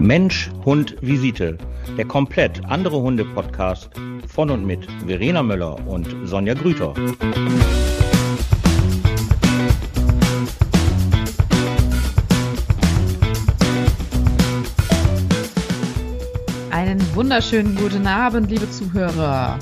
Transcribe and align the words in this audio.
Mensch, 0.00 0.50
Hund, 0.64 0.96
Visite. 1.02 1.58
Der 1.98 2.06
komplett 2.06 2.64
andere 2.64 3.02
Hunde-Podcast 3.02 3.90
von 4.26 4.48
und 4.48 4.64
mit 4.64 4.88
Verena 5.06 5.42
Möller 5.42 5.76
und 5.86 6.08
Sonja 6.24 6.54
Grüter. 6.54 6.94
Einen 16.70 17.14
wunderschönen 17.14 17.76
guten 17.76 18.06
Abend, 18.06 18.50
liebe 18.50 18.70
Zuhörer. 18.70 19.58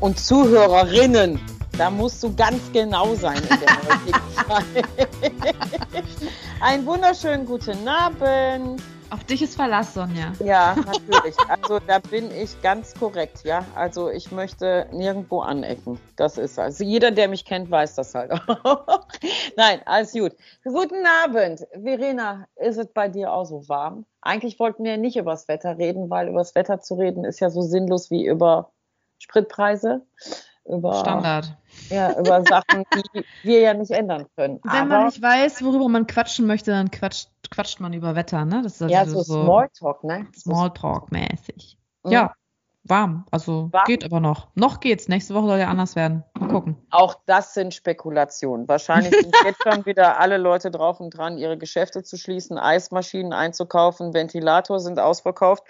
Und 0.00 0.18
Zuhörerinnen, 0.18 1.38
da 1.78 1.88
musst 1.88 2.20
du 2.24 2.34
ganz 2.34 2.60
genau 2.72 3.14
sein 3.14 3.40
in 3.42 3.60
der 3.60 3.76
heutigen 3.76 4.20
Zeit. 4.34 6.04
Einen 6.60 6.84
wunderschönen 6.84 7.46
guten 7.46 7.86
Abend. 7.86 8.82
Auf 9.10 9.24
dich 9.24 9.40
ist 9.40 9.54
Verlass, 9.54 9.94
Sonja. 9.94 10.34
Ja, 10.44 10.74
natürlich. 10.74 11.34
Also 11.48 11.78
da 11.78 11.98
bin 11.98 12.30
ich 12.30 12.60
ganz 12.60 12.94
korrekt, 12.94 13.42
ja. 13.42 13.64
Also 13.74 14.10
ich 14.10 14.30
möchte 14.30 14.86
nirgendwo 14.92 15.40
anecken. 15.40 15.98
Das 16.16 16.36
ist 16.36 16.58
also 16.58 16.84
jeder, 16.84 17.10
der 17.10 17.28
mich 17.28 17.46
kennt, 17.46 17.70
weiß 17.70 17.94
das 17.94 18.14
halt 18.14 18.32
auch. 18.32 19.06
Nein, 19.56 19.80
alles 19.86 20.12
gut. 20.12 20.32
Guten 20.62 21.06
Abend. 21.24 21.66
Verena, 21.72 22.46
ist 22.56 22.76
es 22.76 22.88
bei 22.88 23.08
dir 23.08 23.32
auch 23.32 23.46
so 23.46 23.66
warm? 23.68 24.04
Eigentlich 24.20 24.60
wollten 24.60 24.84
wir 24.84 24.98
nicht 24.98 25.16
über 25.16 25.30
das 25.30 25.48
Wetter 25.48 25.78
reden, 25.78 26.10
weil 26.10 26.28
über 26.28 26.40
das 26.40 26.54
Wetter 26.54 26.80
zu 26.80 26.94
reden 26.94 27.24
ist 27.24 27.40
ja 27.40 27.48
so 27.48 27.62
sinnlos 27.62 28.10
wie 28.10 28.26
über 28.26 28.72
Spritpreise. 29.18 30.02
Über, 30.66 30.94
Standard. 30.94 31.56
Ja, 31.90 32.18
über 32.18 32.42
Sachen, 32.44 32.84
die 32.94 33.24
wir 33.42 33.60
ja 33.60 33.74
nicht 33.74 33.90
ändern 33.90 34.26
können. 34.36 34.60
Wenn 34.62 34.70
Aber, 34.70 34.84
man 34.84 35.06
nicht 35.06 35.22
weiß, 35.22 35.62
worüber 35.64 35.88
man 35.88 36.06
quatschen 36.06 36.46
möchte, 36.46 36.70
dann 36.70 36.90
quatscht, 36.90 37.30
quatscht 37.50 37.80
man 37.80 37.92
über 37.92 38.14
Wetter, 38.14 38.44
ne? 38.44 38.62
Das 38.62 38.74
ist 38.74 38.82
also 38.82 38.94
ja, 38.94 39.06
so, 39.06 39.22
so 39.22 39.42
Smalltalk, 39.42 40.04
ne? 40.04 40.26
Smalltalk-mäßig. 40.36 41.76
Mhm. 42.04 42.12
Ja, 42.12 42.34
warm. 42.84 43.26
Also 43.30 43.68
warm. 43.72 43.84
geht 43.86 44.04
aber 44.04 44.20
noch. 44.20 44.48
Noch 44.54 44.80
geht's. 44.80 45.08
Nächste 45.08 45.34
Woche 45.34 45.46
soll 45.46 45.58
ja 45.58 45.68
anders 45.68 45.96
werden. 45.96 46.24
Mal 46.38 46.48
gucken. 46.48 46.76
Auch 46.90 47.16
das 47.26 47.54
sind 47.54 47.74
Spekulationen. 47.74 48.68
Wahrscheinlich 48.68 49.14
sind 49.14 49.34
jetzt 49.44 49.62
schon 49.62 49.86
wieder 49.86 50.18
alle 50.18 50.36
Leute 50.36 50.70
drauf 50.70 51.00
und 51.00 51.10
dran, 51.10 51.38
ihre 51.38 51.58
Geschäfte 51.58 52.02
zu 52.02 52.16
schließen, 52.16 52.58
Eismaschinen 52.58 53.32
einzukaufen, 53.32 54.14
Ventilator 54.14 54.80
sind 54.80 54.98
ausverkauft. 54.98 55.64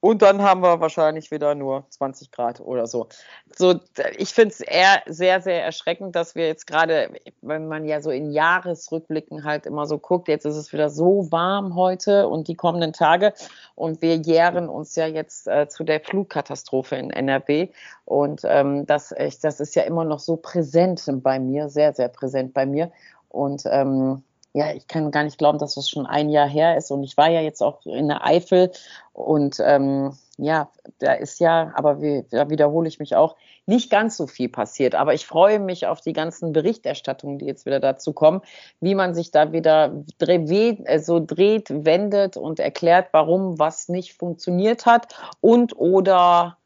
Und 0.00 0.22
dann 0.22 0.40
haben 0.40 0.62
wir 0.62 0.80
wahrscheinlich 0.80 1.30
wieder 1.30 1.54
nur 1.54 1.84
20 1.90 2.30
Grad 2.30 2.60
oder 2.60 2.86
so. 2.86 3.08
So, 3.54 3.80
ich 4.16 4.30
finde 4.30 4.54
es 4.54 4.60
eher 4.60 5.02
sehr, 5.06 5.42
sehr 5.42 5.62
erschreckend, 5.62 6.16
dass 6.16 6.34
wir 6.34 6.46
jetzt 6.46 6.66
gerade, 6.66 7.10
wenn 7.42 7.68
man 7.68 7.84
ja 7.84 8.00
so 8.00 8.10
in 8.10 8.30
Jahresrückblicken 8.30 9.44
halt 9.44 9.66
immer 9.66 9.86
so 9.86 9.98
guckt, 9.98 10.28
jetzt 10.28 10.46
ist 10.46 10.56
es 10.56 10.72
wieder 10.72 10.88
so 10.88 11.30
warm 11.30 11.74
heute 11.74 12.28
und 12.28 12.48
die 12.48 12.54
kommenden 12.54 12.94
Tage. 12.94 13.34
Und 13.74 14.00
wir 14.00 14.16
jähren 14.16 14.70
uns 14.70 14.96
ja 14.96 15.06
jetzt 15.06 15.46
äh, 15.46 15.68
zu 15.68 15.84
der 15.84 16.00
Flugkatastrophe 16.00 16.96
in 16.96 17.10
NRW 17.10 17.68
und 18.06 18.40
ähm, 18.44 18.86
das, 18.86 19.12
ich, 19.12 19.38
das 19.38 19.60
ist 19.60 19.74
ja 19.74 19.82
immer 19.82 20.04
noch 20.04 20.18
so 20.18 20.36
präsent 20.36 21.04
bei 21.22 21.38
mir, 21.38 21.68
sehr, 21.68 21.92
sehr 21.92 22.08
präsent 22.08 22.54
bei 22.54 22.66
mir. 22.66 22.90
Und 23.28 23.62
ähm, 23.66 24.24
ja, 24.52 24.72
ich 24.72 24.88
kann 24.88 25.10
gar 25.10 25.22
nicht 25.22 25.38
glauben, 25.38 25.58
dass 25.58 25.74
das 25.74 25.88
schon 25.88 26.06
ein 26.06 26.28
Jahr 26.28 26.48
her 26.48 26.76
ist. 26.76 26.90
Und 26.90 27.04
ich 27.04 27.16
war 27.16 27.30
ja 27.30 27.40
jetzt 27.40 27.62
auch 27.62 27.84
in 27.86 28.08
der 28.08 28.24
Eifel 28.24 28.72
und 29.12 29.58
ähm, 29.64 30.16
ja, 30.38 30.70
da 30.98 31.12
ist 31.12 31.38
ja, 31.38 31.72
aber 31.74 32.00
wie, 32.00 32.24
da 32.30 32.48
wiederhole 32.50 32.88
ich 32.88 32.98
mich 32.98 33.14
auch, 33.14 33.36
nicht 33.66 33.90
ganz 33.90 34.16
so 34.16 34.26
viel 34.26 34.48
passiert. 34.48 34.94
Aber 34.94 35.14
ich 35.14 35.26
freue 35.26 35.60
mich 35.60 35.86
auf 35.86 36.00
die 36.00 36.12
ganzen 36.12 36.52
Berichterstattungen, 36.52 37.38
die 37.38 37.44
jetzt 37.44 37.66
wieder 37.66 37.78
dazu 37.78 38.12
kommen, 38.12 38.40
wie 38.80 38.94
man 38.94 39.14
sich 39.14 39.30
da 39.30 39.52
wieder 39.52 39.92
dreh, 40.18 40.76
so 40.76 40.84
also 40.86 41.20
dreht, 41.24 41.68
wendet 41.68 42.36
und 42.36 42.58
erklärt, 42.58 43.08
warum 43.12 43.58
was 43.58 43.88
nicht 43.88 44.14
funktioniert 44.14 44.86
hat 44.86 45.14
und 45.40 45.76
oder 45.76 46.56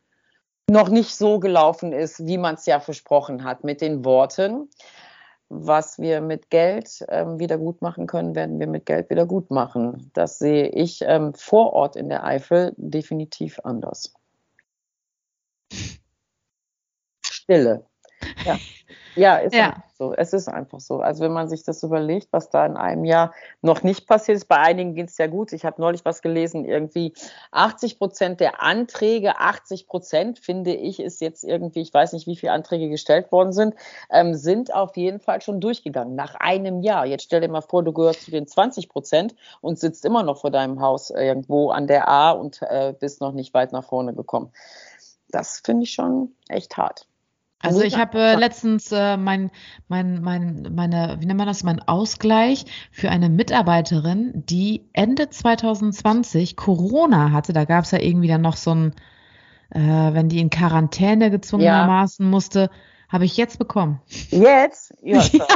noch 0.71 0.89
nicht 0.89 1.15
so 1.15 1.41
gelaufen 1.41 1.93
ist, 1.93 2.27
wie 2.27 2.39
man 2.39 2.55
es 2.55 2.65
ja 2.65 2.81
versprochen 2.81 3.45
hat 3.45 3.65
mit 3.65 3.83
den 3.83 4.05
Worten 4.05 4.71
was 5.57 5.99
wir 5.99 6.21
mit 6.21 6.51
Geld 6.51 7.05
ähm, 7.09 7.39
wieder 7.39 7.59
gut 7.59 7.81
machen 7.83 8.07
können, 8.07 8.35
werden 8.35 8.59
wir 8.59 8.67
mit 8.67 8.87
Geld 8.87 9.11
wieder 9.11 9.27
gut 9.27 9.51
machen. 9.51 10.11
Das 10.15 10.39
sehe 10.39 10.69
ich 10.69 11.03
ähm, 11.03 11.35
vor 11.35 11.73
Ort 11.73 11.97
in 11.97 12.09
der 12.09 12.25
Eifel 12.25 12.75
definitiv 12.77 13.61
anders. 13.63 14.13
Stille. 17.25 17.87
Ja, 18.45 18.59
ja 19.15 19.37
ist 19.37 19.55
ja. 19.55 19.75
so. 19.99 20.15
Es 20.15 20.33
ist 20.33 20.49
einfach 20.49 20.81
so. 20.81 21.01
Also 21.01 21.25
wenn 21.25 21.33
man 21.33 21.49
sich 21.49 21.63
das 21.63 21.83
überlegt, 21.83 22.29
was 22.33 22.51
da 22.51 22.67
in 22.67 22.77
einem 22.77 23.05
Jahr 23.05 23.33
noch 23.63 23.83
nicht 23.83 24.07
passiert 24.07 24.37
ist, 24.37 24.49
bei 24.49 24.57
einigen 24.57 24.95
geht 24.95 25.09
es 25.09 25.19
ja 25.19 25.27
gut. 25.27 25.53
Ich 25.53 25.65
habe 25.65 25.81
neulich 25.81 26.05
was 26.05 26.23
gelesen, 26.23 26.65
irgendwie 26.65 27.13
80 27.51 27.99
Prozent 27.99 28.41
der 28.41 28.63
Anträge, 28.63 29.39
80 29.39 29.87
Prozent 29.87 30.39
finde 30.39 30.75
ich, 30.75 31.01
ist 31.01 31.21
jetzt 31.21 31.45
irgendwie, 31.45 31.81
ich 31.81 31.93
weiß 31.93 32.13
nicht, 32.13 32.27
wie 32.27 32.37
viele 32.37 32.53
Anträge 32.53 32.89
gestellt 32.89 33.31
worden 33.33 33.53
sind, 33.53 33.75
ähm, 34.11 34.35
sind 34.35 34.75
auf 34.75 34.97
jeden 34.97 35.21
Fall 35.21 35.41
schon 35.41 35.61
durchgegangen 35.61 36.15
nach 36.15 36.35
einem 36.37 36.81
Jahr. 36.81 37.07
Jetzt 37.07 37.25
stell 37.25 37.41
dir 37.41 37.49
mal 37.49 37.61
vor, 37.61 37.83
du 37.83 37.93
gehörst 37.93 38.23
zu 38.23 38.31
den 38.31 38.47
20 38.47 38.89
Prozent 38.89 39.35
und 39.61 39.79
sitzt 39.79 40.05
immer 40.05 40.23
noch 40.23 40.41
vor 40.41 40.51
deinem 40.51 40.81
Haus 40.81 41.11
irgendwo 41.11 41.71
an 41.71 41.87
der 41.87 42.09
A 42.09 42.33
und 42.33 42.61
äh, 42.63 42.95
bist 42.99 43.21
noch 43.21 43.33
nicht 43.33 43.55
weit 43.55 43.73
nach 43.73 43.85
vorne 43.85 44.15
gekommen. 44.15 44.53
Das 45.29 45.61
finde 45.65 45.85
ich 45.85 45.93
schon 45.93 46.33
echt 46.49 46.77
hart. 46.77 47.09
Also 47.65 47.83
ich 47.83 47.97
habe 47.97 48.19
äh, 48.19 48.35
letztens 48.37 48.93
äh, 48.93 49.17
mein, 49.17 49.51
mein, 49.89 50.23
mein, 50.23 50.69
meine, 50.75 51.17
wie 51.19 51.27
nennt 51.27 51.39
man 51.39 51.47
das, 51.47 51.63
mein 51.63 51.81
Ausgleich 51.81 52.65
für 52.91 53.11
eine 53.11 53.29
Mitarbeiterin, 53.29 54.33
die 54.35 54.89
Ende 54.93 55.31
2020 55.31 56.57
Corona 56.57 57.33
hatte. 57.33 57.53
Da 57.53 57.65
gab 57.65 57.85
es 57.85 57.91
ja 57.91 58.01
irgendwie 58.01 58.29
dann 58.29 58.43
noch 58.43 58.57
so 58.57 58.75
ein, 58.75 58.95
äh, 59.71 59.81
wenn 59.81 60.29
die 60.29 60.41
in 60.41 60.51
Quarantäne 60.51 61.31
gezwungenermaßen 61.31 62.25
ja. 62.27 62.31
musste, 62.31 62.71
habe 63.09 63.27
ich 63.27 63.37
jetzt 63.37 63.59
bekommen. 63.59 64.01
Jetzt? 64.31 64.93
Ja, 65.03 65.21
ist 65.21 65.35
doch, 65.39 65.49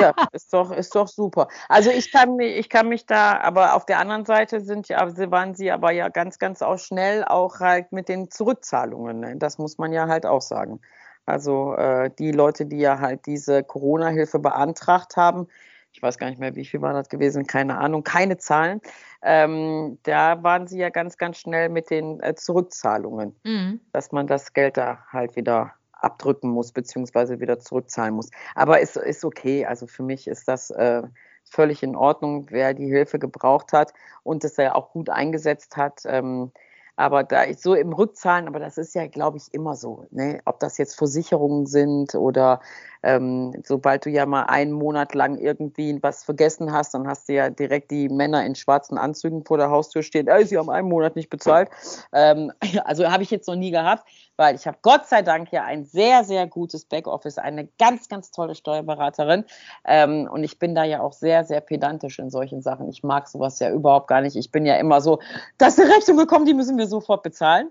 ja, 0.00 0.14
ist 0.32 0.52
doch, 0.52 0.70
ist 0.70 0.94
doch 0.94 1.08
super. 1.08 1.48
Also 1.68 1.90
ich 1.90 2.12
kann 2.12 2.36
mich, 2.36 2.56
ich 2.56 2.68
kann 2.68 2.88
mich 2.88 3.04
da, 3.04 3.38
aber 3.40 3.74
auf 3.74 3.84
der 3.84 3.98
anderen 3.98 4.24
Seite 4.24 4.60
sind 4.60 4.88
ja, 4.88 5.00
waren 5.30 5.54
sie 5.54 5.72
aber 5.72 5.90
ja 5.90 6.08
ganz, 6.08 6.38
ganz 6.38 6.62
auch 6.62 6.78
schnell 6.78 7.24
auch 7.24 7.58
halt 7.58 7.90
mit 7.90 8.08
den 8.08 8.30
Zurückzahlungen. 8.30 9.18
Ne? 9.18 9.34
Das 9.38 9.58
muss 9.58 9.76
man 9.76 9.92
ja 9.92 10.06
halt 10.06 10.24
auch 10.24 10.42
sagen. 10.42 10.80
Also 11.30 11.74
äh, 11.74 12.10
die 12.18 12.32
Leute, 12.32 12.66
die 12.66 12.78
ja 12.78 12.98
halt 12.98 13.26
diese 13.26 13.62
Corona-Hilfe 13.62 14.38
beantragt 14.38 15.16
haben, 15.16 15.46
ich 15.92 16.02
weiß 16.02 16.18
gar 16.18 16.28
nicht 16.30 16.38
mehr, 16.38 16.54
wie 16.54 16.64
viel 16.64 16.80
war 16.82 16.92
das 16.92 17.08
gewesen, 17.08 17.46
keine 17.46 17.78
Ahnung, 17.78 18.04
keine 18.04 18.38
Zahlen. 18.38 18.80
Ähm, 19.22 19.98
da 20.04 20.42
waren 20.42 20.66
sie 20.66 20.78
ja 20.78 20.88
ganz, 20.90 21.18
ganz 21.18 21.38
schnell 21.38 21.68
mit 21.68 21.90
den 21.90 22.20
äh, 22.20 22.34
Zurückzahlungen, 22.34 23.34
mhm. 23.44 23.80
dass 23.92 24.12
man 24.12 24.26
das 24.26 24.52
Geld 24.52 24.76
da 24.76 25.04
halt 25.10 25.36
wieder 25.36 25.74
abdrücken 25.92 26.50
muss, 26.50 26.72
beziehungsweise 26.72 27.40
wieder 27.40 27.58
zurückzahlen 27.58 28.14
muss. 28.14 28.30
Aber 28.54 28.80
ist, 28.80 28.96
ist 28.96 29.24
okay. 29.24 29.66
Also 29.66 29.86
für 29.86 30.02
mich 30.02 30.28
ist 30.28 30.48
das 30.48 30.70
äh, 30.70 31.02
völlig 31.44 31.82
in 31.82 31.96
Ordnung, 31.96 32.46
wer 32.50 32.72
die 32.74 32.86
Hilfe 32.86 33.18
gebraucht 33.18 33.72
hat 33.72 33.92
und 34.22 34.44
es 34.44 34.56
ja 34.56 34.74
auch 34.74 34.92
gut 34.92 35.10
eingesetzt 35.10 35.76
hat. 35.76 36.02
Ähm, 36.06 36.52
aber 37.00 37.24
da 37.24 37.46
ich 37.46 37.58
so 37.60 37.74
im 37.74 37.94
Rückzahlen, 37.94 38.46
aber 38.46 38.60
das 38.60 38.76
ist 38.76 38.94
ja, 38.94 39.06
glaube 39.06 39.38
ich, 39.38 39.54
immer 39.54 39.74
so. 39.74 40.06
Ne? 40.10 40.40
Ob 40.44 40.60
das 40.60 40.76
jetzt 40.76 40.96
Versicherungen 40.96 41.64
sind 41.64 42.14
oder 42.14 42.60
ähm, 43.02 43.54
sobald 43.64 44.04
du 44.04 44.10
ja 44.10 44.26
mal 44.26 44.42
einen 44.42 44.72
Monat 44.72 45.14
lang 45.14 45.38
irgendwie 45.38 45.98
was 46.02 46.24
vergessen 46.24 46.72
hast, 46.72 46.92
dann 46.92 47.08
hast 47.08 47.30
du 47.30 47.32
ja 47.32 47.48
direkt 47.48 47.90
die 47.90 48.10
Männer 48.10 48.44
in 48.44 48.54
schwarzen 48.54 48.98
Anzügen 48.98 49.46
vor 49.46 49.56
der 49.56 49.70
Haustür 49.70 50.02
stehen, 50.02 50.28
ey, 50.28 50.44
sie 50.44 50.58
haben 50.58 50.68
einen 50.68 50.90
Monat 50.90 51.16
nicht 51.16 51.30
bezahlt. 51.30 51.70
Ähm, 52.12 52.52
also 52.84 53.10
habe 53.10 53.22
ich 53.22 53.30
jetzt 53.30 53.48
noch 53.48 53.56
nie 53.56 53.70
gehabt, 53.70 54.06
weil 54.40 54.54
ich 54.54 54.66
habe 54.66 54.78
Gott 54.80 55.04
sei 55.04 55.20
Dank 55.20 55.52
ja 55.52 55.64
ein 55.64 55.84
sehr, 55.84 56.24
sehr 56.24 56.46
gutes 56.46 56.86
Backoffice, 56.86 57.36
eine 57.36 57.68
ganz, 57.78 58.08
ganz 58.08 58.30
tolle 58.30 58.54
Steuerberaterin. 58.54 59.44
Ähm, 59.84 60.26
und 60.32 60.44
ich 60.44 60.58
bin 60.58 60.74
da 60.74 60.82
ja 60.82 61.02
auch 61.02 61.12
sehr, 61.12 61.44
sehr 61.44 61.60
pedantisch 61.60 62.18
in 62.18 62.30
solchen 62.30 62.62
Sachen. 62.62 62.88
Ich 62.88 63.02
mag 63.02 63.28
sowas 63.28 63.58
ja 63.58 63.70
überhaupt 63.70 64.08
gar 64.08 64.22
nicht. 64.22 64.36
Ich 64.36 64.50
bin 64.50 64.64
ja 64.64 64.76
immer 64.76 65.02
so, 65.02 65.18
da 65.58 65.66
ist 65.66 65.78
eine 65.78 65.92
Rechnung 65.94 66.16
gekommen, 66.16 66.46
die 66.46 66.54
müssen 66.54 66.78
wir 66.78 66.86
sofort 66.86 67.22
bezahlen. 67.22 67.68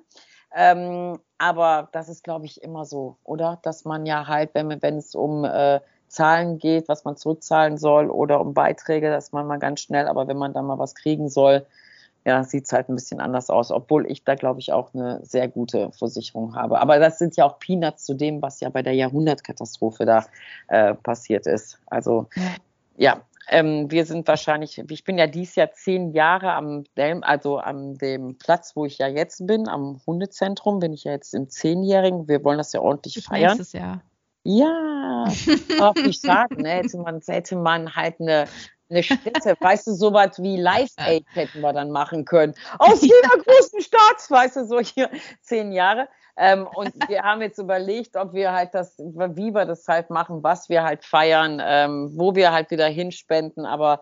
Ähm, 0.56 1.18
aber 1.40 1.90
das 1.92 2.08
ist, 2.08 2.24
glaube 2.24 2.46
ich, 2.46 2.62
immer 2.62 2.86
so, 2.86 3.18
oder? 3.24 3.58
Dass 3.64 3.84
man 3.84 4.06
ja 4.06 4.28
halt, 4.28 4.52
wenn, 4.54 4.80
wenn 4.80 4.98
es 4.98 5.16
um 5.16 5.46
äh, 5.46 5.80
Zahlen 6.08 6.60
geht, 6.60 6.88
was 6.88 7.04
man 7.04 7.18
zurückzahlen 7.18 7.80
soll 7.80 8.12
oder 8.12 8.40
um 8.40 8.54
Beiträge, 8.54 9.10
dass 9.10 9.32
man 9.32 9.48
mal 9.48 9.58
ganz 9.58 9.80
schnell, 9.80 10.08
aber 10.08 10.28
wenn 10.28 10.38
man 10.38 10.54
dann 10.54 10.68
mal 10.68 10.78
was 10.78 10.94
kriegen 10.94 11.30
soll, 11.30 11.66
ja, 12.26 12.44
sieht 12.44 12.66
es 12.66 12.74
halt 12.74 12.90
ein 12.90 12.96
bisschen 12.96 13.20
anders 13.20 13.50
aus, 13.50 13.72
obwohl 13.72 14.10
ich 14.10 14.24
da, 14.24 14.36
glaube 14.36 14.60
ich, 14.60 14.72
auch 14.72 14.94
eine 14.94 15.20
sehr 15.24 15.48
gute 15.48 15.92
Versicherung 15.92 16.56
habe. 16.56 16.80
Aber 16.82 17.00
das 17.00 17.18
sind 17.18 17.38
ja 17.38 17.46
auch 17.46 17.60
Peanuts 17.60 18.06
zu 18.06 18.14
dem, 18.14 18.42
was 18.42 18.60
ja 18.60 18.70
bei 18.70 18.82
der 18.82 18.94
Jahrhundertkatastrophe 18.94 20.06
da 20.06 20.26
äh, 20.68 20.94
passiert 20.96 21.48
ist. 21.48 21.80
Also 21.88 22.28
ja, 22.98 23.22
ähm, 23.50 23.90
wir 23.90 24.06
sind 24.06 24.28
wahrscheinlich, 24.28 24.78
ich 24.78 25.04
bin 25.04 25.18
ja 25.18 25.26
dieses 25.26 25.56
Jahr 25.56 25.72
zehn 25.72 26.12
Jahre 26.12 26.54
am 26.54 26.84
Delm, 26.98 27.24
also 27.24 27.58
an 27.58 27.96
dem 27.96 28.38
Platz, 28.38 28.76
wo 28.76 28.86
ich 28.86 29.00
ja 29.00 29.08
jetzt 29.08 29.48
bin, 29.48 29.68
am 29.68 30.02
Hundezentrum, 30.06 30.80
bin 30.80 30.94
ich 30.94 31.06
ja 31.06 31.14
jetzt 31.14 31.34
im 31.34 31.50
Zehnjährigen. 31.50 32.28
Wir 32.28 32.44
wollen 32.44 32.60
das 32.60 32.74
ja 32.74 32.82
ordentlich 32.82 33.16
Bis 33.16 33.26
feiern. 33.26 33.60
Jahr. 33.72 34.04
Ja, 34.44 35.26
auch 35.82 35.96
ich 35.96 36.22
sage, 36.22 36.62
ne, 36.62 36.70
hätte, 36.70 36.98
man, 36.98 37.22
hätte 37.26 37.56
man 37.56 37.96
halt 37.96 38.22
eine 38.22 38.46
eine 38.90 39.04
Stätte, 39.04 39.56
weißt 39.60 39.88
du, 39.88 39.94
sowas 39.94 40.42
wie 40.42 40.58
Live-Aid 40.58 41.26
hätten 41.34 41.62
wir 41.62 41.74
dann 41.74 41.92
machen 41.92 42.26
können. 42.26 42.54
Aus 42.78 43.02
jeder 43.02 43.44
großen 43.46 43.82
Stadt, 43.82 44.30
weißt 44.30 44.58
du, 44.58 44.66
so 44.66 44.80
hier 44.80 45.10
zehn 45.42 45.72
Jahre. 45.72 46.08
Ähm, 46.38 46.68
und 46.74 46.94
wir 47.10 47.24
haben 47.24 47.42
jetzt 47.42 47.58
überlegt, 47.58 48.16
ob 48.16 48.34
wir 48.34 48.54
halt 48.54 48.74
das, 48.74 48.98
wie 48.98 49.54
wir 49.54 49.66
das 49.66 49.88
halt 49.88 50.10
machen, 50.10 50.42
was 50.42 50.70
wir 50.70 50.84
halt 50.84 51.04
feiern, 51.04 51.62
ähm, 51.62 52.12
wo 52.16 52.34
wir 52.34 52.54
halt 52.54 52.72
wieder 52.72 52.88
hinspenden, 52.88 53.66
aber 53.66 54.02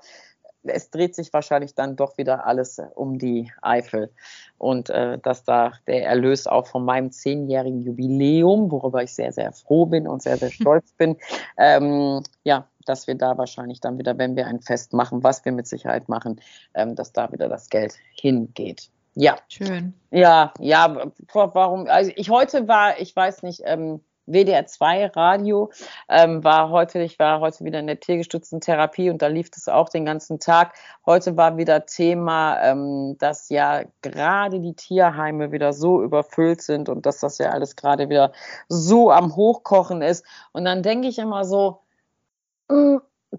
es 0.64 0.92
dreht 0.92 1.16
sich 1.16 1.34
wahrscheinlich 1.34 1.74
dann 1.76 1.96
doch 1.96 2.18
wieder 2.18 2.46
alles 2.46 2.80
um 2.96 3.18
die 3.18 3.52
Eifel 3.62 4.12
und 4.58 4.90
äh, 4.90 5.18
dass 5.20 5.44
da 5.44 5.74
der 5.88 6.06
Erlös 6.06 6.46
auch 6.46 6.68
von 6.68 6.86
meinem 6.86 7.12
zehnjährigen 7.12 7.82
Jubiläum, 7.82 8.72
worüber 8.72 9.02
ich 9.02 9.14
sehr, 9.14 9.32
sehr 9.32 9.52
froh 9.54 9.86
bin 9.86 10.08
und 10.08 10.22
sehr, 10.22 10.38
sehr 10.38 10.52
stolz 10.52 10.92
bin, 10.94 11.18
ähm, 11.58 12.22
ja, 12.44 12.68
dass 12.90 13.08
wir 13.08 13.16
da 13.16 13.38
wahrscheinlich 13.38 13.80
dann 13.80 13.98
wieder, 13.98 14.18
wenn 14.18 14.36
wir 14.36 14.48
ein 14.48 14.62
Fest 14.62 14.94
machen, 14.94 15.24
was 15.24 15.46
wir 15.46 15.52
mit 15.52 15.68
Sicherheit 15.68 16.10
machen, 16.10 16.42
ähm, 16.74 16.96
dass 16.96 17.14
da 17.14 17.32
wieder 17.32 17.50
das 17.50 17.70
Geld 17.70 17.96
hingeht. 18.12 18.90
Ja. 19.16 19.38
Schön. 19.48 19.94
Ja, 20.12 20.54
ja, 20.60 21.12
warum? 21.34 21.88
Also 21.88 22.12
ich 22.16 22.30
heute 22.30 22.68
war, 22.68 23.00
ich 23.00 23.16
weiß 23.16 23.42
nicht, 23.42 23.62
ähm, 23.66 24.02
WDR 24.28 24.66
2 24.68 25.08
Radio 25.08 25.72
ähm, 26.10 26.44
war 26.44 26.70
heute, 26.70 27.00
ich 27.00 27.18
war 27.18 27.40
heute 27.40 27.64
wieder 27.64 27.80
in 27.80 27.88
der 27.88 28.00
tiergestützten 28.00 28.62
Therapie 28.62 29.10
und 29.10 29.22
da 29.22 29.28
lief 29.28 29.50
es 29.56 29.70
auch 29.70 29.90
den 29.90 30.06
ganzen 30.06 30.40
Tag. 30.40 30.74
Heute 31.06 31.38
war 31.38 31.58
wieder 31.58 31.86
Thema, 31.86 32.62
ähm, 32.62 33.16
dass 33.20 33.50
ja 33.50 33.84
gerade 34.02 34.60
die 34.60 34.76
Tierheime 34.76 35.52
wieder 35.52 35.74
so 35.74 36.04
überfüllt 36.04 36.62
sind 36.62 36.90
und 36.90 37.06
dass 37.06 37.22
das 37.22 37.38
ja 37.38 37.52
alles 37.52 37.76
gerade 37.76 38.10
wieder 38.10 38.34
so 38.68 39.12
am 39.12 39.36
Hochkochen 39.36 40.02
ist. 40.02 40.26
Und 40.52 40.66
dann 40.66 40.84
denke 40.84 41.08
ich 41.08 41.18
immer 41.18 41.46
so, 41.46 41.80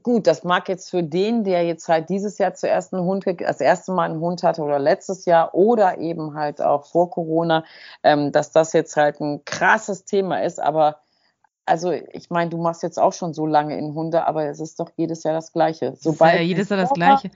gut, 0.03 0.27
das 0.27 0.45
mag 0.45 0.69
jetzt 0.69 0.91
für 0.91 1.03
den, 1.03 1.45
der 1.45 1.65
jetzt 1.65 1.89
halt 1.89 2.09
dieses 2.09 2.39
Jahr 2.39 2.55
zuerst 2.55 2.93
einen 2.93 3.05
Hund, 3.05 3.25
das 3.39 3.61
erste 3.61 3.93
Mal 3.93 4.11
einen 4.11 4.21
Hund 4.21 4.43
hatte 4.43 4.63
oder 4.63 4.79
letztes 4.79 5.25
Jahr 5.25 5.55
oder 5.55 5.99
eben 5.99 6.35
halt 6.35 6.61
auch 6.61 6.87
vor 6.87 7.11
Corona, 7.11 7.65
ähm, 8.03 8.33
dass 8.33 8.53
das 8.53 8.73
jetzt 8.73 8.97
halt 8.97 9.21
ein 9.21 9.45
krasses 9.45 10.05
Thema 10.05 10.43
ist. 10.43 10.61
Aber 10.61 11.01
also 11.67 11.93
ich 11.93 12.31
meine, 12.31 12.51
du 12.51 12.59
machst 12.59 12.83
jetzt 12.83 12.99
auch 12.99 13.13
schon 13.13 13.35
so 13.35 13.47
lange 13.47 13.77
in 13.77 13.95
Hunde, 13.95 14.27
aber 14.27 14.47
es 14.47 14.61
ist 14.61 14.81
doch 14.81 14.91
jedes 14.97 15.23
Jahr 15.25 15.35
das 15.35 15.53
Gleiche. 15.53 15.95
Sobald 15.99 16.35
ja 16.35 16.41
jedes 16.41 16.69
Jahr 16.69 16.81
das 16.81 16.93
Gleiche. 16.93 17.31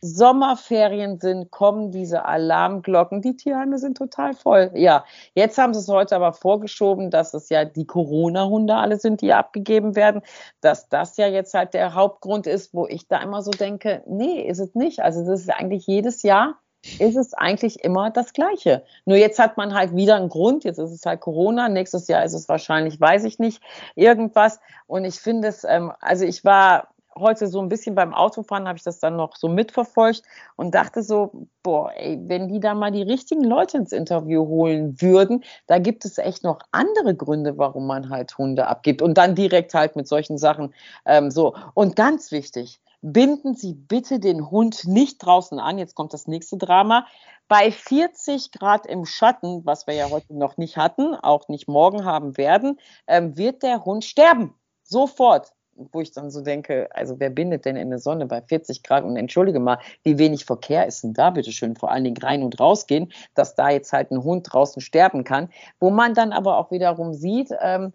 Sommerferien 0.00 1.18
sind, 1.18 1.50
kommen 1.50 1.90
diese 1.90 2.24
Alarmglocken. 2.24 3.22
Die 3.22 3.36
Tierheime 3.36 3.78
sind 3.78 3.96
total 3.96 4.34
voll. 4.34 4.70
Ja, 4.74 5.04
jetzt 5.34 5.58
haben 5.58 5.74
sie 5.74 5.80
es 5.80 5.88
heute 5.88 6.16
aber 6.16 6.32
vorgeschoben, 6.32 7.10
dass 7.10 7.34
es 7.34 7.48
ja 7.48 7.64
die 7.64 7.86
Corona-Hunde 7.86 8.74
alle 8.74 8.98
sind, 8.98 9.20
die 9.20 9.32
abgegeben 9.32 9.96
werden, 9.96 10.22
dass 10.60 10.88
das 10.88 11.16
ja 11.16 11.26
jetzt 11.26 11.54
halt 11.54 11.74
der 11.74 11.94
Hauptgrund 11.94 12.46
ist, 12.46 12.74
wo 12.74 12.86
ich 12.86 13.08
da 13.08 13.20
immer 13.22 13.42
so 13.42 13.50
denke, 13.50 14.02
nee, 14.06 14.42
ist 14.42 14.60
es 14.60 14.74
nicht. 14.74 15.00
Also 15.00 15.24
das 15.24 15.40
ist 15.40 15.50
eigentlich 15.50 15.86
jedes 15.86 16.22
Jahr 16.22 16.58
ist 16.98 17.16
es 17.16 17.34
eigentlich 17.34 17.84
immer 17.84 18.10
das 18.10 18.32
Gleiche. 18.32 18.84
Nur 19.04 19.16
jetzt 19.16 19.38
hat 19.38 19.56
man 19.56 19.74
halt 19.74 19.94
wieder 19.96 20.16
einen 20.16 20.28
Grund, 20.28 20.64
jetzt 20.64 20.78
ist 20.78 20.92
es 20.92 21.04
halt 21.04 21.20
Corona, 21.20 21.68
nächstes 21.68 22.08
Jahr 22.08 22.24
ist 22.24 22.34
es 22.34 22.48
wahrscheinlich, 22.48 23.00
weiß 23.00 23.24
ich 23.24 23.38
nicht, 23.38 23.62
irgendwas. 23.94 24.60
Und 24.86 25.04
ich 25.04 25.16
finde 25.16 25.48
es, 25.48 25.64
ähm, 25.64 25.92
also 26.00 26.24
ich 26.24 26.44
war 26.44 26.88
heute 27.20 27.46
so 27.46 27.60
ein 27.60 27.68
bisschen 27.68 27.94
beim 27.94 28.14
Autofahren 28.14 28.66
habe 28.68 28.78
ich 28.78 28.84
das 28.84 28.98
dann 28.98 29.16
noch 29.16 29.36
so 29.36 29.48
mitverfolgt 29.48 30.22
und 30.56 30.74
dachte 30.74 31.02
so, 31.02 31.48
boah, 31.62 31.92
ey, 31.96 32.18
wenn 32.22 32.48
die 32.48 32.60
da 32.60 32.74
mal 32.74 32.90
die 32.90 33.02
richtigen 33.02 33.44
Leute 33.44 33.78
ins 33.78 33.92
Interview 33.92 34.46
holen 34.46 35.00
würden, 35.00 35.44
da 35.66 35.78
gibt 35.78 36.04
es 36.04 36.18
echt 36.18 36.44
noch 36.44 36.60
andere 36.72 37.14
Gründe, 37.14 37.58
warum 37.58 37.86
man 37.86 38.10
halt 38.10 38.36
Hunde 38.38 38.66
abgibt 38.66 39.02
und 39.02 39.18
dann 39.18 39.34
direkt 39.34 39.74
halt 39.74 39.96
mit 39.96 40.08
solchen 40.08 40.38
Sachen 40.38 40.74
ähm, 41.06 41.30
so. 41.30 41.54
Und 41.74 41.96
ganz 41.96 42.32
wichtig, 42.32 42.80
binden 43.02 43.54
Sie 43.54 43.74
bitte 43.74 44.18
den 44.18 44.50
Hund 44.50 44.86
nicht 44.86 45.18
draußen 45.18 45.58
an. 45.58 45.78
Jetzt 45.78 45.94
kommt 45.94 46.12
das 46.12 46.26
nächste 46.26 46.56
Drama. 46.56 47.06
Bei 47.46 47.70
40 47.70 48.52
Grad 48.52 48.86
im 48.86 49.06
Schatten, 49.06 49.64
was 49.64 49.86
wir 49.86 49.94
ja 49.94 50.10
heute 50.10 50.36
noch 50.36 50.56
nicht 50.56 50.76
hatten, 50.76 51.14
auch 51.14 51.48
nicht 51.48 51.68
morgen 51.68 52.04
haben 52.04 52.36
werden, 52.36 52.78
ähm, 53.06 53.36
wird 53.36 53.62
der 53.62 53.84
Hund 53.84 54.04
sterben. 54.04 54.54
Sofort 54.82 55.52
wo 55.92 56.00
ich 56.00 56.12
dann 56.12 56.30
so 56.30 56.40
denke, 56.40 56.88
also 56.94 57.18
wer 57.18 57.30
bindet 57.30 57.64
denn 57.64 57.76
in 57.76 57.90
der 57.90 57.98
Sonne 57.98 58.26
bei 58.26 58.42
40 58.42 58.82
Grad? 58.82 59.04
Und 59.04 59.16
entschuldige 59.16 59.60
mal, 59.60 59.78
wie 60.02 60.18
wenig 60.18 60.44
Verkehr 60.44 60.86
ist 60.86 61.04
denn 61.04 61.14
da, 61.14 61.30
bitteschön, 61.30 61.76
vor 61.76 61.90
allen 61.90 62.04
Dingen 62.04 62.16
rein 62.18 62.42
und 62.42 62.58
rausgehen, 62.58 63.12
dass 63.34 63.54
da 63.54 63.70
jetzt 63.70 63.92
halt 63.92 64.10
ein 64.10 64.22
Hund 64.22 64.48
draußen 64.50 64.82
sterben 64.82 65.24
kann. 65.24 65.48
Wo 65.78 65.90
man 65.90 66.14
dann 66.14 66.32
aber 66.32 66.58
auch 66.58 66.70
wiederum 66.70 67.14
sieht, 67.14 67.50
ähm, 67.60 67.92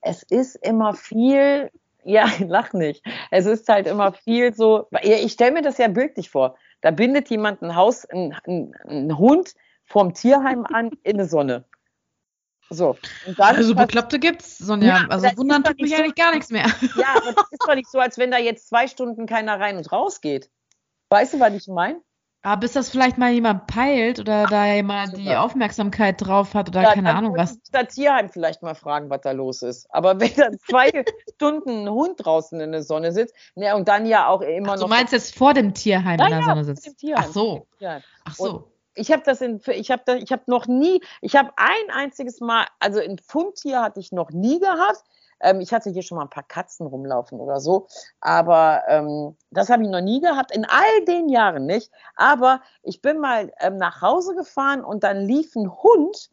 es 0.00 0.22
ist 0.22 0.56
immer 0.56 0.94
viel, 0.94 1.70
ja, 2.04 2.26
lach 2.40 2.72
nicht, 2.72 3.04
es 3.30 3.46
ist 3.46 3.68
halt 3.68 3.86
immer 3.86 4.12
viel 4.12 4.54
so, 4.54 4.86
ich 5.02 5.32
stelle 5.32 5.52
mir 5.52 5.62
das 5.62 5.78
ja 5.78 5.88
bildlich 5.88 6.30
vor, 6.30 6.56
da 6.80 6.90
bindet 6.90 7.28
jemand 7.28 7.60
ein 7.62 7.74
Haus, 7.74 8.04
ein, 8.06 8.34
ein, 8.46 8.74
ein 8.86 9.18
Hund 9.18 9.54
vom 9.84 10.14
Tierheim 10.14 10.64
an 10.72 10.90
in 11.02 11.16
der 11.16 11.26
Sonne. 11.26 11.64
So. 12.70 12.96
also 13.38 13.74
Bekloppte 13.74 14.18
gibt's, 14.18 14.58
Sonja. 14.58 14.98
Ja, 14.98 15.06
also 15.08 15.28
wundern 15.36 15.64
tut 15.64 15.80
mich 15.80 15.90
so, 15.90 15.96
eigentlich 15.96 16.14
gar 16.14 16.32
nichts 16.32 16.50
mehr. 16.50 16.66
Ja, 16.96 17.06
aber 17.16 17.32
das 17.32 17.50
ist 17.50 17.62
doch 17.66 17.74
nicht 17.74 17.90
so, 17.90 17.98
als 17.98 18.18
wenn 18.18 18.30
da 18.30 18.38
jetzt 18.38 18.68
zwei 18.68 18.86
Stunden 18.86 19.26
keiner 19.26 19.58
rein 19.58 19.76
und 19.76 19.90
raus 19.90 20.20
geht. 20.20 20.50
Weißt 21.10 21.34
du, 21.34 21.40
was 21.40 21.54
ich 21.54 21.66
meine? 21.68 22.00
Aber 22.42 22.60
bis 22.60 22.72
das 22.72 22.88
vielleicht 22.90 23.18
mal 23.18 23.32
jemand 23.32 23.66
peilt 23.66 24.20
oder 24.20 24.44
Ach, 24.44 24.50
da 24.50 24.72
jemand 24.72 25.16
die 25.16 25.34
Aufmerksamkeit 25.34 26.24
drauf 26.24 26.54
hat 26.54 26.68
oder 26.68 26.82
ja, 26.82 26.94
keine 26.94 27.12
Ahnung 27.14 27.36
was. 27.36 27.58
Das 27.72 27.94
Tierheim 27.94 28.28
vielleicht 28.28 28.62
mal 28.62 28.76
fragen, 28.76 29.10
was 29.10 29.22
da 29.22 29.32
los 29.32 29.62
ist. 29.62 29.92
Aber 29.92 30.20
wenn 30.20 30.32
da 30.36 30.50
zwei 30.66 30.90
Stunden 31.34 31.86
ein 31.86 31.90
Hund 31.90 32.24
draußen 32.24 32.60
in 32.60 32.70
der 32.70 32.84
Sonne 32.84 33.12
sitzt, 33.12 33.34
ne, 33.56 33.74
und 33.74 33.88
dann 33.88 34.06
ja 34.06 34.28
auch 34.28 34.40
immer 34.40 34.72
Ach, 34.72 34.76
noch. 34.76 34.82
Du 34.82 34.88
meinst 34.88 35.12
jetzt 35.12 35.36
vor 35.36 35.52
dem 35.52 35.74
Tierheim 35.74 36.20
ja, 36.20 36.26
in 36.26 36.30
der 36.30 36.42
Sonne 36.44 36.64
sitzt? 36.64 36.88
Ach 37.16 37.26
so. 37.26 37.66
Ach 38.24 38.34
so. 38.34 38.50
Und 38.50 38.64
ich 38.98 39.12
habe 39.12 39.22
das 39.24 39.40
in, 39.40 39.60
ich 39.66 39.90
habe 39.90 40.18
ich 40.18 40.32
habe 40.32 40.42
noch 40.46 40.66
nie, 40.66 41.00
ich 41.20 41.36
habe 41.36 41.50
ein 41.56 41.90
einziges 41.90 42.40
Mal, 42.40 42.66
also 42.80 43.00
ein 43.00 43.18
Fundtier 43.18 43.82
hatte 43.82 44.00
ich 44.00 44.12
noch 44.12 44.30
nie 44.30 44.58
gehabt. 44.58 45.04
Ähm, 45.40 45.60
ich 45.60 45.72
hatte 45.72 45.90
hier 45.90 46.02
schon 46.02 46.16
mal 46.16 46.24
ein 46.24 46.30
paar 46.30 46.46
Katzen 46.46 46.86
rumlaufen 46.86 47.38
oder 47.38 47.60
so, 47.60 47.86
aber 48.20 48.82
ähm, 48.88 49.36
das 49.50 49.68
habe 49.68 49.84
ich 49.84 49.88
noch 49.88 50.00
nie 50.00 50.20
gehabt, 50.20 50.54
in 50.54 50.64
all 50.64 51.04
den 51.06 51.28
Jahren 51.28 51.66
nicht. 51.66 51.92
Aber 52.16 52.60
ich 52.82 53.00
bin 53.02 53.20
mal 53.20 53.52
ähm, 53.60 53.76
nach 53.76 54.02
Hause 54.02 54.34
gefahren 54.34 54.84
und 54.84 55.04
dann 55.04 55.20
lief 55.20 55.54
ein 55.54 55.70
Hund 55.70 56.30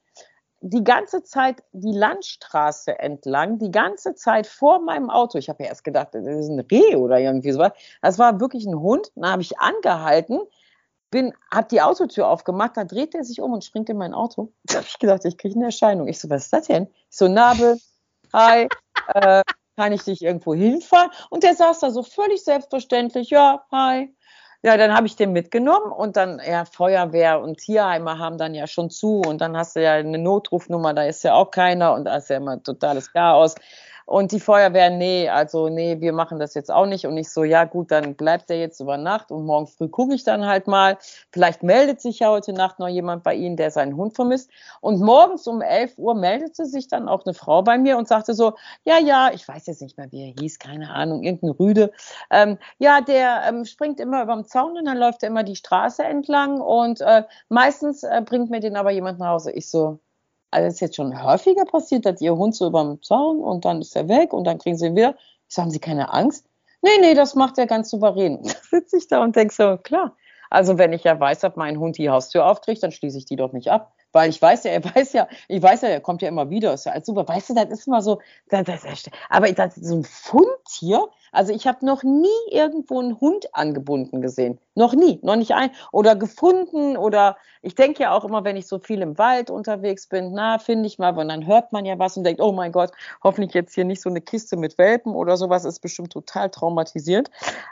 die 0.62 0.84
ganze 0.84 1.22
Zeit 1.22 1.64
die 1.74 1.92
Landstraße 1.92 2.98
entlang, 2.98 3.60
die 3.60 3.70
ganze 3.70 4.16
Zeit 4.16 4.48
vor 4.48 4.80
meinem 4.80 5.12
Auto. 5.12 5.38
Ich 5.38 5.50
habe 5.50 5.62
ja 5.62 5.70
erst 5.70 5.84
gedacht, 5.84 6.10
das 6.14 6.26
ist 6.26 6.50
ein 6.50 6.62
Reh 6.62 6.96
oder 6.96 7.20
irgendwie 7.20 7.52
sowas. 7.52 7.74
Das 8.02 8.18
war 8.18 8.40
wirklich 8.40 8.66
ein 8.66 8.80
Hund. 8.80 9.12
Dann 9.16 9.32
habe 9.32 9.44
ich 9.44 9.60
angehalten 9.60 10.40
bin, 11.12 11.34
hab 11.52 11.69
die 11.69 11.81
Autotür 11.81 12.28
aufgemacht, 12.28 12.78
da 12.78 12.83
dreht 12.83 13.16
er 13.16 13.24
sich 13.24 13.42
um 13.42 13.54
und 13.54 13.64
springt 13.64 13.90
in 13.90 13.97
mein 13.97 14.14
Auto. 14.14 14.52
Da 14.64 14.78
habe 14.78 14.88
ich 14.88 15.00
gedacht, 15.00 15.26
ich 15.26 15.38
kriege 15.38 15.56
eine 15.56 15.66
Erscheinung. 15.66 16.07
Ich 16.07 16.19
so, 16.19 16.30
was 16.30 16.45
ist 16.45 16.54
das 16.54 16.68
denn? 16.68 16.88
Ich 17.09 17.18
so, 17.18 17.28
Nabel, 17.28 17.80
hi, 18.33 18.68
äh, 19.14 19.44
kann 19.78 19.92
ich 19.92 20.04
dich 20.04 20.21
irgendwo 20.21 20.54
hinfahren? 20.54 21.12
Und 21.30 21.44
der 21.44 21.56
saß 21.56 21.80
da 21.80 21.92
so 21.92 22.04
völlig 22.04 22.44
selbstverständlich, 22.44 23.30
ja, 23.30 23.64
hi. 23.71 24.14
Ja, 24.64 24.78
dann 24.78 24.95
habe 24.95 25.06
ich 25.06 25.16
den 25.16 25.31
mitgenommen 25.31 25.92
und 25.92 26.18
dann, 26.18 26.42
ja, 26.44 26.66
Feuerwehr 26.66 27.40
und 27.40 27.57
Tierheime 27.59 28.18
haben 28.18 28.40
dann 28.40 28.56
ja 28.56 28.66
schon 28.66 28.90
zu 28.90 29.21
und 29.21 29.40
dann 29.40 29.56
hast 29.56 29.76
du 29.76 29.83
ja 29.83 29.94
eine 29.94 30.18
Notrufnummer, 30.18 30.95
da 30.95 31.04
ist 31.04 31.24
ja 31.24 31.35
auch 31.35 31.52
keiner 31.52 31.94
und 31.94 32.06
da 32.06 32.16
ist 32.16 32.31
ja 32.31 32.38
immer 32.38 32.64
totales 32.64 33.14
Chaos. 33.14 33.54
Und 34.06 34.31
die 34.31 34.40
Feuerwehr, 34.40 34.92
nee, 34.92 35.30
also 35.30 35.68
nee, 35.68 36.00
wir 36.00 36.14
machen 36.14 36.38
das 36.40 36.54
jetzt 36.54 36.71
auch 36.71 36.85
nicht. 36.85 37.07
Und 37.07 37.18
ich 37.18 37.30
so, 37.31 37.44
ja 37.44 37.66
gut, 37.66 37.92
dann 37.92 38.16
bleibt 38.16 38.50
er 38.52 38.59
jetzt 38.59 38.80
über 38.80 38.97
Nacht 38.97 39.31
und 39.31 39.45
morgen 39.45 39.68
früh 39.68 39.88
gucke 39.90 40.14
ich 40.14 40.24
dann 40.24 40.45
halt 40.45 40.68
mal. 40.68 40.97
Vielleicht 41.31 41.64
meldet 41.64 42.02
sich 42.02 42.19
ja 42.19 42.30
heute 42.30 42.54
Nacht 42.54 42.78
noch 42.80 42.88
jemand 42.88 43.24
bei 43.24 43.33
Ihnen, 43.33 43.57
der 43.57 43.71
seinen 43.71 43.95
Hund 43.97 44.16
vermisst. 44.16 44.52
Und 44.81 45.02
morgens 45.02 45.47
um 45.47 45.62
11 45.62 45.97
Uhr 45.97 46.14
meldete 46.14 46.66
sich 46.66 46.88
dann 46.88 47.09
auch 47.09 47.26
eine 47.26 47.33
Frau 47.33 47.64
bei 47.64 47.78
mir 47.80 47.97
und 47.97 48.07
sagte 48.07 48.35
so, 48.35 48.54
ja, 48.83 49.00
ja, 49.00 49.31
ich 49.33 49.47
weiß 49.47 49.66
jetzt 49.68 49.81
nicht 49.81 49.97
mehr, 49.97 50.12
wie 50.12 50.30
er 50.30 50.33
hieß, 50.40 50.59
keine 50.59 50.92
Ahnung, 50.92 51.24
irgendein 51.24 51.52
Rüde. 51.52 51.92
Ähm, 52.30 52.59
ja, 52.78 53.02
der 53.02 53.44
ähm, 53.47 53.66
springt 53.66 54.00
immer 54.00 54.21
über 54.21 54.35
den 54.35 54.45
Zaun 54.45 54.78
und 54.78 54.85
dann 54.85 54.97
läuft 54.97 55.24
er 55.24 55.30
immer 55.30 55.44
die 55.44 55.56
Straße 55.56 56.04
entlang 56.04 56.62
und 56.62 57.02
äh, 57.02 57.24
meistens 57.50 58.04
äh, 58.04 58.21
bringt 58.24 58.52
mir 58.52 58.59
den 58.59 58.76
aber 58.76 58.92
jemand 58.92 59.19
nach 59.19 59.30
Hause. 59.30 59.52
Ich 59.52 59.69
so, 59.69 60.00
also 60.56 60.68
ist 60.69 60.80
jetzt 60.80 60.95
schon 60.95 61.21
häufiger 61.21 61.66
passiert, 61.66 62.06
dass 62.06 62.21
ihr 62.21 62.35
Hund 62.35 62.56
so 62.56 62.68
über 62.68 62.81
dem 62.81 63.02
Zaun 63.04 63.40
und 63.40 63.66
dann 63.66 63.81
ist 63.81 63.94
er 63.95 64.07
weg 64.07 64.31
und 64.31 64.45
dann 64.45 64.57
kriegen 64.57 64.78
sie 64.78 64.88
ihn 64.88 64.95
wieder. 64.95 65.16
Ich 65.50 65.57
haben 65.57 65.69
Sie 65.69 65.80
keine 65.80 66.14
Angst? 66.14 66.47
Nee, 66.81 66.97
nee, 67.02 67.14
das 67.14 67.35
macht 67.35 67.57
er 67.57 67.68
ganz 67.68 67.90
souverän. 67.90 68.42
Da 68.44 68.54
sitze 68.69 68.97
ich 68.97 69.07
da 69.07 69.21
und 69.21 69.35
denke 69.35 69.54
so, 69.54 69.78
klar. 69.78 70.16
Also 70.50 70.78
wenn 70.78 70.94
ich 70.94 71.04
ja 71.04 71.19
weiß, 71.19 71.40
dass 71.40 71.57
mein 71.57 71.78
Hund 71.78 71.97
die 71.97 72.09
Haustür 72.09 72.45
aufkriegt, 72.45 72.81
dann 72.83 72.92
schließe 72.92 73.18
ich 73.18 73.26
die 73.26 73.35
doch 73.35 73.52
nicht 73.52 73.69
ab. 73.69 73.94
Weil 74.16 74.30
ich 74.30 74.42
weiß 74.42 74.64
ja, 74.64 74.72
er 74.72 74.84
weiß 74.95 75.14
ja, 75.14 75.28
ich 75.50 75.62
weiß 75.62 75.81
ja, 75.81 75.90
er 75.90 76.00
kommt 76.00 76.22
ja 76.22 76.30
immer 76.30 76.50
wieder, 76.50 76.74
ist 76.74 76.86
ja 76.86 76.94
alles 76.94 77.06
super. 77.06 77.28
Weißt 77.28 77.50
du, 77.50 77.54
das 77.54 77.69
ist 77.69 77.88
immer 77.88 78.02
so, 78.02 78.22
das, 78.50 78.64
das, 78.64 79.10
aber 79.30 79.52
das, 79.52 79.76
so 79.76 79.95
ein 79.98 80.04
Fundtier, 80.06 81.10
also 81.34 81.52
ich 81.52 81.68
habe 81.68 81.86
noch 81.86 82.02
nie 82.02 82.30
irgendwo 82.50 83.00
einen 83.02 83.19
Hund 83.19 83.54
angebunden 83.54 84.22
gesehen. 84.22 84.57
Noch 84.74 84.94
nie, 84.94 85.19
noch 85.22 85.36
nicht 85.36 85.52
ein. 85.54 85.69
Oder 85.92 86.16
gefunden 86.16 86.95
oder 86.95 87.36
ich 87.62 87.76
denke 87.76 88.04
ja 88.04 88.12
auch 88.12 88.24
immer, 88.24 88.45
wenn 88.45 88.56
ich 88.56 88.68
so 88.68 88.80
viel 88.80 89.02
im 89.02 89.18
Wald 89.18 89.50
unterwegs 89.50 90.07
bin, 90.07 90.31
na, 90.31 90.60
finde 90.60 90.88
ich 90.88 90.98
mal, 90.98 91.18
und 91.18 91.28
dann 91.28 91.45
hört 91.45 91.74
man 91.74 91.84
ja 91.84 92.00
was 92.00 92.16
und 92.16 92.24
denkt, 92.24 92.40
oh 92.40 92.54
mein 92.54 92.72
Gott, 92.72 92.92
hoffentlich 93.22 93.54
jetzt 93.54 93.76
hier 93.76 93.84
nicht 93.84 94.02
so 94.02 94.10
eine 94.10 94.22
Kiste 94.22 94.56
mit 94.56 94.78
Welpen 94.78 95.14
oder 95.14 95.36
sowas, 95.36 95.66
ist 95.66 95.81
bestimmt 95.81 96.14
total 96.14 96.50
traumatisierend. 96.50 97.30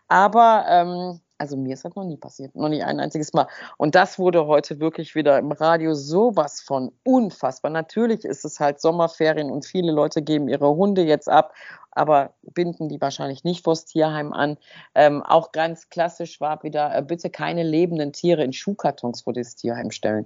Aber 0.10 0.66
ähm, 0.68 1.22
also 1.38 1.58
mir 1.58 1.74
ist 1.74 1.86
das 1.86 1.96
noch 1.96 2.06
nie 2.06 2.18
passiert, 2.18 2.56
noch 2.56 2.70
nicht 2.70 2.84
ein 2.84 3.00
einziges 3.00 3.34
Mal. 3.34 3.48
Und 3.78 3.96
das 3.96 4.20
wurde 4.20 4.46
heute 4.46 4.80
wirklich 4.80 5.16
wieder 5.16 5.38
im 5.40 5.52
Radio 5.52 5.94
sowas 5.94 6.62
von 6.62 6.92
unfassbar. 7.04 7.72
Natürlich 7.72 8.24
ist 8.24 8.46
es 8.46 8.60
halt 8.60 8.80
Sommerferien 8.80 9.52
und 9.52 9.66
viele 9.66 9.92
Leute 9.92 10.22
geben 10.22 10.48
ihre 10.48 10.76
Hunde 10.76 11.04
jetzt 11.04 11.28
ab, 11.30 11.54
aber 11.92 12.34
binden 12.42 12.90
die 12.90 13.02
wahrscheinlich 13.02 13.44
nicht 13.44 13.64
vors 13.64 13.86
Tierheim 13.86 14.34
an. 14.34 14.58
Ähm, 14.96 15.22
auch 15.24 15.52
ganz 15.52 15.90
klassisch 15.90 16.40
war 16.40 16.64
wieder, 16.64 16.96
äh, 16.96 17.02
bitte 17.02 17.30
keine 17.30 17.64
lebenden 17.64 18.14
Tiere 18.14 18.44
in 18.44 18.54
Schuhkartons 18.54 19.22
vor 19.22 19.34
das 19.34 19.56
Tierheim 19.56 19.92
stellen. 19.92 20.26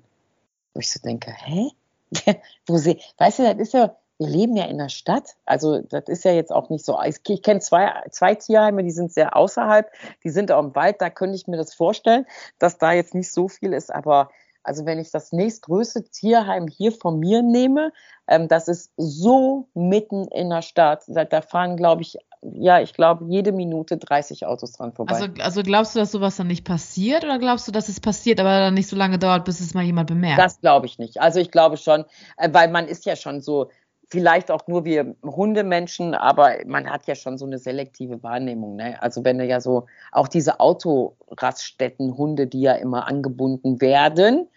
Wo 0.73 0.79
ich 0.79 0.91
so 0.91 0.99
denke, 1.01 1.31
hä? 1.31 1.69
Wo 2.67 2.77
sie, 2.77 3.01
weißt 3.17 3.39
du, 3.39 3.43
das 3.43 3.57
ist 3.57 3.73
ja, 3.73 3.95
wir 4.19 4.27
leben 4.27 4.55
ja 4.55 4.65
in 4.65 4.77
der 4.77 4.89
Stadt. 4.89 5.35
Also 5.45 5.81
das 5.81 6.05
ist 6.07 6.25
ja 6.25 6.31
jetzt 6.31 6.51
auch 6.51 6.69
nicht 6.69 6.85
so. 6.85 6.99
Ich, 7.03 7.17
ich 7.27 7.41
kenne 7.41 7.59
zwei, 7.59 7.91
zwei 8.09 8.35
Tierheime, 8.35 8.83
die 8.83 8.91
sind 8.91 9.11
sehr 9.11 9.35
außerhalb, 9.35 9.91
die 10.23 10.29
sind 10.29 10.51
auch 10.51 10.63
im 10.63 10.75
Wald, 10.75 11.01
da 11.01 11.09
könnte 11.09 11.35
ich 11.35 11.47
mir 11.47 11.57
das 11.57 11.73
vorstellen, 11.73 12.25
dass 12.59 12.77
da 12.77 12.91
jetzt 12.91 13.13
nicht 13.13 13.31
so 13.31 13.47
viel 13.47 13.73
ist, 13.73 13.93
aber 13.93 14.29
also 14.63 14.85
wenn 14.85 14.99
ich 14.99 15.11
das 15.11 15.31
nächstgrößte 15.31 16.09
Tierheim 16.09 16.67
hier 16.67 16.91
von 16.91 17.19
mir 17.19 17.41
nehme, 17.41 17.93
ähm, 18.27 18.49
das 18.49 18.67
ist 18.67 18.91
so 18.97 19.69
mitten 19.73 20.27
in 20.27 20.49
der 20.49 20.61
Stadt. 20.61 21.05
Da, 21.07 21.41
fahren, 21.41 21.77
glaube 21.77 22.01
ich, 22.01 22.17
ja, 22.41 22.81
ich 22.81 22.93
glaube, 22.93 23.25
jede 23.29 23.53
Minute 23.53 23.95
30 23.95 24.45
Autos 24.45 24.73
dran 24.73 24.91
vorbei. 24.91 25.13
Also, 25.13 25.27
also 25.39 25.63
glaubst 25.63 25.95
du, 25.95 25.99
dass 25.99 26.11
sowas 26.11 26.35
dann 26.35 26.47
nicht 26.47 26.65
passiert 26.65 27.23
oder 27.23 27.39
glaubst 27.39 27.65
du, 27.69 27.71
dass 27.71 27.87
es 27.87 28.01
passiert, 28.01 28.41
aber 28.41 28.59
dann 28.59 28.73
nicht 28.73 28.89
so 28.89 28.97
lange 28.97 29.17
dauert, 29.17 29.45
bis 29.45 29.61
es 29.61 29.73
mal 29.73 29.85
jemand 29.85 30.09
bemerkt? 30.09 30.39
Das 30.39 30.59
glaube 30.59 30.85
ich 30.85 30.99
nicht. 30.99 31.21
Also 31.21 31.39
ich 31.39 31.49
glaube 31.49 31.77
schon, 31.77 32.03
äh, 32.35 32.49
weil 32.51 32.69
man 32.69 32.89
ist 32.89 33.05
ja 33.05 33.15
schon 33.15 33.39
so 33.39 33.69
vielleicht 34.09 34.51
auch 34.51 34.67
nur 34.67 34.85
wir 34.85 35.15
Hundemenschen, 35.23 36.13
aber 36.13 36.55
man 36.65 36.89
hat 36.89 37.07
ja 37.07 37.15
schon 37.15 37.37
so 37.37 37.45
eine 37.45 37.57
selektive 37.57 38.23
Wahrnehmung. 38.23 38.77
Ne? 38.77 39.01
Also 39.01 39.23
wenn 39.23 39.39
ja 39.41 39.59
so 39.59 39.85
auch 40.11 40.27
diese 40.27 40.59
Autoraststätten-Hunde, 40.59 42.47
die 42.47 42.61
ja 42.61 42.73
immer 42.73 43.07
angebunden 43.07 43.81
werden, 43.81 44.47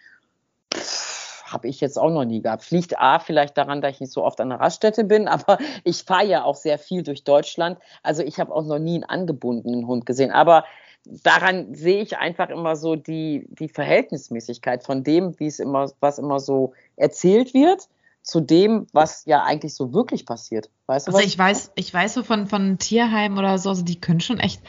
habe 1.45 1.67
ich 1.67 1.81
jetzt 1.81 1.99
auch 1.99 2.09
noch 2.09 2.23
nie 2.23 2.41
gehabt. 2.41 2.63
Fliegt 2.63 2.97
A 2.97 3.19
vielleicht 3.19 3.57
daran, 3.57 3.81
dass 3.81 3.95
ich 3.95 3.99
nicht 3.99 4.13
so 4.13 4.23
oft 4.23 4.39
an 4.39 4.49
der 4.49 4.61
Raststätte 4.61 5.03
bin, 5.03 5.27
aber 5.27 5.57
ich 5.83 6.03
fahre 6.03 6.25
ja 6.25 6.43
auch 6.43 6.55
sehr 6.55 6.79
viel 6.79 7.03
durch 7.03 7.25
Deutschland. 7.25 7.77
Also 8.03 8.23
ich 8.23 8.39
habe 8.39 8.55
auch 8.55 8.63
noch 8.63 8.79
nie 8.79 8.95
einen 8.95 9.03
angebundenen 9.03 9.85
Hund 9.85 10.05
gesehen. 10.05 10.31
Aber 10.31 10.63
daran 11.05 11.73
sehe 11.75 12.01
ich 12.01 12.17
einfach 12.17 12.49
immer 12.49 12.77
so 12.77 12.95
die, 12.95 13.47
die 13.49 13.67
Verhältnismäßigkeit 13.67 14.83
von 14.83 15.03
dem, 15.03 15.37
wie 15.39 15.47
es 15.47 15.59
immer, 15.59 15.91
was 15.99 16.19
immer 16.19 16.39
so 16.39 16.73
erzählt 16.95 17.53
wird 17.53 17.89
zu 18.23 18.39
dem, 18.39 18.85
was 18.93 19.25
ja 19.25 19.43
eigentlich 19.43 19.73
so 19.73 19.93
wirklich 19.93 20.25
passiert. 20.25 20.69
Weißt 20.85 21.07
du, 21.07 21.11
also 21.11 21.25
ich 21.25 21.37
weiß, 21.37 21.71
ich 21.75 21.91
weiß 21.91 22.13
so 22.13 22.23
von, 22.23 22.45
von 22.45 22.77
Tierheimen 22.77 23.37
oder 23.37 23.57
so, 23.57 23.69
also 23.69 23.83
die 23.83 23.99
können 23.99 24.19
schon 24.19 24.39
echt 24.39 24.61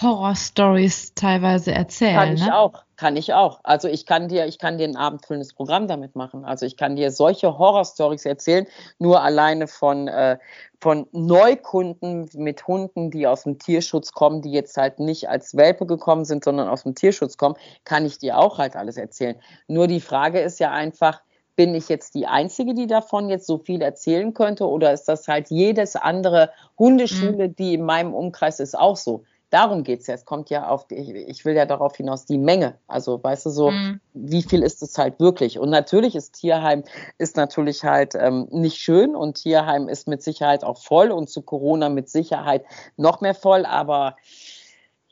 Horrorstories 0.00 1.14
teilweise 1.14 1.72
erzählen. 1.72 2.16
Kann 2.16 2.34
ich 2.34 2.44
ne? 2.44 2.58
auch, 2.58 2.84
kann 2.96 3.16
ich 3.16 3.32
auch. 3.32 3.60
Also 3.62 3.88
ich 3.88 4.04
kann 4.04 4.28
dir, 4.28 4.46
ich 4.46 4.58
kann 4.58 4.76
dir 4.76 4.84
ein 4.84 4.96
abendfüllendes 4.96 5.54
Programm 5.54 5.88
damit 5.88 6.16
machen. 6.16 6.44
Also 6.44 6.66
ich 6.66 6.76
kann 6.76 6.96
dir 6.96 7.10
solche 7.10 7.58
Horrorstories 7.58 8.26
erzählen, 8.26 8.66
nur 8.98 9.22
alleine 9.22 9.68
von, 9.68 10.08
äh, 10.08 10.38
von 10.78 11.06
Neukunden 11.12 12.28
mit 12.34 12.66
Hunden, 12.66 13.10
die 13.10 13.26
aus 13.26 13.44
dem 13.44 13.58
Tierschutz 13.58 14.12
kommen, 14.12 14.42
die 14.42 14.52
jetzt 14.52 14.76
halt 14.76 14.98
nicht 14.98 15.30
als 15.30 15.56
Welpe 15.56 15.86
gekommen 15.86 16.26
sind, 16.26 16.44
sondern 16.44 16.68
aus 16.68 16.82
dem 16.82 16.94
Tierschutz 16.94 17.38
kommen, 17.38 17.56
kann 17.84 18.04
ich 18.04 18.18
dir 18.18 18.36
auch 18.36 18.58
halt 18.58 18.76
alles 18.76 18.98
erzählen. 18.98 19.36
Nur 19.66 19.86
die 19.86 20.00
Frage 20.00 20.40
ist 20.40 20.60
ja 20.60 20.72
einfach, 20.72 21.22
bin 21.58 21.74
ich 21.74 21.88
jetzt 21.88 22.14
die 22.14 22.28
Einzige, 22.28 22.72
die 22.72 22.86
davon 22.86 23.28
jetzt 23.28 23.48
so 23.48 23.58
viel 23.58 23.82
erzählen 23.82 24.32
könnte? 24.32 24.68
Oder 24.68 24.92
ist 24.92 25.06
das 25.08 25.26
halt 25.26 25.50
jedes 25.50 25.96
andere 25.96 26.52
Hundeschule, 26.78 27.48
mhm. 27.48 27.56
die 27.56 27.74
in 27.74 27.82
meinem 27.82 28.14
Umkreis 28.14 28.60
ist, 28.60 28.78
auch 28.78 28.96
so? 28.96 29.24
Darum 29.50 29.82
geht 29.82 30.02
es 30.02 30.06
ja. 30.06 30.14
Es 30.14 30.24
kommt 30.24 30.50
ja 30.50 30.68
auf, 30.68 30.86
ich, 30.90 31.08
ich, 31.08 31.44
will 31.44 31.56
ja 31.56 31.66
darauf 31.66 31.96
hinaus, 31.96 32.26
die 32.26 32.38
Menge. 32.38 32.78
Also, 32.86 33.20
weißt 33.20 33.46
du, 33.46 33.50
so, 33.50 33.72
mhm. 33.72 33.98
wie 34.14 34.44
viel 34.44 34.62
ist 34.62 34.84
es 34.84 34.96
halt 34.98 35.18
wirklich? 35.18 35.58
Und 35.58 35.70
natürlich 35.70 36.14
ist 36.14 36.34
Tierheim, 36.38 36.84
ist 37.18 37.36
natürlich 37.36 37.82
halt 37.82 38.14
ähm, 38.14 38.46
nicht 38.52 38.76
schön 38.76 39.16
und 39.16 39.42
Tierheim 39.42 39.88
ist 39.88 40.06
mit 40.06 40.22
Sicherheit 40.22 40.62
auch 40.62 40.78
voll 40.78 41.10
und 41.10 41.28
zu 41.28 41.42
Corona 41.42 41.88
mit 41.88 42.08
Sicherheit 42.08 42.64
noch 42.96 43.20
mehr 43.20 43.34
voll, 43.34 43.66
aber 43.66 44.14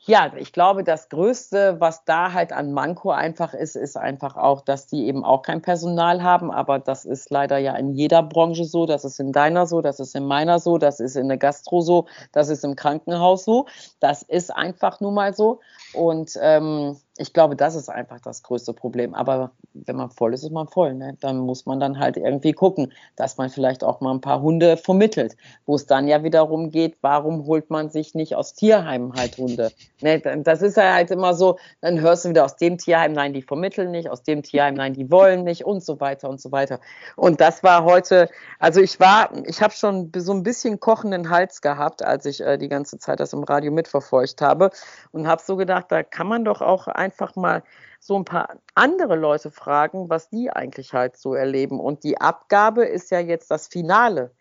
ja, 0.07 0.31
ich 0.37 0.53
glaube, 0.53 0.85
das 0.85 1.09
Größte, 1.09 1.81
was 1.81 2.05
da 2.05 2.31
halt 2.31 2.53
an 2.53 2.71
Manko 2.71 3.11
einfach 3.11 3.53
ist, 3.53 3.75
ist 3.75 3.97
einfach 3.97 4.37
auch, 4.37 4.61
dass 4.61 4.87
die 4.87 5.05
eben 5.05 5.25
auch 5.25 5.41
kein 5.41 5.61
Personal 5.61 6.23
haben. 6.23 6.49
Aber 6.49 6.79
das 6.79 7.03
ist 7.03 7.29
leider 7.29 7.57
ja 7.57 7.75
in 7.75 7.93
jeder 7.93 8.23
Branche 8.23 8.63
so. 8.63 8.85
Das 8.85 9.03
ist 9.03 9.19
in 9.19 9.33
deiner 9.33 9.67
so, 9.67 9.81
das 9.81 9.99
ist 9.99 10.15
in 10.15 10.25
meiner 10.25 10.59
so, 10.59 10.77
das 10.77 11.01
ist 11.01 11.17
in 11.17 11.27
der 11.27 11.37
Gastro 11.37 11.81
so, 11.81 12.05
das 12.31 12.47
ist 12.47 12.63
im 12.63 12.77
Krankenhaus 12.77 13.43
so. 13.43 13.67
Das 13.99 14.23
ist 14.23 14.49
einfach 14.55 15.01
nun 15.01 15.13
mal 15.13 15.33
so. 15.33 15.59
Und 15.93 16.31
ähm, 16.41 16.95
ich 17.17 17.33
glaube, 17.33 17.55
das 17.55 17.75
ist 17.75 17.89
einfach 17.89 18.19
das 18.19 18.43
größte 18.43 18.73
Problem. 18.73 19.13
Aber 19.13 19.51
wenn 19.73 19.95
man 19.95 20.09
voll 20.09 20.33
ist, 20.33 20.43
ist 20.43 20.51
man 20.51 20.67
voll. 20.67 20.93
Ne? 20.93 21.17
Dann 21.19 21.37
muss 21.37 21.65
man 21.65 21.79
dann 21.79 21.99
halt 21.99 22.17
irgendwie 22.17 22.53
gucken, 22.53 22.93
dass 23.15 23.37
man 23.37 23.49
vielleicht 23.49 23.83
auch 23.83 24.01
mal 24.01 24.13
ein 24.13 24.21
paar 24.21 24.41
Hunde 24.41 24.77
vermittelt. 24.77 25.35
Wo 25.65 25.75
es 25.75 25.85
dann 25.85 26.07
ja 26.07 26.23
wiederum 26.23 26.71
geht, 26.71 26.97
warum 27.01 27.45
holt 27.45 27.69
man 27.69 27.89
sich 27.89 28.15
nicht 28.15 28.35
aus 28.35 28.53
Tierheimen 28.53 29.13
halt 29.13 29.37
Hunde? 29.37 29.71
Ne? 30.01 30.19
Das 30.43 30.61
ist 30.61 30.77
ja 30.77 30.93
halt 30.93 31.11
immer 31.11 31.33
so, 31.33 31.57
dann 31.81 31.99
hörst 31.99 32.25
du 32.25 32.29
wieder 32.29 32.45
aus 32.45 32.55
dem 32.55 32.77
Tierheim, 32.77 33.13
nein, 33.13 33.33
die 33.33 33.41
vermitteln 33.41 33.91
nicht, 33.91 34.09
aus 34.09 34.23
dem 34.23 34.43
Tierheim, 34.43 34.75
nein, 34.75 34.93
die 34.93 35.09
wollen 35.11 35.43
nicht 35.43 35.65
und 35.65 35.83
so 35.83 35.99
weiter 35.99 36.29
und 36.29 36.39
so 36.39 36.51
weiter. 36.51 36.79
Und 37.15 37.41
das 37.41 37.63
war 37.63 37.83
heute, 37.83 38.29
also 38.59 38.79
ich 38.79 38.99
war, 38.99 39.31
ich 39.45 39.61
habe 39.61 39.73
schon 39.73 40.11
so 40.15 40.33
ein 40.33 40.43
bisschen 40.43 40.79
kochenden 40.79 41.29
Hals 41.29 41.61
gehabt, 41.61 42.03
als 42.03 42.25
ich 42.25 42.41
äh, 42.41 42.57
die 42.57 42.69
ganze 42.69 42.99
Zeit 42.99 43.19
das 43.19 43.33
im 43.33 43.43
Radio 43.43 43.71
mitverfolgt 43.71 44.41
habe 44.41 44.69
und 45.11 45.27
habe 45.27 45.41
so 45.43 45.55
gedacht, 45.55 45.85
da 45.89 46.03
kann 46.03 46.27
man 46.27 46.45
doch 46.45 46.61
auch 46.61 46.87
ein 46.87 47.06
einfach 47.07 47.35
mal 47.35 47.63
so 47.99 48.17
ein 48.17 48.25
paar 48.25 48.57
andere 48.75 49.15
Leute 49.15 49.49
fragen, 49.49 50.09
was 50.09 50.29
die 50.29 50.51
eigentlich 50.51 50.93
halt 50.93 51.17
so 51.17 51.33
erleben. 51.33 51.79
Und 51.79 52.03
die 52.03 52.19
Abgabe 52.19 52.85
ist 52.85 53.11
ja 53.11 53.19
jetzt 53.19 53.49
das 53.49 53.67
Finale. 53.67 54.31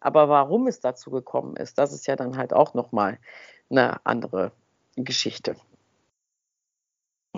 Aber 0.00 0.28
warum 0.28 0.66
es 0.66 0.80
dazu 0.80 1.10
gekommen 1.10 1.56
ist, 1.56 1.78
das 1.78 1.92
ist 1.92 2.06
ja 2.06 2.16
dann 2.16 2.36
halt 2.36 2.52
auch 2.52 2.74
nochmal 2.74 3.18
eine 3.70 4.04
andere 4.04 4.52
Geschichte. 4.96 5.56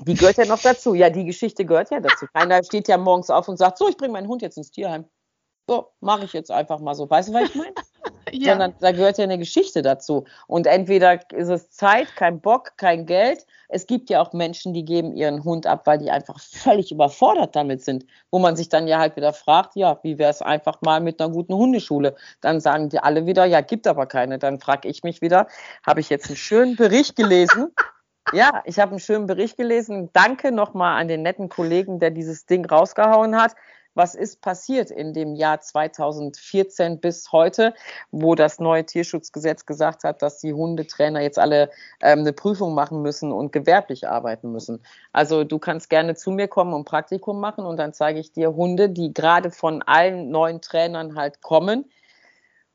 Die 0.03 0.15
gehört 0.15 0.37
ja 0.37 0.45
noch 0.45 0.63
dazu. 0.63 0.95
Ja, 0.95 1.11
die 1.11 1.25
Geschichte 1.25 1.65
gehört 1.65 1.91
ja 1.91 1.99
dazu. 1.99 2.27
Keiner 2.33 2.63
steht 2.63 2.87
ja 2.87 2.97
morgens 2.99 3.31
auf 3.31 3.49
und 3.49 3.57
sagt, 3.57 3.79
so, 3.79 3.89
ich 3.89 3.97
bringe 3.97 4.13
meinen 4.13 4.29
Hund 4.29 4.43
jetzt 4.43 4.57
ins 4.57 4.71
Tierheim. 4.71 5.07
So, 5.67 5.89
mache 6.01 6.25
ich 6.25 6.33
jetzt 6.33 6.53
einfach 6.53 6.79
mal 6.79 6.95
so. 6.95 7.11
Weißt 7.11 7.31
du, 7.31 7.33
was 7.33 7.49
ich 7.49 7.55
meine? 7.57 7.75
Ja. 8.33 8.53
Sondern 8.53 8.75
da 8.81 8.93
gehört 8.93 9.19
ja 9.19 9.25
eine 9.25 9.39
Geschichte 9.39 9.83
dazu. 9.83 10.25
Und 10.47 10.67
entweder 10.67 11.21
ist 11.33 11.49
es 11.49 11.71
Zeit, 11.71 12.15
kein 12.17 12.41
Bock, 12.41 12.73
kein 12.77 13.07
Geld. 13.07 13.47
Es 13.69 13.87
gibt 13.87 14.11
ja 14.11 14.21
auch 14.21 14.33
Menschen, 14.33 14.73
die 14.73 14.85
geben 14.85 15.13
ihren 15.13 15.45
Hund 15.45 15.67
ab, 15.67 15.87
weil 15.87 15.99
die 15.99 16.11
einfach 16.11 16.41
völlig 16.41 16.91
überfordert 16.91 17.55
damit 17.55 17.83
sind. 17.83 18.05
Wo 18.31 18.39
man 18.39 18.57
sich 18.57 18.69
dann 18.69 18.89
ja 18.89 18.99
halt 18.99 19.17
wieder 19.17 19.33
fragt, 19.33 19.77
ja, 19.77 19.99
wie 20.03 20.19
wäre 20.19 20.31
es 20.31 20.43
einfach 20.43 20.81
mal 20.83 21.01
mit 21.01 21.21
einer 21.21 21.33
guten 21.33 21.55
Hundeschule? 21.55 22.17
Dann 22.41 22.61
sagen 22.61 22.89
die 22.89 22.99
alle 22.99 23.27
wieder, 23.27 23.45
ja, 23.45 23.61
gibt 23.61 23.87
aber 23.87 24.07
keine. 24.07 24.39
Dann 24.39 24.61
frage 24.61 24.89
ich 24.89 25.03
mich 25.03 25.21
wieder, 25.21 25.47
habe 25.87 26.01
ich 26.01 26.09
jetzt 26.09 26.29
einen 26.29 26.37
schönen 26.37 26.77
Bericht 26.77 27.17
gelesen? 27.17 27.69
Ja, 28.35 28.63
ich 28.67 28.79
habe 28.79 28.91
einen 28.91 29.01
schönen 29.01 29.27
Bericht 29.27 29.57
gelesen. 29.57 30.11
Danke 30.13 30.53
nochmal 30.53 31.01
an 31.01 31.09
den 31.09 31.23
netten 31.23 31.49
Kollegen, 31.49 31.99
der 31.99 32.11
dieses 32.11 32.45
Ding 32.45 32.67
rausgehauen 32.67 33.41
hat 33.41 33.55
was 33.99 34.15
ist 34.15 34.41
passiert 34.41 34.91
in 34.91 35.13
dem 35.13 35.35
Jahr 35.35 35.61
2014 35.61 37.01
bis 37.01 37.31
heute, 37.33 37.75
wo 38.13 38.37
das 38.37 38.61
neue 38.61 38.87
Tierschutzgesetz 38.87 39.67
gesagt 39.67 40.05
hat, 40.05 40.23
dass 40.23 40.39
die 40.39 40.55
Hundetrainer 40.55 41.21
jetzt 41.21 41.39
alle 41.39 41.71
ähm, 42.01 42.21
eine 42.21 42.33
Prüfung 42.33 42.73
machen 42.75 43.03
müssen 43.03 43.31
und 43.33 43.53
gewerblich 43.53 44.09
arbeiten 44.09 44.53
müssen. 44.53 44.81
Also 45.13 45.45
du 45.45 45.59
kannst 45.59 45.91
gerne 45.91 46.15
zu 46.15 46.31
mir 46.31 46.49
kommen 46.49 46.73
und 46.73 46.85
Praktikum 46.85 47.41
machen 47.41 47.67
und 47.67 47.77
dann 47.77 47.93
zeige 47.93 48.21
ich 48.21 48.33
dir 48.33 48.55
Hunde, 48.55 48.89
die 48.89 49.13
gerade 49.13 49.51
von 49.51 49.83
allen 49.83 50.31
neuen 50.31 50.63
Trainern 50.63 51.17
halt 51.17 51.43
kommen, 51.43 51.85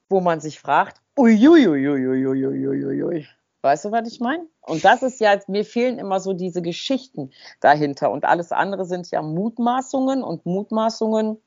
wo 0.10 0.20
man 0.20 0.42
sich 0.42 0.60
fragt, 0.60 0.98
uiuiuiuiuiuiui. 1.18 3.28
Weißt 3.64 3.86
du, 3.86 3.92
was 3.92 4.12
ich 4.12 4.20
meine? 4.20 4.46
Und 4.60 4.84
das 4.84 5.04
ist 5.04 5.22
ja, 5.22 5.40
mir 5.48 5.64
fehlen 5.64 5.98
immer 5.98 6.20
so 6.20 6.34
diese 6.34 6.62
Geschichten 6.62 7.32
dahinter. 7.62 8.12
Und 8.12 8.26
alles 8.26 8.52
andere 8.52 8.86
sind 8.86 9.10
ja 9.10 9.22
Mutmaßungen 9.22 10.22
und 10.22 10.46
Mutmaßungen 10.46 11.38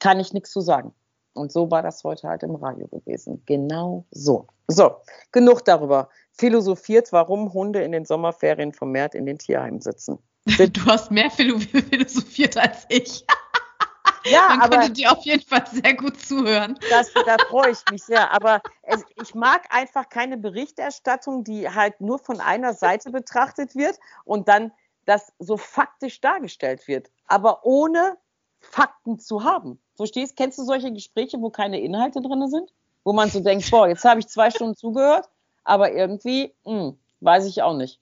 kann 0.00 0.20
ich 0.20 0.32
nichts 0.32 0.50
zu 0.50 0.62
sagen. 0.62 0.94
Und 1.34 1.52
so 1.52 1.70
war 1.70 1.82
das 1.82 2.02
heute 2.04 2.28
halt 2.28 2.42
im 2.42 2.54
Radio 2.54 2.86
gewesen. 2.88 3.42
Genau 3.44 4.06
so. 4.10 4.46
So, 4.66 4.96
genug 5.30 5.62
darüber. 5.66 6.08
Philosophiert, 6.32 7.12
warum 7.12 7.52
Hunde 7.52 7.82
in 7.82 7.92
den 7.92 8.06
Sommerferien 8.06 8.72
vermehrt 8.72 9.14
in 9.14 9.26
den 9.26 9.38
Tierheimen 9.38 9.82
sitzen. 9.82 10.18
Du 10.72 10.86
hast 10.86 11.10
mehr 11.10 11.30
philosophiert 11.30 12.56
als 12.56 12.86
ich. 12.88 13.26
Ja, 14.26 14.48
Man 14.48 14.60
aber 14.62 14.78
könnte 14.78 14.92
dir 14.92 15.12
auf 15.12 15.24
jeden 15.24 15.42
Fall 15.42 15.64
sehr 15.70 15.94
gut 15.94 16.20
zuhören. 16.20 16.78
das, 16.90 17.12
da 17.12 17.36
freue 17.48 17.70
ich 17.70 17.78
mich 17.90 18.02
sehr. 18.04 18.32
Aber 18.32 18.62
es, 18.82 19.04
ich 19.22 19.34
mag 19.34 19.62
einfach 19.70 20.08
keine 20.08 20.36
Berichterstattung, 20.36 21.44
die 21.44 21.68
halt 21.68 22.00
nur 22.00 22.18
von 22.18 22.40
einer 22.40 22.74
Seite 22.74 23.10
betrachtet 23.10 23.74
wird 23.74 23.98
und 24.24 24.48
dann 24.48 24.72
das 25.04 25.32
so 25.38 25.56
faktisch 25.56 26.20
dargestellt 26.20 26.88
wird, 26.88 27.10
aber 27.26 27.64
ohne 27.64 28.16
Fakten 28.60 29.18
zu 29.18 29.44
haben. 29.44 29.78
Verstehst? 29.96 30.36
Kennst 30.36 30.58
du 30.58 30.64
solche 30.64 30.92
Gespräche, 30.92 31.40
wo 31.40 31.50
keine 31.50 31.80
Inhalte 31.80 32.20
drin 32.20 32.48
sind? 32.48 32.72
Wo 33.04 33.12
man 33.12 33.28
so 33.28 33.40
denkt, 33.40 33.70
boah, 33.70 33.86
jetzt 33.86 34.04
habe 34.04 34.20
ich 34.20 34.28
zwei 34.28 34.50
Stunden 34.50 34.76
zugehört, 34.76 35.28
aber 35.62 35.92
irgendwie, 35.92 36.54
hm, 36.64 36.98
weiß 37.20 37.46
ich 37.46 37.62
auch 37.62 37.76
nicht. 37.76 38.00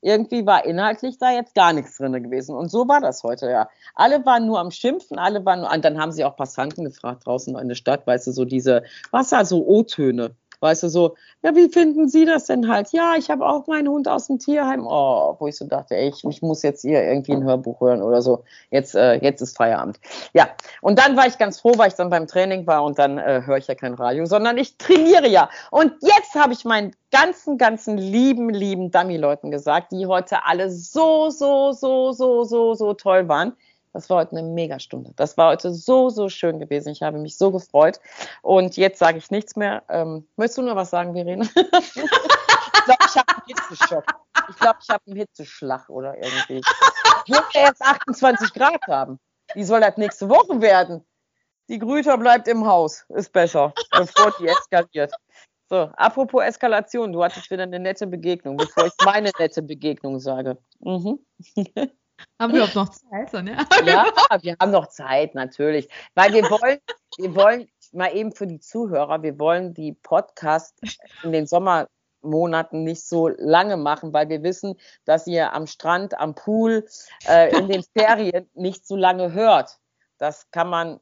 Irgendwie 0.00 0.46
war 0.46 0.64
inhaltlich 0.64 1.18
da 1.18 1.32
jetzt 1.32 1.54
gar 1.54 1.72
nichts 1.72 1.96
drin 1.96 2.12
gewesen. 2.22 2.54
Und 2.54 2.70
so 2.70 2.86
war 2.88 3.00
das 3.00 3.22
heute, 3.24 3.50
ja. 3.50 3.68
Alle 3.94 4.24
waren 4.24 4.46
nur 4.46 4.60
am 4.60 4.70
Schimpfen, 4.70 5.18
alle 5.18 5.44
waren 5.44 5.60
nur, 5.60 5.72
und 5.72 5.84
dann 5.84 5.98
haben 5.98 6.12
sie 6.12 6.24
auch 6.24 6.36
Passanten 6.36 6.84
gefragt 6.84 7.26
draußen 7.26 7.56
in 7.58 7.68
der 7.68 7.74
Stadt, 7.74 8.06
weißt 8.06 8.28
du, 8.28 8.32
so 8.32 8.44
diese, 8.44 8.84
was 9.10 9.30
da, 9.30 9.44
so 9.44 9.66
O-Töne. 9.66 10.36
Weißt 10.60 10.82
du, 10.82 10.88
so, 10.88 11.14
ja, 11.42 11.54
wie 11.54 11.68
finden 11.68 12.08
Sie 12.08 12.24
das 12.24 12.46
denn 12.46 12.68
halt? 12.68 12.92
Ja, 12.92 13.14
ich 13.16 13.30
habe 13.30 13.46
auch 13.46 13.66
meinen 13.68 13.88
Hund 13.88 14.08
aus 14.08 14.26
dem 14.26 14.38
Tierheim. 14.38 14.84
Oh, 14.86 15.36
wo 15.38 15.46
ich 15.46 15.56
so 15.56 15.66
dachte, 15.66 15.94
ey, 15.94 16.08
ich, 16.08 16.24
ich 16.24 16.42
muss 16.42 16.62
jetzt 16.62 16.82
hier 16.82 17.02
irgendwie 17.02 17.32
ein 17.32 17.44
Hörbuch 17.44 17.80
hören 17.80 18.02
oder 18.02 18.22
so. 18.22 18.42
Jetzt, 18.70 18.94
äh, 18.94 19.14
jetzt 19.14 19.40
ist 19.40 19.56
Feierabend. 19.56 20.00
Ja, 20.32 20.48
und 20.80 20.98
dann 20.98 21.16
war 21.16 21.26
ich 21.26 21.38
ganz 21.38 21.60
froh, 21.60 21.72
weil 21.76 21.88
ich 21.88 21.94
dann 21.94 22.10
beim 22.10 22.26
Training 22.26 22.66
war 22.66 22.82
und 22.82 22.98
dann 22.98 23.18
äh, 23.18 23.42
höre 23.44 23.58
ich 23.58 23.68
ja 23.68 23.74
kein 23.76 23.94
Radio, 23.94 24.26
sondern 24.26 24.58
ich 24.58 24.76
trainiere 24.78 25.28
ja. 25.28 25.48
Und 25.70 25.92
jetzt 26.00 26.34
habe 26.34 26.52
ich 26.52 26.64
meinen 26.64 26.92
ganzen, 27.10 27.56
ganzen 27.56 27.96
lieben, 27.96 28.50
lieben 28.50 28.90
Dummy-Leuten 28.90 29.50
gesagt, 29.50 29.92
die 29.92 30.06
heute 30.06 30.44
alle 30.44 30.70
so, 30.70 31.30
so, 31.30 31.72
so, 31.72 32.12
so, 32.12 32.44
so, 32.44 32.74
so 32.74 32.94
toll 32.94 33.28
waren. 33.28 33.54
Das 33.92 34.10
war 34.10 34.18
heute 34.18 34.36
eine 34.36 34.42
Megastunde. 34.42 35.12
Das 35.16 35.36
war 35.36 35.50
heute 35.50 35.72
so, 35.72 36.08
so 36.10 36.28
schön 36.28 36.58
gewesen. 36.58 36.90
Ich 36.90 37.02
habe 37.02 37.18
mich 37.18 37.36
so 37.36 37.50
gefreut. 37.50 38.00
Und 38.42 38.76
jetzt 38.76 38.98
sage 38.98 39.18
ich 39.18 39.30
nichts 39.30 39.56
mehr. 39.56 39.82
Ähm, 39.88 40.26
möchtest 40.36 40.58
du 40.58 40.62
nur 40.62 40.76
was 40.76 40.90
sagen, 40.90 41.14
Verena? 41.14 41.44
ich 41.56 41.94
glaube, 41.94 43.04
ich 43.06 43.16
habe 43.16 43.28
einen 43.28 43.42
Hitzeschock. 43.46 44.04
Ich 44.50 44.56
glaube, 44.56 44.78
ich 44.82 44.88
habe 44.88 45.02
einen 45.06 45.16
Hitzeschlag 45.16 45.88
oder 45.88 46.14
irgendwie. 46.16 46.60
Ich 47.26 47.34
muss 47.34 47.44
ja 47.54 47.66
jetzt 47.66 47.82
28 47.82 48.52
Grad 48.54 48.86
haben. 48.86 49.18
Wie 49.54 49.64
soll 49.64 49.80
das 49.80 49.96
nächste 49.96 50.28
Woche 50.28 50.60
werden? 50.60 51.04
Die 51.68 51.78
Grüter 51.78 52.16
bleibt 52.16 52.48
im 52.48 52.66
Haus. 52.66 53.04
Ist 53.10 53.32
besser, 53.32 53.74
bevor 53.92 54.32
die 54.38 54.48
eskaliert. 54.48 55.12
So, 55.68 55.90
apropos 55.96 56.42
Eskalation, 56.42 57.12
du 57.12 57.22
hattest 57.22 57.50
wieder 57.50 57.64
eine 57.64 57.78
nette 57.78 58.06
Begegnung, 58.06 58.56
bevor 58.56 58.86
ich 58.86 58.94
meine 59.04 59.30
nette 59.38 59.60
Begegnung 59.60 60.18
sage. 60.18 60.56
Mhm. 60.80 61.18
Haben 62.40 62.52
wir 62.52 62.64
überhaupt 62.64 62.74
noch 62.74 62.88
Zeit, 62.90 63.30
Sonja? 63.30 63.66
Ja, 63.84 64.12
wir 64.40 64.56
haben 64.60 64.70
noch 64.70 64.88
Zeit, 64.88 65.34
natürlich. 65.34 65.88
Weil 66.14 66.32
wir 66.32 66.44
wollen, 66.44 66.78
wir 67.16 67.34
wollen 67.34 67.68
mal 67.92 68.14
eben 68.14 68.32
für 68.32 68.46
die 68.46 68.60
Zuhörer, 68.60 69.22
wir 69.22 69.38
wollen 69.38 69.74
die 69.74 69.92
Podcasts 69.92 70.98
in 71.22 71.32
den 71.32 71.46
Sommermonaten 71.46 72.84
nicht 72.84 73.04
so 73.04 73.28
lange 73.28 73.76
machen, 73.76 74.12
weil 74.12 74.28
wir 74.28 74.42
wissen, 74.42 74.74
dass 75.04 75.26
ihr 75.26 75.52
am 75.52 75.66
Strand, 75.66 76.18
am 76.18 76.34
Pool, 76.34 76.86
äh, 77.26 77.56
in 77.56 77.68
den 77.68 77.82
Ferien 77.96 78.48
nicht 78.54 78.86
so 78.86 78.96
lange 78.96 79.32
hört. 79.32 79.78
Das 80.18 80.50
kann 80.50 80.68
man 80.68 81.00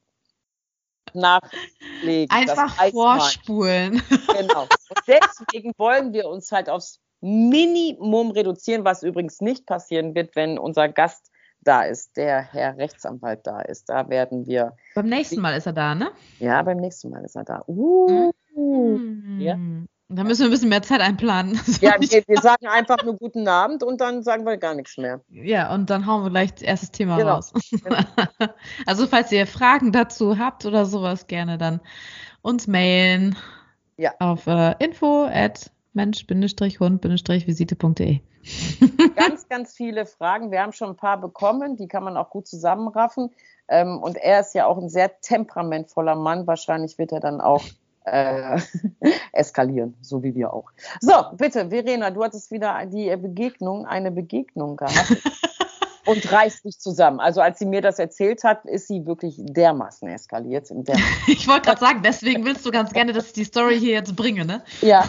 nachlegen. 1.12 2.30
Einfach 2.30 2.74
vorspulen. 2.90 4.02
Genau. 4.08 4.62
Und 4.62 5.00
deswegen 5.06 5.72
wollen 5.76 6.12
wir 6.12 6.26
uns 6.28 6.52
halt 6.52 6.68
aufs 6.68 7.00
Minimum 7.20 8.30
reduzieren, 8.30 8.84
was 8.84 9.02
übrigens 9.02 9.40
nicht 9.40 9.66
passieren 9.66 10.14
wird, 10.14 10.36
wenn 10.36 10.58
unser 10.58 10.88
Gast 10.88 11.30
da 11.62 11.82
ist, 11.82 12.16
der 12.16 12.42
Herr 12.42 12.76
Rechtsanwalt 12.76 13.46
da 13.46 13.60
ist. 13.60 13.88
Da 13.88 14.08
werden 14.08 14.46
wir. 14.46 14.76
Beim 14.94 15.06
nächsten 15.06 15.40
Mal 15.40 15.56
ist 15.56 15.66
er 15.66 15.72
da, 15.72 15.94
ne? 15.94 16.10
Ja, 16.38 16.62
beim 16.62 16.76
nächsten 16.78 17.10
Mal 17.10 17.24
ist 17.24 17.36
er 17.36 17.44
da. 17.44 17.62
Uh, 17.66 18.30
Hm. 18.56 19.38
Ja. 19.40 19.58
Da 20.08 20.22
müssen 20.22 20.42
wir 20.42 20.46
ein 20.46 20.50
bisschen 20.52 20.68
mehr 20.68 20.82
Zeit 20.82 21.00
einplanen. 21.00 21.60
Ja, 21.80 21.96
wir, 21.98 22.22
wir 22.26 22.40
sagen 22.40 22.68
einfach 22.68 23.02
nur 23.04 23.16
guten 23.16 23.48
Abend 23.48 23.82
und 23.82 24.00
dann 24.00 24.22
sagen 24.22 24.46
wir 24.46 24.56
gar 24.56 24.74
nichts 24.74 24.96
mehr. 24.96 25.20
Ja, 25.28 25.74
und 25.74 25.90
dann 25.90 26.06
hauen 26.06 26.22
wir 26.22 26.30
gleich 26.30 26.54
das 26.54 26.62
erste 26.62 26.88
Thema 26.90 27.16
Genau. 27.18 27.34
raus. 27.34 27.52
also, 28.86 29.06
falls 29.08 29.32
ihr 29.32 29.46
Fragen 29.46 29.90
dazu 29.92 30.38
habt 30.38 30.64
oder 30.64 30.86
sowas, 30.86 31.26
gerne 31.26 31.58
dann 31.58 31.80
uns 32.40 32.66
mailen 32.68 33.36
Ja. 33.96 34.12
auf 34.20 34.46
äh, 34.46 34.74
info 34.78 35.24
at 35.24 35.70
mensch-hund-visite.de. 35.96 38.20
Ganz, 39.16 39.48
ganz 39.48 39.74
viele 39.74 40.06
Fragen. 40.06 40.52
Wir 40.52 40.62
haben 40.62 40.72
schon 40.72 40.90
ein 40.90 40.96
paar 40.96 41.20
bekommen, 41.20 41.76
die 41.76 41.88
kann 41.88 42.04
man 42.04 42.16
auch 42.16 42.30
gut 42.30 42.46
zusammenraffen. 42.46 43.30
Ähm, 43.68 44.00
und 44.00 44.16
er 44.16 44.38
ist 44.40 44.54
ja 44.54 44.66
auch 44.66 44.78
ein 44.78 44.88
sehr 44.88 45.20
temperamentvoller 45.20 46.14
Mann. 46.14 46.46
Wahrscheinlich 46.46 46.98
wird 46.98 47.10
er 47.10 47.18
dann 47.18 47.40
auch 47.40 47.64
äh, 48.04 48.60
eskalieren, 49.32 49.96
so 50.00 50.22
wie 50.22 50.36
wir 50.36 50.52
auch. 50.52 50.70
So, 51.00 51.12
bitte, 51.36 51.70
Verena, 51.70 52.10
du 52.10 52.22
hattest 52.22 52.52
wieder 52.52 52.86
die 52.86 53.16
Begegnung, 53.16 53.86
eine 53.86 54.12
Begegnung 54.12 54.76
gehabt. 54.76 55.16
und 56.06 56.32
reißt 56.32 56.64
dich 56.64 56.78
zusammen. 56.78 57.20
Also 57.20 57.40
als 57.40 57.58
sie 57.58 57.66
mir 57.66 57.82
das 57.82 57.98
erzählt 57.98 58.44
hat, 58.44 58.64
ist 58.64 58.88
sie 58.88 59.04
wirklich 59.06 59.34
dermaßen 59.38 60.08
eskaliert. 60.08 60.70
In 60.70 60.84
der 60.84 60.96
Ich 61.26 61.46
wollte 61.48 61.62
gerade 61.62 61.80
sagen, 61.80 62.00
deswegen 62.02 62.44
willst 62.44 62.64
du 62.64 62.70
ganz 62.70 62.92
gerne, 62.92 63.12
dass 63.12 63.26
ich 63.26 63.32
die 63.32 63.44
Story 63.44 63.78
hier 63.78 63.94
jetzt 63.94 64.16
bringe, 64.16 64.44
ne? 64.44 64.62
ja. 64.80 65.04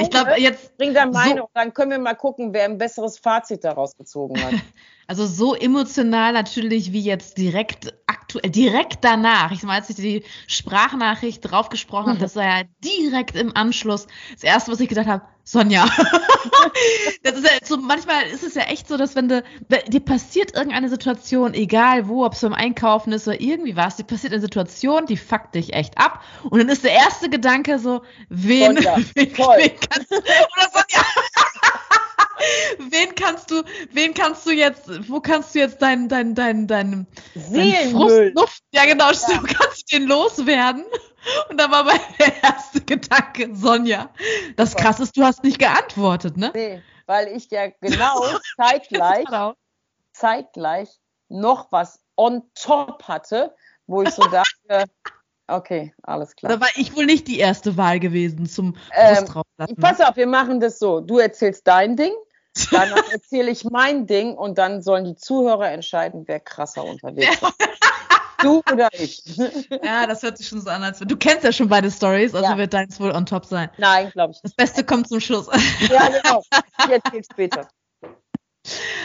Ich 0.00 0.10
glaube, 0.10 0.40
jetzt 0.40 0.76
Bring 0.76 0.94
dann 0.94 1.10
meine 1.12 1.40
so- 1.40 1.50
dann 1.54 1.72
können 1.72 1.90
wir 1.90 1.98
mal 1.98 2.14
gucken, 2.14 2.52
wer 2.52 2.64
ein 2.64 2.78
besseres 2.78 3.18
Fazit 3.18 3.64
daraus 3.64 3.96
gezogen 3.96 4.42
hat. 4.42 4.54
Also 5.10 5.24
so 5.24 5.54
emotional 5.54 6.34
natürlich 6.34 6.92
wie 6.92 7.00
jetzt 7.00 7.38
direkt 7.38 7.94
aktuell, 8.06 8.50
direkt 8.50 9.02
danach. 9.02 9.52
Ich 9.52 9.62
meine, 9.62 9.78
als 9.78 9.88
ich 9.88 9.96
die 9.96 10.22
Sprachnachricht 10.46 11.50
draufgesprochen 11.50 12.10
habe, 12.10 12.18
das 12.18 12.36
war 12.36 12.44
ja 12.44 12.62
direkt 12.84 13.34
im 13.34 13.56
Anschluss 13.56 14.06
das 14.34 14.42
erste, 14.42 14.70
was 14.70 14.80
ich 14.80 14.88
gedacht 14.90 15.06
habe, 15.06 15.24
Sonja. 15.50 15.86
das 17.22 17.38
ist 17.38 17.44
ja 17.44 17.50
so, 17.64 17.78
manchmal 17.78 18.26
ist 18.26 18.42
es 18.42 18.54
ja 18.54 18.64
echt 18.64 18.86
so, 18.86 18.98
dass 18.98 19.16
wenn 19.16 19.30
du, 19.30 19.42
dir 19.88 20.00
passiert 20.00 20.54
irgendeine 20.54 20.90
Situation, 20.90 21.54
egal 21.54 22.06
wo, 22.06 22.26
ob 22.26 22.34
es 22.34 22.42
beim 22.42 22.52
Einkaufen 22.52 23.14
ist 23.14 23.26
oder 23.26 23.40
irgendwie 23.40 23.74
was, 23.74 23.96
dir 23.96 24.04
passiert 24.04 24.34
eine 24.34 24.42
Situation, 24.42 25.06
die 25.06 25.16
fuckt 25.16 25.54
dich 25.54 25.72
echt 25.72 25.96
ab. 25.96 26.22
Und 26.50 26.58
dann 26.58 26.68
ist 26.68 26.84
der 26.84 26.92
erste 26.92 27.30
Gedanke 27.30 27.78
so, 27.78 28.02
wen, 28.28 28.74
Sonja, 28.74 28.96
wen, 29.14 29.32
toll. 29.32 29.56
wen 29.56 29.72
kannst 29.88 30.10
du, 30.10 30.16
oder 30.16 30.70
Sonja. 30.70 31.06
Wen 32.78 33.16
kannst 33.16 33.50
du, 33.50 33.64
wen 33.92 34.14
kannst 34.14 34.46
du 34.46 34.52
jetzt, 34.52 35.10
wo 35.10 35.20
kannst 35.20 35.54
du 35.54 35.58
jetzt 35.58 35.82
deinen, 35.82 36.08
deinen, 36.08 36.36
deinen, 36.36 36.68
deinen, 36.68 37.08
deinen 37.34 37.52
Seelenmüll. 37.52 38.32
Luft, 38.34 38.62
ja 38.72 38.84
genau, 38.84 39.12
stimmt, 39.12 39.48
kannst 39.48 39.92
du 39.92 39.98
den 39.98 40.06
loswerden? 40.06 40.84
Und 41.50 41.60
da 41.60 41.70
war 41.70 41.84
mein 41.84 42.00
erste 42.42 42.80
Gedanke, 42.80 43.54
Sonja, 43.54 44.10
das 44.56 44.74
krass 44.76 45.00
ist, 45.00 45.16
du 45.16 45.24
hast 45.24 45.42
nicht 45.44 45.58
geantwortet, 45.58 46.36
ne? 46.36 46.52
Nee, 46.54 46.82
weil 47.06 47.28
ich 47.28 47.50
ja 47.50 47.68
genau 47.80 48.22
zeitgleich, 48.56 49.26
Genau. 49.26 49.54
zeitgleich 50.12 50.88
noch 51.28 51.70
was 51.72 52.00
on 52.16 52.42
top 52.54 53.02
hatte, 53.04 53.54
wo 53.86 54.02
ich 54.02 54.10
so 54.10 54.22
dachte, 54.28 54.84
okay, 55.48 55.94
alles 56.02 56.36
klar. 56.36 56.52
Da 56.52 56.60
war 56.60 56.68
ich 56.76 56.94
wohl 56.96 57.06
nicht 57.06 57.26
die 57.28 57.38
erste 57.38 57.76
Wahl 57.76 58.00
gewesen 58.00 58.46
zum 58.46 58.76
Ähm, 58.94 59.24
drauflassen. 59.24 59.76
Pass 59.76 60.00
auf, 60.00 60.16
wir 60.16 60.26
machen 60.26 60.60
das 60.60 60.78
so. 60.78 61.00
Du 61.00 61.18
erzählst 61.18 61.66
dein 61.66 61.96
Ding, 61.96 62.12
danach 62.70 63.10
erzähle 63.10 63.50
ich 63.50 63.64
mein 63.64 64.06
Ding 64.06 64.34
und 64.34 64.58
dann 64.58 64.82
sollen 64.82 65.04
die 65.04 65.16
Zuhörer 65.16 65.70
entscheiden, 65.70 66.24
wer 66.26 66.40
krasser 66.40 66.84
unterwegs 66.84 67.42
ist. 67.42 67.54
Du 68.42 68.62
oder 68.72 68.88
ich? 68.92 69.22
Ja, 69.82 70.06
das 70.06 70.22
hört 70.22 70.38
sich 70.38 70.48
schon 70.48 70.60
so 70.60 70.70
an, 70.70 70.82
als 70.82 70.98
du 71.00 71.16
kennst 71.16 71.44
ja 71.44 71.52
schon 71.52 71.68
beide 71.68 71.90
Stories, 71.90 72.34
also 72.34 72.50
Ja. 72.50 72.56
wird 72.58 72.72
deins 72.72 73.00
wohl 73.00 73.10
on 73.10 73.26
top 73.26 73.44
sein. 73.44 73.68
Nein, 73.78 74.10
glaube 74.12 74.32
ich 74.32 74.40
Das. 74.42 74.54
Beste 74.54 74.84
kommt 74.84 75.08
zum 75.08 75.20
Schluss. 75.20 75.46
Ja, 75.90 76.08
genau. 76.08 76.42
Ich 76.84 76.90
erzähle 76.90 77.22
später. 77.24 77.68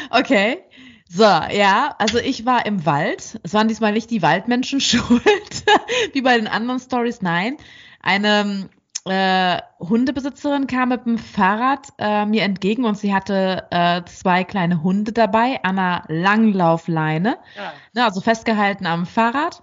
Okay. 0.10 0.64
So, 1.10 1.24
ja, 1.24 1.96
also 2.00 2.18
ich 2.18 2.46
war 2.46 2.66
im 2.66 2.86
Wald. 2.86 3.40
Es 3.44 3.54
waren 3.54 3.68
diesmal 3.68 3.92
nicht 3.92 4.10
die 4.10 4.22
Waldmenschen 4.24 4.82
schuld, 4.82 5.22
wie 6.14 6.22
bei 6.22 6.38
den 6.38 6.48
anderen 6.48 6.80
Stories. 6.80 7.22
Nein, 7.22 7.58
eine 8.02 8.68
äh, 9.06 9.60
Hundebesitzerin 9.80 10.68
kam 10.68 10.90
mit 10.90 11.06
dem 11.06 11.18
Fahrrad 11.18 11.88
äh, 11.98 12.26
mir 12.26 12.44
entgegen 12.44 12.86
und 12.86 12.98
sie 12.98 13.14
hatte 13.14 13.66
äh, 13.72 14.02
zwei 14.06 14.44
kleine 14.44 14.82
Hunde 14.82 15.12
dabei 15.12 15.60
an 15.64 15.78
einer 15.78 16.04
Langlaufleine, 16.08 17.38
Ja. 17.58 17.74
ne, 17.94 18.06
also 18.06 18.22
festgehalten 18.22 18.86
am 18.86 19.06
Fahrrad, 19.06 19.62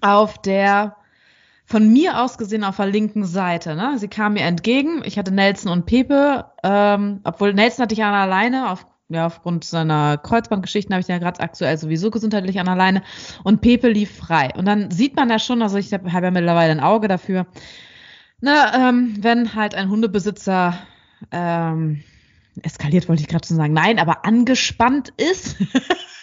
auf 0.00 0.40
der 0.42 0.96
von 1.68 1.92
mir 1.92 2.20
aus 2.20 2.38
gesehen 2.38 2.62
auf 2.64 2.76
der 2.76 2.86
linken 2.86 3.24
Seite. 3.24 3.74
Ne? 3.74 3.98
Sie 3.98 4.06
kam 4.08 4.34
mir 4.34 4.42
entgegen. 4.44 5.02
Ich 5.04 5.18
hatte 5.18 5.32
Nelson 5.34 5.72
und 5.72 5.84
Pepe, 5.86 6.44
ähm, 6.62 7.20
obwohl 7.24 7.54
Nelson 7.54 7.82
hatte 7.82 7.94
ich 7.94 8.04
an 8.04 8.12
der 8.12 8.26
Leine, 8.28 8.70
auf, 8.70 8.86
ja, 9.08 9.26
aufgrund 9.26 9.64
seiner 9.64 10.16
Kreuzbandgeschichten 10.16 10.94
habe 10.94 11.00
ich 11.00 11.08
ja 11.08 11.18
gerade 11.18 11.40
aktuell 11.40 11.76
sowieso 11.76 12.10
gesundheitlich 12.12 12.60
an 12.60 12.66
der 12.66 12.76
Leine. 12.76 13.02
Und 13.42 13.62
Pepe 13.62 13.88
lief 13.88 14.16
frei. 14.16 14.50
Und 14.56 14.64
dann 14.64 14.92
sieht 14.92 15.16
man 15.16 15.28
ja 15.28 15.40
schon, 15.40 15.60
also 15.60 15.76
ich 15.76 15.92
habe 15.92 16.12
hab 16.12 16.22
ja 16.22 16.30
mittlerweile 16.30 16.70
ein 16.70 16.80
Auge 16.80 17.08
dafür, 17.08 17.46
ne, 18.40 18.72
ähm, 18.74 19.16
wenn 19.20 19.54
halt 19.54 19.74
ein 19.74 19.90
Hundebesitzer 19.90 20.78
ähm, 21.32 22.02
eskaliert 22.62 23.08
wollte 23.08 23.22
ich 23.22 23.28
gerade 23.28 23.46
schon 23.46 23.56
sagen, 23.56 23.74
nein, 23.74 23.98
aber 23.98 24.24
angespannt 24.24 25.12
ist. 25.16 25.56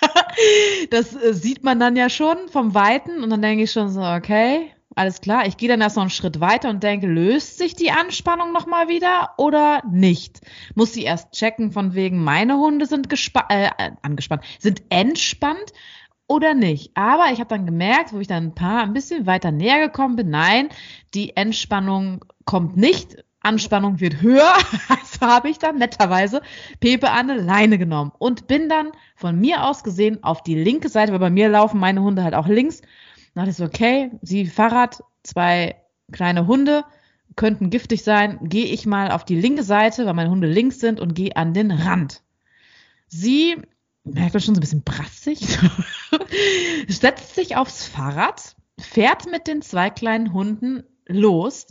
das 0.90 1.16
äh, 1.16 1.34
sieht 1.34 1.64
man 1.64 1.80
dann 1.80 1.96
ja 1.96 2.10
schon 2.10 2.38
vom 2.50 2.74
Weiten 2.74 3.24
und 3.24 3.30
dann 3.30 3.42
denke 3.42 3.64
ich 3.64 3.72
schon 3.72 3.90
so, 3.90 4.02
okay, 4.02 4.72
alles 4.96 5.22
klar. 5.22 5.48
Ich 5.48 5.58
gehe 5.58 5.70
dann 5.70 5.82
erst 5.82 5.96
noch 5.96 6.04
einen 6.04 6.10
Schritt 6.10 6.40
weiter 6.40 6.70
und 6.70 6.84
denke, 6.84 7.08
löst 7.08 7.58
sich 7.58 7.76
die 7.76 7.92
Anspannung 7.92 8.52
nochmal 8.52 8.88
wieder 8.88 9.32
oder 9.38 9.82
nicht? 9.90 10.42
Muss 10.76 10.94
sie 10.94 11.04
erst 11.04 11.32
checken 11.32 11.72
von 11.72 11.96
wegen, 11.96 12.24
meine 12.24 12.58
Hunde 12.58 12.86
sind 12.86 13.12
äh, 13.50 13.70
angespannt, 14.02 14.44
sind 14.60 14.84
entspannt 14.90 15.74
oder 16.28 16.54
nicht. 16.54 16.92
Aber 16.96 17.32
ich 17.32 17.40
habe 17.40 17.50
dann 17.50 17.66
gemerkt, 17.66 18.14
wo 18.14 18.20
ich 18.20 18.28
dann 18.28 18.46
ein 18.46 18.56
paar 18.56 18.84
ein 18.84 18.94
bisschen 18.94 19.26
weiter 19.26 19.52
näher 19.52 19.80
gekommen 19.80 20.16
bin, 20.16 20.30
nein, 20.30 20.70
die 21.14 21.36
Entspannung 21.36 22.24
kommt 22.46 22.78
nicht 22.78 23.24
Anspannung 23.44 24.00
wird 24.00 24.22
höher. 24.22 24.54
Also 24.90 25.28
habe 25.28 25.50
ich 25.50 25.60
dann 25.60 25.78
netterweise 25.78 26.42
Pepe 26.80 27.12
an 27.12 27.30
eine 27.30 27.40
Leine 27.40 27.78
genommen 27.78 28.12
und 28.18 28.48
bin 28.48 28.68
dann 28.70 28.92
von 29.16 29.40
mir 29.40 29.66
aus 29.66 29.84
gesehen 29.84 30.24
auf 30.24 30.42
die 30.42 30.56
linke 30.56 30.90
Seite, 30.90 31.12
weil 31.12 31.20
bei 31.20 31.30
mir 31.30 31.50
laufen 31.50 31.80
meine 31.80 32.02
Hunde 32.02 32.24
halt 32.24 32.34
auch 32.34 32.48
links. 32.48 32.82
Dann 32.82 33.46
dachte 33.46 33.50
ich 33.52 33.58
so, 33.58 33.66
okay, 33.66 34.12
sie 34.22 34.46
Fahrrad, 34.46 35.04
zwei 35.24 35.76
kleine 36.12 36.48
Hunde, 36.48 36.84
könnten 37.36 37.70
giftig 37.70 38.04
sein. 38.04 38.40
Gehe 38.44 38.66
ich 38.66 38.86
mal 38.86 39.12
auf 39.12 39.26
die 39.26 39.40
linke 39.40 39.64
Seite, 39.64 40.06
weil 40.06 40.14
meine 40.14 40.30
Hunde 40.30 40.48
links 40.48 40.80
sind 40.80 41.00
und 41.00 41.16
gehe 41.16 41.36
an 41.36 41.54
den 41.54 41.72
Rand. 41.72 42.22
Sie, 43.08 43.58
merkt 44.04 44.34
man 44.34 44.42
schon 44.42 44.56
so 44.56 44.60
ein 44.60 44.62
bisschen 44.62 44.84
brassig, 44.84 45.40
setzt 46.88 47.36
sich 47.36 47.56
aufs 47.56 47.86
Fahrrad, 47.86 48.56
fährt 48.80 49.30
mit 49.32 49.48
den 49.48 49.62
zwei 49.62 49.90
kleinen 49.90 50.34
Hunden 50.34 50.84
los, 51.06 51.68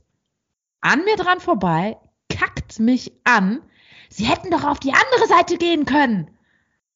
an 0.80 1.04
mir 1.04 1.16
dran 1.16 1.40
vorbei, 1.40 1.98
kackt 2.28 2.80
mich 2.80 3.12
an. 3.24 3.60
Sie 4.08 4.24
hätten 4.24 4.50
doch 4.50 4.64
auf 4.64 4.80
die 4.80 4.92
andere 4.92 5.28
Seite 5.28 5.56
gehen 5.56 5.86
können. 5.86 6.30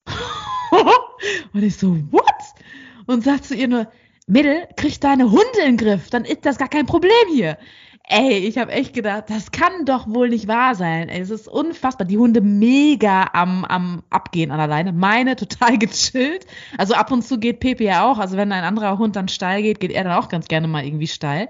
und 1.52 1.62
ich 1.62 1.76
so, 1.76 1.96
what? 2.10 2.24
Und 3.06 3.24
sagt 3.24 3.44
zu 3.44 3.54
ihr 3.54 3.68
nur, 3.68 3.90
Mädel, 4.26 4.68
krieg 4.76 5.00
deine 5.00 5.30
Hunde 5.30 5.60
in 5.60 5.76
den 5.76 5.86
Griff, 5.86 6.10
dann 6.10 6.24
ist 6.24 6.44
das 6.44 6.58
gar 6.58 6.68
kein 6.68 6.86
Problem 6.86 7.12
hier. 7.32 7.58
Ey, 8.08 8.38
ich 8.38 8.56
habe 8.56 8.70
echt 8.70 8.94
gedacht, 8.94 9.24
das 9.28 9.50
kann 9.50 9.84
doch 9.84 10.06
wohl 10.06 10.28
nicht 10.28 10.46
wahr 10.46 10.76
sein. 10.76 11.08
Ey, 11.08 11.20
es 11.20 11.30
ist 11.30 11.48
unfassbar. 11.48 12.06
Die 12.06 12.18
Hunde 12.18 12.40
mega 12.40 13.30
am, 13.32 13.64
am 13.64 14.04
Abgehen 14.10 14.52
an 14.52 14.60
alleine. 14.60 14.92
Meine 14.92 15.34
total 15.34 15.76
gechillt. 15.78 16.46
Also 16.78 16.94
ab 16.94 17.10
und 17.10 17.22
zu 17.22 17.40
geht 17.40 17.58
Pepe 17.58 17.82
ja 17.82 18.08
auch. 18.08 18.18
Also 18.18 18.36
wenn 18.36 18.52
ein 18.52 18.62
anderer 18.62 18.98
Hund 18.98 19.16
dann 19.16 19.26
steil 19.26 19.62
geht, 19.62 19.80
geht 19.80 19.90
er 19.90 20.04
dann 20.04 20.12
auch 20.12 20.28
ganz 20.28 20.46
gerne 20.46 20.68
mal 20.68 20.84
irgendwie 20.84 21.08
steil. 21.08 21.48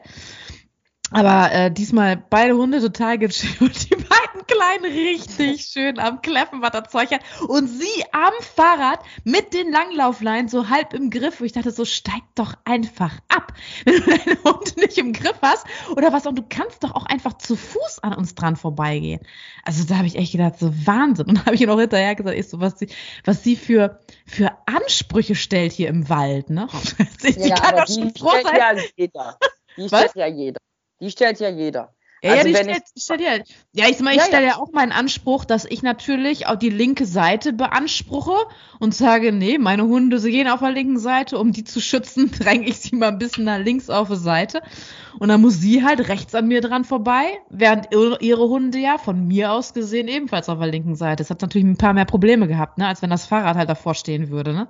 Aber 1.10 1.52
äh, 1.52 1.70
diesmal 1.70 2.16
beide 2.16 2.56
Hunde 2.56 2.80
total 2.80 3.18
gechillt 3.18 3.60
und 3.60 3.90
die 3.90 3.94
beiden 3.94 4.25
Kleinen 4.46 4.84
richtig 4.84 5.66
schön 5.66 5.98
am 5.98 6.22
Kläffen, 6.22 6.62
was 6.62 6.70
das 6.70 6.90
Zeug 6.90 7.10
hat. 7.10 7.20
Und 7.48 7.68
sie 7.68 8.04
am 8.12 8.32
Fahrrad 8.40 9.00
mit 9.24 9.52
den 9.54 9.70
Langlaufleinen 9.70 10.48
so 10.48 10.68
halb 10.68 10.94
im 10.94 11.10
Griff, 11.10 11.40
wo 11.40 11.44
ich 11.44 11.52
dachte, 11.52 11.70
so 11.70 11.84
steig 11.84 12.22
doch 12.34 12.54
einfach 12.64 13.18
ab, 13.28 13.52
wenn 13.84 13.94
du 13.94 14.02
deine 14.02 14.44
Hunde 14.44 14.80
nicht 14.80 14.98
im 14.98 15.12
Griff 15.12 15.38
hast. 15.42 15.66
Oder 15.96 16.12
was, 16.12 16.26
und 16.26 16.36
du 16.38 16.44
kannst 16.48 16.84
doch 16.84 16.94
auch 16.94 17.06
einfach 17.06 17.34
zu 17.38 17.56
Fuß 17.56 18.00
an 18.02 18.14
uns 18.14 18.34
dran 18.34 18.56
vorbeigehen. 18.56 19.20
Also 19.64 19.84
da 19.84 19.96
habe 19.96 20.06
ich 20.06 20.16
echt 20.16 20.32
gedacht, 20.32 20.58
so 20.58 20.72
Wahnsinn. 20.86 21.26
Und 21.26 21.46
habe 21.46 21.54
ich 21.54 21.60
ihr 21.60 21.66
noch 21.66 21.80
hinterher 21.80 22.14
gesagt, 22.14 22.36
ich 22.36 22.48
so, 22.48 22.60
was 22.60 22.78
sie, 22.78 22.88
was 23.24 23.42
sie 23.42 23.56
für, 23.56 24.00
für 24.26 24.52
Ansprüche 24.66 25.34
stellt 25.34 25.72
hier 25.72 25.88
im 25.88 26.08
Wald, 26.08 26.50
ne? 26.50 26.68
Die 27.22 27.48
ja, 27.48 27.56
kann 27.56 27.76
doch 27.76 27.86
schon 27.86 28.14
froh 28.14 28.30
sein. 28.42 28.56
Ja 28.56 28.72
jeder. 28.96 29.38
Die 29.76 29.88
stellt 29.88 30.14
ja 30.14 30.26
jeder. 30.26 30.60
Die 31.00 31.10
stellt 31.10 31.40
ja 31.40 31.48
jeder. 31.48 31.95
Ja, 32.22 32.32
also 32.32 32.48
ja, 32.48 32.54
die 32.54 32.64
stellt, 32.64 32.82
ich, 32.94 33.02
stellt 33.02 33.20
ja. 33.20 33.32
Ja, 33.72 33.90
ich, 33.90 34.00
ich 34.00 34.16
ja, 34.16 34.22
stelle 34.22 34.46
ja. 34.46 34.52
ja 34.52 34.56
auch 34.56 34.72
meinen 34.72 34.92
Anspruch, 34.92 35.44
dass 35.44 35.64
ich 35.66 35.82
natürlich 35.82 36.46
auch 36.46 36.56
die 36.56 36.70
linke 36.70 37.04
Seite 37.04 37.52
beanspruche 37.52 38.34
und 38.80 38.94
sage, 38.94 39.32
nee, 39.32 39.58
meine 39.58 39.84
Hunde, 39.84 40.18
sie 40.18 40.30
gehen 40.30 40.48
auf 40.48 40.60
der 40.60 40.70
linken 40.70 40.98
Seite, 40.98 41.38
um 41.38 41.52
die 41.52 41.64
zu 41.64 41.80
schützen, 41.80 42.30
dränge 42.38 42.66
ich 42.66 42.78
sie 42.78 42.96
mal 42.96 43.08
ein 43.08 43.18
bisschen 43.18 43.44
nach 43.44 43.58
links 43.58 43.90
auf 43.90 44.08
die 44.08 44.16
Seite. 44.16 44.62
Und 45.18 45.28
dann 45.28 45.40
muss 45.40 45.60
sie 45.60 45.84
halt 45.84 46.08
rechts 46.08 46.34
an 46.34 46.48
mir 46.48 46.60
dran 46.60 46.84
vorbei, 46.84 47.38
während 47.48 47.88
ihre 47.92 48.48
Hunde 48.48 48.78
ja 48.78 48.98
von 48.98 49.26
mir 49.26 49.52
aus 49.52 49.74
gesehen 49.74 50.08
ebenfalls 50.08 50.48
auf 50.48 50.58
der 50.58 50.68
linken 50.68 50.94
Seite. 50.94 51.22
Das 51.22 51.30
hat 51.30 51.42
natürlich 51.42 51.66
ein 51.66 51.78
paar 51.78 51.94
mehr 51.94 52.04
Probleme 52.04 52.48
gehabt, 52.48 52.78
ne, 52.78 52.86
als 52.86 53.02
wenn 53.02 53.10
das 53.10 53.26
Fahrrad 53.26 53.56
halt 53.56 53.68
davor 53.68 53.94
stehen 53.94 54.30
würde, 54.30 54.52
ne? 54.52 54.68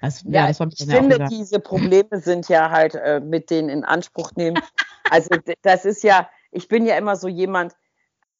Also, 0.00 0.28
ja, 0.28 0.48
ja 0.48 0.50
ich 0.50 0.56
finde, 0.90 1.26
diese 1.30 1.60
Probleme 1.60 2.20
sind 2.20 2.48
ja 2.48 2.70
halt 2.70 2.96
äh, 2.96 3.20
mit 3.20 3.50
denen 3.50 3.68
in 3.68 3.84
Anspruch 3.84 4.32
nehmen. 4.36 4.60
Also 5.10 5.28
das 5.62 5.84
ist 5.84 6.04
ja, 6.04 6.30
ich 6.52 6.68
bin 6.68 6.86
ja 6.86 6.96
immer 6.96 7.16
so 7.16 7.28
jemand, 7.28 7.74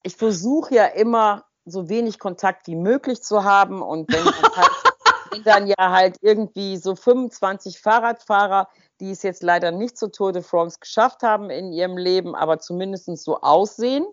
ich 0.02 0.16
versuche 0.16 0.74
ja 0.74 0.86
immer 0.86 1.44
so 1.64 1.88
wenig 1.88 2.18
Kontakt 2.18 2.66
wie 2.66 2.76
möglich 2.76 3.22
zu 3.22 3.44
haben 3.44 3.82
und 3.82 4.12
wenn 4.12 4.24
halt, 4.56 5.46
dann 5.46 5.66
ja 5.66 5.76
halt 5.78 6.18
irgendwie 6.20 6.76
so 6.76 6.94
25 6.94 7.80
Fahrradfahrer, 7.80 8.68
die 9.00 9.10
es 9.10 9.22
jetzt 9.22 9.42
leider 9.42 9.70
nicht 9.70 9.96
zur 9.96 10.12
Tour 10.12 10.32
de 10.32 10.42
France 10.42 10.78
geschafft 10.78 11.22
haben 11.22 11.50
in 11.50 11.72
ihrem 11.72 11.96
Leben, 11.96 12.34
aber 12.34 12.58
zumindest 12.58 13.06
so 13.16 13.40
aussehen 13.40 14.06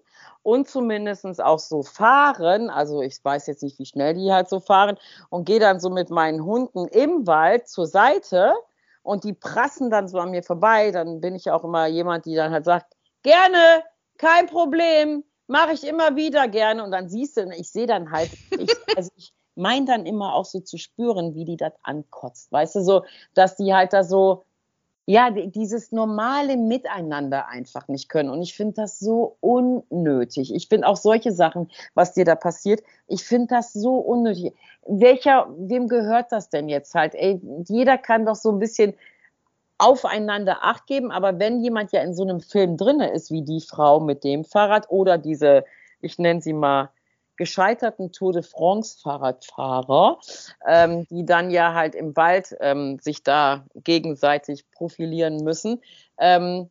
und 0.44 0.70
zumindest 0.70 1.42
auch 1.42 1.60
so 1.60 1.84
fahren. 1.84 2.70
Also 2.70 3.02
ich 3.02 3.24
weiß 3.24 3.48
jetzt 3.48 3.64
nicht, 3.64 3.78
wie 3.80 3.86
schnell 3.86 4.14
die 4.14 4.32
halt 4.32 4.48
so 4.48 4.60
fahren 4.60 4.98
und 5.30 5.46
gehe 5.46 5.60
dann 5.60 5.80
so 5.80 5.90
mit 5.90 6.10
meinen 6.10 6.46
Hunden 6.46 6.88
im 6.88 7.28
Wald 7.28 7.68
zur 7.68 7.86
Seite 7.86 8.54
und 9.04 9.24
die 9.24 9.34
prassen 9.34 9.90
dann 9.90 10.08
so 10.08 10.20
an 10.20 10.32
mir 10.32 10.44
vorbei. 10.44 10.92
Dann 10.92 11.20
bin 11.20 11.36
ich 11.36 11.52
auch 11.52 11.64
immer 11.64 11.88
jemand, 11.88 12.26
die 12.26 12.36
dann 12.36 12.52
halt 12.52 12.66
sagt, 12.66 12.96
gerne, 13.24 13.84
kein 14.20 14.46
Problem, 14.46 15.24
mache 15.48 15.74
ich 15.74 15.86
immer 15.88 16.16
wieder 16.16 16.48
gerne. 16.48 16.84
Und 16.84 16.92
dann 16.92 17.10
siehst 17.10 17.38
du, 17.38 17.50
ich 17.58 17.72
sehe 17.72 17.88
dann 17.88 18.12
halt, 18.12 18.30
ich, 18.52 18.70
also 18.96 19.10
ich 19.16 19.34
meine 19.56 19.86
dann 19.86 20.06
immer 20.06 20.36
auch 20.36 20.46
so 20.46 20.60
zu 20.60 20.78
spüren, 20.78 21.34
wie 21.34 21.46
die 21.46 21.58
das 21.58 21.74
ankotzt. 21.82 22.52
Weißt 22.52 22.76
du, 22.76 22.82
so, 22.82 23.04
dass 23.34 23.56
die 23.56 23.74
halt 23.74 23.94
da 23.94 24.04
so, 24.04 24.46
ja, 25.06 25.32
dieses 25.32 25.92
normale 25.92 26.56
Miteinander 26.56 27.48
einfach 27.48 27.88
nicht 27.88 28.10
können. 28.10 28.30
Und 28.30 28.44
ich 28.44 28.54
finde 28.54 28.76
das 28.76 29.00
so 29.00 29.38
unnötig. 29.40 30.54
Ich 30.54 30.68
finde 30.68 30.88
auch 30.88 30.98
solche 30.98 31.32
Sachen, 31.32 31.72
was 31.96 32.14
dir 32.14 32.26
da 32.26 32.36
passiert, 32.36 32.84
ich 33.08 33.24
finde 33.24 33.48
das 33.48 33.74
so 33.74 33.96
unnötig. 33.96 34.54
Welcher, 34.86 35.48
wem 35.58 35.88
gehört 35.88 36.32
das 36.32 36.50
denn 36.50 36.70
jetzt 36.70 36.94
halt? 36.94 37.16
Ey, 37.16 37.42
jeder 37.68 37.98
kann 37.98 38.28
doch 38.28 38.36
so 38.36 38.52
ein 38.52 38.60
bisschen 38.60 38.94
aufeinander 39.80 40.64
Acht 40.64 40.86
geben, 40.86 41.12
aber 41.12 41.40
wenn 41.40 41.62
jemand 41.62 41.92
ja 41.92 42.02
in 42.02 42.14
so 42.14 42.24
einem 42.24 42.42
Film 42.42 42.78
drinne 42.78 43.12
ist, 43.12 43.32
wie 43.32 43.42
die 43.42 43.62
Frau 43.62 44.00
mit 44.00 44.24
dem 44.24 44.46
Fahrrad 44.46 44.90
oder 44.90 45.18
diese, 45.18 45.66
ich 46.02 46.20
nenne 46.20 46.42
sie 46.42 46.54
mal, 46.54 46.90
gescheiterten 47.38 48.12
Tour 48.12 48.34
de 48.34 48.44
France-Fahrradfahrer, 48.44 50.20
ähm, 50.68 51.08
die 51.10 51.26
dann 51.26 51.50
ja 51.50 51.74
halt 51.74 51.96
im 51.96 52.16
Wald 52.18 52.56
ähm, 52.60 53.00
sich 53.00 53.24
da 53.24 53.66
gegenseitig 53.76 54.70
profilieren 54.72 55.38
müssen. 55.38 55.82
Ähm, 56.18 56.70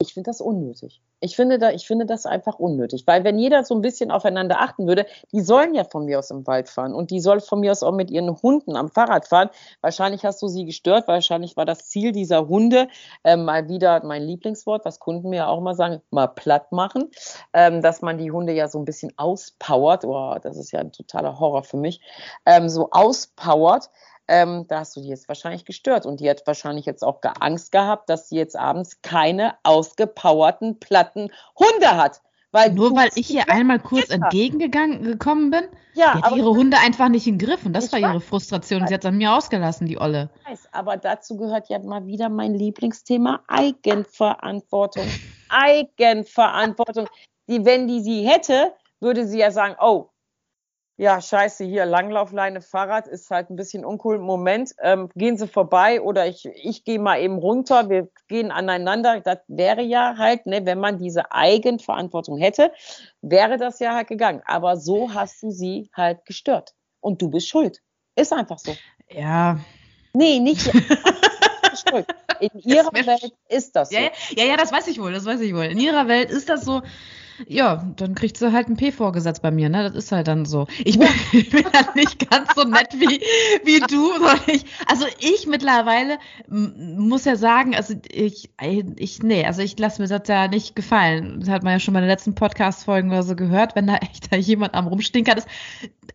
ich 0.00 0.14
finde 0.14 0.30
das 0.30 0.40
unnötig. 0.40 1.02
Ich 1.20 1.36
finde, 1.36 1.58
da, 1.58 1.70
ich 1.70 1.86
finde 1.86 2.06
das 2.06 2.26
einfach 2.26 2.58
unnötig, 2.58 3.04
weil 3.06 3.24
wenn 3.24 3.38
jeder 3.38 3.64
so 3.64 3.74
ein 3.74 3.80
bisschen 3.80 4.10
aufeinander 4.10 4.60
achten 4.60 4.86
würde, 4.86 5.06
die 5.32 5.40
sollen 5.40 5.74
ja 5.74 5.84
von 5.84 6.04
mir 6.04 6.18
aus 6.18 6.30
im 6.30 6.46
Wald 6.46 6.68
fahren 6.68 6.94
und 6.94 7.10
die 7.10 7.20
soll 7.20 7.40
von 7.40 7.60
mir 7.60 7.72
aus 7.72 7.82
auch 7.82 7.92
mit 7.92 8.10
ihren 8.10 8.30
Hunden 8.42 8.76
am 8.76 8.88
Fahrrad 8.88 9.26
fahren. 9.26 9.50
Wahrscheinlich 9.80 10.24
hast 10.24 10.40
du 10.42 10.48
sie 10.48 10.64
gestört, 10.64 11.08
wahrscheinlich 11.08 11.56
war 11.56 11.64
das 11.64 11.88
Ziel 11.88 12.12
dieser 12.12 12.48
Hunde 12.48 12.88
äh, 13.24 13.36
mal 13.36 13.68
wieder 13.68 14.04
mein 14.04 14.22
Lieblingswort, 14.22 14.84
was 14.84 15.00
Kunden 15.00 15.30
mir 15.30 15.48
auch 15.48 15.60
mal 15.60 15.74
sagen, 15.74 16.00
mal 16.10 16.28
platt 16.28 16.72
machen, 16.72 17.10
ähm, 17.52 17.82
dass 17.82 18.02
man 18.02 18.18
die 18.18 18.30
Hunde 18.30 18.52
ja 18.52 18.68
so 18.68 18.78
ein 18.78 18.84
bisschen 18.84 19.12
auspowert. 19.16 20.04
Oh, 20.04 20.36
das 20.42 20.56
ist 20.56 20.72
ja 20.72 20.80
ein 20.80 20.92
totaler 20.92 21.38
Horror 21.38 21.64
für 21.64 21.76
mich. 21.76 22.00
Ähm, 22.46 22.68
so 22.68 22.90
auspowert 22.90 23.90
ähm, 24.28 24.66
da 24.68 24.80
hast 24.80 24.94
du 24.96 25.00
die 25.00 25.08
jetzt 25.08 25.28
wahrscheinlich 25.28 25.64
gestört. 25.64 26.06
Und 26.06 26.20
die 26.20 26.28
hat 26.28 26.46
wahrscheinlich 26.46 26.86
jetzt 26.86 27.02
auch 27.02 27.20
Angst 27.40 27.72
gehabt, 27.72 28.08
dass 28.08 28.28
sie 28.28 28.36
jetzt 28.36 28.56
abends 28.56 29.02
keine 29.02 29.54
ausgepowerten, 29.62 30.78
platten 30.78 31.32
Hunde 31.58 31.96
hat. 31.96 32.20
Weil 32.50 32.72
Nur 32.72 32.96
weil 32.96 33.10
ich 33.14 33.30
ihr 33.30 33.50
einmal 33.50 33.78
kurz 33.78 34.08
entgegengegangen 34.08 35.02
gekommen 35.02 35.50
bin, 35.50 35.64
ja, 35.92 36.14
die 36.16 36.22
hat 36.22 36.34
ihre 36.34 36.50
Hunde 36.50 36.78
einfach 36.78 37.10
nicht 37.10 37.26
im 37.26 37.36
Griff 37.36 37.66
und 37.66 37.74
das 37.74 37.92
war 37.92 37.98
ihre 37.98 38.22
Frustration. 38.22 38.86
Sie 38.86 38.94
hat 38.94 39.04
es 39.04 39.06
an 39.06 39.18
mir 39.18 39.34
ausgelassen, 39.34 39.86
die 39.86 40.00
Olle. 40.00 40.30
Weiß, 40.48 40.66
aber 40.72 40.96
dazu 40.96 41.36
gehört 41.36 41.68
ja 41.68 41.78
mal 41.78 42.06
wieder 42.06 42.30
mein 42.30 42.54
Lieblingsthema 42.54 43.42
Eigenverantwortung. 43.48 45.04
Eigenverantwortung. 45.50 47.06
Die, 47.50 47.66
wenn 47.66 47.86
die 47.86 48.00
sie 48.00 48.26
hätte, 48.26 48.72
würde 49.00 49.26
sie 49.26 49.38
ja 49.38 49.50
sagen, 49.50 49.76
oh, 49.80 50.08
ja, 50.98 51.20
scheiße, 51.20 51.64
hier 51.64 51.86
Langlaufleine, 51.86 52.60
Fahrrad 52.60 53.06
ist 53.06 53.30
halt 53.30 53.50
ein 53.50 53.56
bisschen 53.56 53.84
uncool. 53.84 54.18
Moment, 54.18 54.74
ähm, 54.82 55.08
gehen 55.14 55.38
Sie 55.38 55.46
vorbei 55.46 56.02
oder 56.02 56.26
ich, 56.26 56.44
ich 56.44 56.82
gehe 56.82 56.98
mal 56.98 57.20
eben 57.20 57.38
runter, 57.38 57.88
wir 57.88 58.08
gehen 58.26 58.50
aneinander. 58.50 59.20
Das 59.20 59.38
wäre 59.46 59.80
ja 59.80 60.16
halt, 60.18 60.46
ne, 60.46 60.66
wenn 60.66 60.80
man 60.80 60.98
diese 60.98 61.30
Eigenverantwortung 61.30 62.36
hätte, 62.38 62.72
wäre 63.22 63.58
das 63.58 63.78
ja 63.78 63.94
halt 63.94 64.08
gegangen. 64.08 64.42
Aber 64.44 64.76
so 64.76 65.14
hast 65.14 65.40
du 65.44 65.52
sie 65.52 65.88
halt 65.94 66.26
gestört. 66.26 66.74
Und 67.00 67.22
du 67.22 67.30
bist 67.30 67.48
schuld. 67.48 67.80
Ist 68.16 68.32
einfach 68.32 68.58
so. 68.58 68.74
Ja. 69.08 69.60
Nee, 70.14 70.40
nicht. 70.40 70.68
schuld. 71.88 72.06
In 72.40 72.50
ihrer 72.58 72.92
Welt 72.92 73.32
ist 73.48 73.76
das 73.76 73.90
so. 73.90 73.96
Ja, 73.96 74.10
ja, 74.30 74.44
ja, 74.44 74.56
das 74.56 74.72
weiß 74.72 74.88
ich 74.88 75.00
wohl, 75.00 75.12
das 75.12 75.24
weiß 75.24 75.40
ich 75.42 75.54
wohl. 75.54 75.64
In 75.64 75.78
ihrer 75.78 76.08
Welt 76.08 76.30
ist 76.30 76.48
das 76.48 76.64
so. 76.64 76.82
Ja, 77.46 77.84
dann 77.96 78.14
kriegt 78.14 78.36
sie 78.36 78.52
halt 78.52 78.68
ein 78.68 78.76
P 78.76 78.92
vorgesetzt 78.92 79.42
bei 79.42 79.50
mir, 79.50 79.68
ne? 79.68 79.84
Das 79.84 79.94
ist 79.94 80.12
halt 80.12 80.28
dann 80.28 80.44
so. 80.44 80.66
Ich 80.84 80.98
bin, 80.98 81.08
ich 81.32 81.50
bin 81.50 81.64
halt 81.72 81.94
nicht 81.94 82.30
ganz 82.30 82.54
so 82.54 82.64
nett 82.64 82.94
wie, 82.94 83.20
wie 83.64 83.80
du, 83.80 84.10
ich, 84.46 84.64
also 84.86 85.06
ich 85.20 85.46
mittlerweile 85.46 86.18
muss 86.48 87.24
ja 87.24 87.36
sagen, 87.36 87.74
also 87.74 87.94
ich, 88.10 88.50
ich, 88.96 89.22
nee, 89.22 89.44
also 89.44 89.62
ich 89.62 89.78
lasse 89.78 90.02
mir 90.02 90.08
das 90.08 90.28
ja 90.28 90.48
nicht 90.48 90.74
gefallen. 90.74 91.40
Das 91.40 91.48
hat 91.48 91.62
man 91.62 91.74
ja 91.74 91.80
schon 91.80 91.94
bei 91.94 92.00
den 92.00 92.08
letzten 92.08 92.34
Podcast-Folgen 92.34 93.10
oder 93.10 93.22
so 93.22 93.36
gehört, 93.36 93.76
wenn 93.76 93.86
da 93.86 93.96
echt 93.96 94.32
da 94.32 94.36
jemand 94.36 94.74
am 94.74 94.86
rumstinkert 94.86 95.38
ist. 95.38 95.48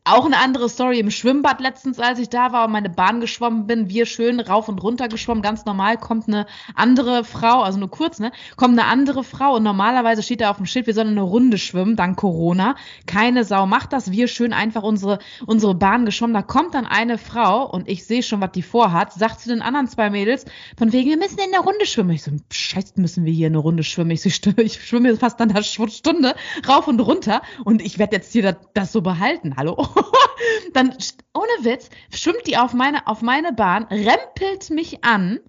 Auch 0.05 0.25
eine 0.25 0.37
andere 0.37 0.67
Story 0.67 0.99
im 0.99 1.11
Schwimmbad 1.11 1.61
letztens, 1.61 1.99
als 1.99 2.19
ich 2.19 2.29
da 2.29 2.51
war 2.51 2.65
und 2.65 2.71
meine 2.71 2.89
Bahn 2.89 3.21
geschwommen 3.21 3.67
bin, 3.67 3.89
wir 3.89 4.05
schön 4.05 4.39
rauf 4.39 4.67
und 4.67 4.81
runter 4.83 5.07
geschwommen, 5.07 5.41
ganz 5.41 5.65
normal, 5.65 5.97
kommt 5.97 6.27
eine 6.27 6.45
andere 6.75 7.23
Frau, 7.23 7.61
also 7.61 7.79
nur 7.79 7.89
kurz, 7.89 8.19
ne, 8.19 8.31
kommt 8.57 8.77
eine 8.77 8.89
andere 8.89 9.23
Frau 9.23 9.55
und 9.55 9.63
normalerweise 9.63 10.21
steht 10.21 10.41
da 10.41 10.49
auf 10.49 10.57
dem 10.57 10.65
Schild, 10.65 10.87
wir 10.87 10.93
sollen 10.93 11.12
eine 11.13 11.21
Runde 11.21 11.57
schwimmen, 11.57 11.95
dank 11.95 12.17
Corona. 12.17 12.75
Keine 13.05 13.43
Sau 13.43 13.65
macht 13.65 13.93
das, 13.93 14.11
wir 14.11 14.27
schön 14.27 14.53
einfach 14.53 14.83
unsere, 14.83 15.19
unsere 15.45 15.75
Bahn 15.75 16.05
geschwommen. 16.05 16.33
Da 16.33 16.41
kommt 16.41 16.73
dann 16.73 16.85
eine 16.85 17.17
Frau 17.17 17.69
und 17.69 17.89
ich 17.89 18.05
sehe 18.05 18.23
schon, 18.23 18.41
was 18.41 18.51
die 18.51 18.61
vorhat, 18.61 19.13
sagt 19.13 19.39
zu 19.39 19.49
den 19.49 19.61
anderen 19.61 19.87
zwei 19.87 20.09
Mädels, 20.09 20.45
von 20.77 20.91
wegen, 20.91 21.09
wir 21.09 21.17
müssen 21.17 21.39
in 21.39 21.51
der 21.51 21.61
Runde 21.61 21.85
schwimmen. 21.85 22.11
Ich 22.11 22.23
so, 22.23 22.31
scheiße, 22.51 22.93
müssen 22.97 23.25
wir 23.25 23.33
hier 23.33 23.47
eine 23.47 23.57
Runde 23.57 23.83
schwimmen. 23.83 24.11
Ich, 24.11 24.21
so, 24.21 24.29
ich 24.57 24.85
schwimme 24.85 25.15
fast 25.15 25.39
dann 25.39 25.51
eine 25.51 25.63
Stunde 25.63 26.35
rauf 26.67 26.87
und 26.87 26.99
runter 26.99 27.41
und 27.63 27.81
ich 27.81 27.99
werde 27.99 28.15
jetzt 28.15 28.31
hier 28.31 28.43
das, 28.43 28.55
das 28.73 28.91
so 28.91 29.01
behalten. 29.01 29.55
Hallo? 29.57 29.87
dann, 30.73 30.95
ohne 31.33 31.65
Witz, 31.65 31.89
schwimmt 32.13 32.47
die 32.47 32.57
auf 32.57 32.73
meine, 32.73 33.07
auf 33.07 33.21
meine 33.21 33.53
Bahn, 33.53 33.83
rempelt 33.85 34.69
mich 34.69 35.03
an. 35.03 35.39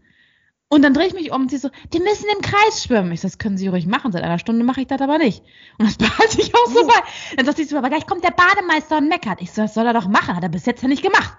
Und 0.75 0.83
dann 0.83 0.93
drehe 0.93 1.07
ich 1.07 1.15
mich 1.15 1.31
um 1.31 1.43
und 1.43 1.51
sie 1.53 1.59
so, 1.59 1.71
die 1.93 2.01
müssen 2.01 2.27
im 2.35 2.43
Kreis 2.43 2.83
schwimmen. 2.83 3.13
Ich 3.13 3.21
so, 3.21 3.29
das 3.29 3.39
können 3.39 3.57
sie 3.57 3.69
ruhig 3.69 3.87
machen. 3.87 4.11
Seit 4.11 4.25
einer 4.25 4.41
Stunde 4.41 4.65
mache 4.65 4.81
ich 4.81 4.89
das 4.89 5.01
aber 5.01 5.19
nicht. 5.19 5.45
Und 5.79 5.87
das 5.87 5.97
behalte 5.99 6.41
ich 6.41 6.53
auch 6.53 6.67
so 6.67 6.85
bei. 6.85 6.95
Dann 7.37 7.47
sagt 7.47 7.59
sie 7.59 7.65
so, 7.65 7.79
aber 7.79 7.91
gleich 7.91 8.09
kommt 8.09 8.25
der 8.25 8.33
Bademeister 8.33 8.99
und 8.99 9.09
meckert. 9.09 9.41
Ich 9.41 9.53
so, 9.53 9.63
das 9.63 9.73
soll 9.73 9.87
er 9.87 9.93
doch 9.93 10.09
machen. 10.09 10.35
Hat 10.35 10.43
er 10.43 10.49
bis 10.49 10.67
jetzt 10.67 10.83
ja 10.83 10.89
nicht 10.89 11.05
gemacht. 11.05 11.33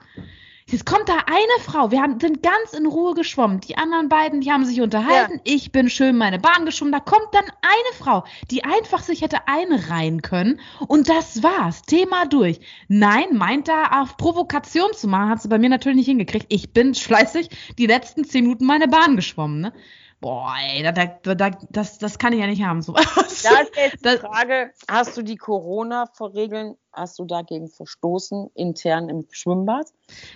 Jetzt 0.67 0.87
kommt 0.87 1.07
da 1.07 1.17
eine 1.27 1.63
Frau, 1.63 1.91
wir 1.91 2.01
haben, 2.01 2.19
sind 2.19 2.41
ganz 2.41 2.73
in 2.73 2.87
Ruhe 2.87 3.13
geschwommen. 3.13 3.59
Die 3.59 3.77
anderen 3.77 4.09
beiden, 4.09 4.41
die 4.41 4.51
haben 4.51 4.65
sich 4.65 4.81
unterhalten. 4.81 5.35
Ja. 5.35 5.41
Ich 5.43 5.71
bin 5.71 5.91
schön 5.91 6.17
meine 6.17 6.39
Bahn 6.39 6.65
geschwommen. 6.65 6.91
Da 6.91 6.99
kommt 6.99 7.27
dann 7.33 7.43
eine 7.43 7.97
Frau, 7.99 8.23
die 8.49 8.63
einfach 8.63 9.03
sich 9.03 9.21
hätte 9.21 9.47
einreihen 9.47 10.23
können. 10.23 10.59
Und 10.87 11.07
das 11.07 11.43
war's. 11.43 11.83
Thema 11.83 12.25
durch. 12.25 12.61
Nein, 12.87 13.37
meint 13.37 13.67
da 13.67 14.01
auf 14.01 14.17
Provokation 14.17 14.91
zu 14.93 15.07
machen, 15.07 15.29
hat 15.29 15.41
sie 15.43 15.49
bei 15.49 15.59
mir 15.59 15.69
natürlich 15.69 15.97
nicht 15.97 16.07
hingekriegt. 16.07 16.47
Ich 16.49 16.73
bin 16.73 16.95
fleißig 16.95 17.49
die 17.77 17.85
letzten 17.85 18.23
zehn 18.23 18.45
Minuten 18.45 18.65
meine 18.65 18.87
Bahn 18.87 19.15
geschwommen. 19.15 19.61
Ne? 19.61 19.73
Boah, 20.19 20.55
ey, 20.59 20.81
da, 20.81 20.91
da, 20.91 21.35
da, 21.35 21.51
das, 21.69 21.99
das 21.99 22.17
kann 22.17 22.33
ich 22.33 22.39
ja 22.39 22.47
nicht 22.47 22.63
haben. 22.63 22.81
So. 22.81 22.93
Da 22.93 23.01
ist 23.01 23.45
jetzt 23.75 24.03
die 24.03 24.17
Frage, 24.17 24.73
hast 24.89 25.15
du 25.15 25.21
die 25.21 25.35
Corona-Regeln 25.35 26.75
hast 26.95 27.19
du 27.19 27.25
dagegen 27.25 27.67
verstoßen, 27.69 28.49
intern 28.55 29.09
im 29.09 29.25
Schwimmbad? 29.29 29.87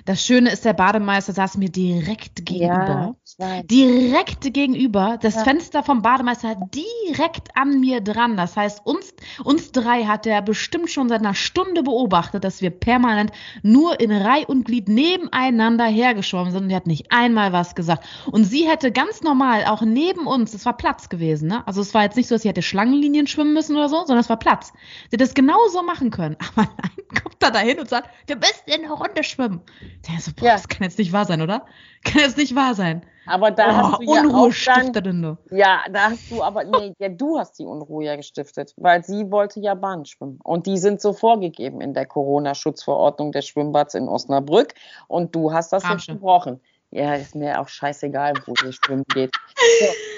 Das 0.06 0.26
Schöne 0.26 0.52
ist, 0.52 0.66
der 0.66 0.74
Bademeister 0.74 1.34
saß 1.34 1.58
mir 1.58 1.70
direkt 1.70 2.46
gegenüber. 2.46 3.16
Ja, 3.38 3.64
direkt 3.64 4.54
gegenüber. 4.54 5.18
Das 5.22 5.36
ja. 5.36 5.44
Fenster 5.44 5.84
vom 5.84 6.02
Bademeister 6.02 6.56
direkt 6.56 7.56
an 7.56 7.80
mir 7.80 8.02
dran. 8.02 8.36
Das 8.36 8.58
heißt, 8.58 8.86
uns, 8.86 9.14
uns 9.44 9.72
drei 9.72 10.06
hat 10.06 10.26
er 10.26 10.42
bestimmt 10.42 10.90
schon 10.90 11.10
seit 11.10 11.20
einer 11.20 11.36
Stunde 11.36 11.84
beobachtet, 11.84 12.44
dass 12.44 12.62
wir 12.62 12.72
permanent 12.72 13.32
nur 13.62 14.00
in 14.00 14.12
Reih 14.12 14.46
und 14.48 14.66
Glied 14.66 14.90
nebeneinander 14.90 15.86
hergeschwommen 15.86 16.52
sind. 16.52 16.64
Und 16.64 16.70
er 16.72 16.78
hat 16.78 16.88
nicht 16.88 17.12
einmal 17.12 17.54
was 17.54 17.76
gesagt. 17.76 18.06
Und 18.32 18.46
sie 18.46 18.68
hätte 18.68 18.92
ganz 18.92 19.22
normal 19.22 19.66
auch 19.66 19.82
neben 19.82 20.26
uns, 20.26 20.54
es 20.54 20.66
war 20.66 20.76
Platz 20.76 21.10
gewesen, 21.10 21.48
ne? 21.48 21.66
Also 21.68 21.82
es 21.82 21.94
war 21.94 22.04
jetzt 22.04 22.18
nicht 22.18 22.28
so, 22.28 22.36
dass 22.36 22.42
sie 22.42 22.50
hätte 22.50 22.62
Schlangenlinien 22.62 23.28
schwimmen 23.28 23.54
müssen 23.54 23.76
oder 23.76 23.90
so, 23.90 23.98
sondern 23.98 24.20
es 24.20 24.30
war 24.30 24.40
Platz. 24.40 24.74
Sie 25.10 25.14
hätte 25.14 25.24
es 25.24 25.34
genauso 25.34 25.84
machen 25.84 26.10
können. 26.10 26.36
Aber 26.56 26.68
nein, 26.78 27.22
kommt 27.22 27.36
da 27.40 27.52
dahin 27.52 27.80
und 27.80 27.90
sagt, 27.90 28.10
wir 28.28 28.36
müssen 28.36 28.64
in 28.66 28.86
eine 28.86 28.94
Runde 28.94 29.24
schwimmen. 29.24 29.62
Der 30.08 30.20
so, 30.20 30.32
boah, 30.36 30.46
ja. 30.46 30.54
das 30.54 30.68
kann 30.68 30.84
jetzt 30.84 30.98
nicht 30.98 31.14
wahr 31.14 31.26
sein, 31.26 31.42
oder? 31.42 31.66
Kann 32.04 32.22
jetzt 32.22 32.38
nicht 32.38 32.56
wahr 32.56 32.76
sein. 32.76 33.06
Aber 33.26 33.52
da 33.52 33.68
oh, 33.68 33.74
hast 33.74 34.00
du 34.00 34.14
ja 34.14 34.22
Unruhe 34.22 34.52
stiftet 34.52 35.06
dann, 35.06 35.38
Ja, 35.52 35.82
da 35.92 36.12
hast 36.12 36.32
du 36.32 36.42
aber, 36.42 36.64
nee, 36.64 36.94
ja, 36.98 37.10
du 37.10 37.38
hast 37.38 37.60
die 37.60 37.66
Unruhe 37.66 38.06
ja 38.06 38.16
gestiftet, 38.16 38.74
weil 38.78 39.04
sie 39.04 39.30
wollte 39.30 39.60
ja 39.60 39.76
Bahn 39.76 40.06
schwimmen. 40.06 40.40
Und 40.44 40.66
die 40.66 40.78
sind 40.78 41.00
so 41.00 41.14
vorgegeben 41.14 41.80
in 41.82 41.94
der 41.94 42.06
Corona-Schutzverordnung 42.06 43.32
des 43.32 43.48
Schwimmbads 43.48 43.94
in 43.94 44.08
Osnabrück. 44.08 44.74
Und 45.08 45.36
du 45.36 45.54
hast 45.54 45.72
das 45.74 45.88
jetzt 45.88 46.08
gebrochen. 46.08 46.60
Ja, 46.92 47.14
ist 47.14 47.36
mir 47.36 47.62
auch 47.62 47.68
scheißegal, 47.68 48.34
wo 48.48 48.54
sie 48.56 48.74
schwimmen 48.74 49.06
geht. 49.14 49.32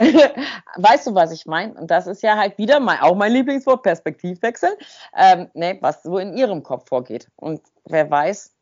weißt 0.76 1.08
du, 1.08 1.14
was 1.14 1.32
ich 1.32 1.44
meine? 1.46 1.74
Und 1.74 1.90
das 1.90 2.06
ist 2.06 2.22
ja 2.22 2.36
halt 2.36 2.58
wieder 2.58 2.78
mal 2.78 2.98
auch 3.00 3.16
mein 3.16 3.32
Lieblingswort, 3.32 3.82
Perspektivwechsel, 3.82 4.70
ähm, 5.16 5.48
ne, 5.54 5.78
was 5.80 6.04
so 6.04 6.18
in 6.18 6.36
ihrem 6.36 6.62
Kopf 6.62 6.88
vorgeht. 6.88 7.28
Und 7.34 7.60
wer 7.86 8.08
weiß, 8.08 8.54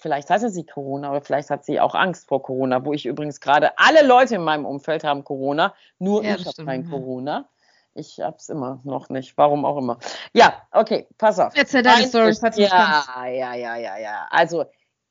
vielleicht 0.00 0.30
hatte 0.30 0.48
sie 0.48 0.64
Corona 0.64 1.10
oder 1.10 1.20
vielleicht 1.20 1.50
hat 1.50 1.66
sie 1.66 1.80
auch 1.80 1.94
Angst 1.94 2.28
vor 2.28 2.42
Corona, 2.42 2.82
wo 2.82 2.94
ich 2.94 3.04
übrigens 3.04 3.40
gerade, 3.40 3.78
alle 3.78 4.06
Leute 4.06 4.36
in 4.36 4.42
meinem 4.42 4.64
Umfeld 4.64 5.04
haben 5.04 5.22
Corona, 5.22 5.74
nur 5.98 6.24
ja, 6.24 6.36
ich 6.36 6.46
habe 6.46 6.64
kein 6.64 6.84
ja. 6.84 6.90
Corona. 6.90 7.48
Ich 7.96 8.18
hab's 8.20 8.48
immer 8.48 8.80
noch 8.82 9.08
nicht, 9.08 9.36
warum 9.36 9.64
auch 9.64 9.76
immer. 9.76 9.98
Ja, 10.32 10.62
okay, 10.72 11.06
pass 11.16 11.38
auf. 11.38 11.52
Erzähl 11.54 11.82
deine 11.82 12.08
Story, 12.08 12.34
Ja, 12.56 13.04
ja, 13.26 13.54
ja, 13.54 13.76
ja, 13.76 13.98
ja. 13.98 14.26
Also, 14.30 14.64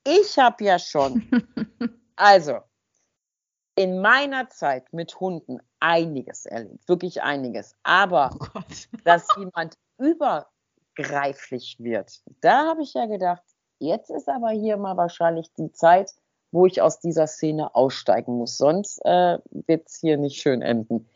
ich 0.03 0.37
habe 0.37 0.65
ja 0.65 0.77
schon 0.77 1.23
Also, 2.23 2.61
in 3.75 3.99
meiner 3.99 4.47
Zeit 4.47 4.93
mit 4.93 5.19
Hunden 5.19 5.59
einiges 5.81 6.45
erlebt, 6.45 6.87
wirklich 6.87 7.21
einiges. 7.21 7.75
Aber 7.83 8.29
oh 8.55 8.61
dass 9.03 9.27
jemand 9.35 9.77
übergreiflich 9.97 11.75
wird, 11.79 12.21
da 12.39 12.67
habe 12.67 12.83
ich 12.83 12.93
ja 12.93 13.07
gedacht, 13.07 13.43
jetzt 13.79 14.09
ist 14.09 14.29
aber 14.29 14.51
hier 14.51 14.77
mal 14.77 14.95
wahrscheinlich 14.95 15.51
die 15.55 15.73
Zeit, 15.73 16.13
wo 16.53 16.65
ich 16.65 16.81
aus 16.81 17.01
dieser 17.01 17.27
Szene 17.27 17.75
aussteigen 17.75 18.37
muss. 18.37 18.57
Sonst 18.57 18.99
äh, 19.03 19.39
wird 19.51 19.89
es 19.89 19.99
hier 19.99 20.15
nicht 20.15 20.41
schön 20.41 20.61
enden. 20.61 21.09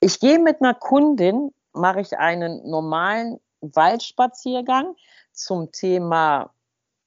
Ich 0.00 0.20
gehe 0.20 0.38
mit 0.38 0.60
einer 0.60 0.74
Kundin, 0.74 1.54
mache 1.72 2.02
ich 2.02 2.18
einen 2.18 2.68
normalen 2.68 3.40
Waldspaziergang 3.62 4.96
zum 5.32 5.72
Thema 5.72 6.52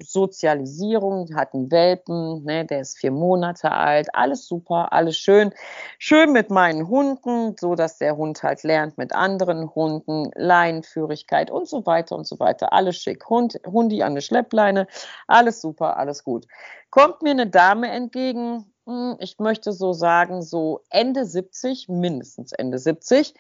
Sozialisierung, 0.02 1.34
hat 1.36 1.54
einen 1.54 1.72
Welpen, 1.72 2.44
ne, 2.44 2.66
der 2.66 2.82
ist 2.82 2.98
vier 2.98 3.12
Monate 3.12 3.72
alt, 3.72 4.08
alles 4.14 4.46
super, 4.48 4.92
alles 4.92 5.18
schön. 5.18 5.54
Schön 6.00 6.32
mit 6.34 6.50
meinen 6.50 6.88
Hunden, 6.88 7.56
so 7.58 7.76
dass 7.76 7.98
der 7.98 8.18
Hund 8.18 8.44
halt 8.44 8.64
lernt 8.64 8.98
mit 8.98 9.14
anderen 9.16 9.74
Hunden, 9.74 10.32
Leinenführigkeit 10.36 11.50
und 11.50 11.68
so 11.68 11.86
weiter 11.86 12.16
und 12.16 12.28
so 12.28 12.40
weiter. 12.40 12.74
Alles 12.74 12.98
schick. 12.98 13.30
Hund, 13.30 13.60
Hundi 13.66 14.04
an 14.04 14.16
der 14.16 14.22
Schleppleine, 14.22 14.88
alles 15.28 15.62
super, 15.62 15.98
alles 15.98 16.24
gut. 16.24 16.46
Kommt 16.90 17.22
mir 17.22 17.32
eine 17.32 17.48
Dame 17.48 17.90
entgegen, 17.90 18.75
ich 19.20 19.40
möchte 19.40 19.72
so 19.72 19.94
sagen, 19.94 20.42
so 20.42 20.82
Ende 20.90 21.26
70, 21.26 21.90
mindestens 21.90 22.52
Ende 22.52 22.78
70, 22.78 23.34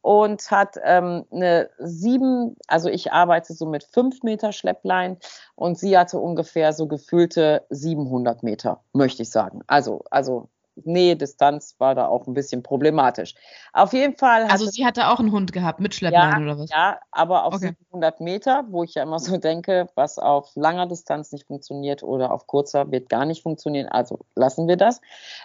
und 0.00 0.50
hat 0.50 0.76
ähm, 0.84 1.24
eine 1.30 1.70
sieben, 1.78 2.56
also 2.66 2.88
ich 2.88 3.12
arbeite 3.12 3.54
so 3.54 3.66
mit 3.66 3.84
fünf 3.84 4.22
Meter 4.22 4.52
Schlepplein 4.52 5.16
und 5.54 5.78
sie 5.78 5.96
hatte 5.96 6.18
ungefähr 6.18 6.72
so 6.72 6.86
gefühlte 6.86 7.64
700 7.70 8.42
Meter, 8.42 8.82
möchte 8.92 9.22
ich 9.22 9.30
sagen. 9.30 9.60
Also, 9.68 10.04
also 10.10 10.48
Nähe, 10.76 11.16
Distanz 11.16 11.76
war 11.78 11.94
da 11.94 12.06
auch 12.06 12.26
ein 12.26 12.34
bisschen 12.34 12.62
problematisch. 12.62 13.34
Auf 13.72 13.92
jeden 13.92 14.16
Fall. 14.16 14.44
Also 14.44 14.66
sie 14.66 14.86
hatte 14.86 15.08
auch 15.08 15.18
einen 15.18 15.32
Hund 15.32 15.52
gehabt 15.52 15.80
mit 15.80 15.94
Schlepplein 15.94 16.46
ja, 16.46 16.52
oder 16.52 16.58
was? 16.58 16.70
Ja, 16.70 16.98
aber 17.10 17.44
auf 17.44 17.54
okay. 17.54 17.74
700 17.90 18.20
Meter, 18.20 18.64
wo 18.68 18.82
ich 18.82 18.94
ja 18.94 19.02
immer 19.02 19.18
so 19.18 19.36
denke, 19.36 19.88
was 19.94 20.18
auf 20.18 20.50
langer 20.54 20.86
Distanz 20.86 21.32
nicht 21.32 21.46
funktioniert 21.46 22.02
oder 22.02 22.32
auf 22.32 22.46
kurzer 22.46 22.90
wird 22.90 23.08
gar 23.08 23.24
nicht 23.24 23.42
funktionieren. 23.42 23.88
Also 23.88 24.20
lassen 24.34 24.68
wir 24.68 24.76
das. 24.76 25.00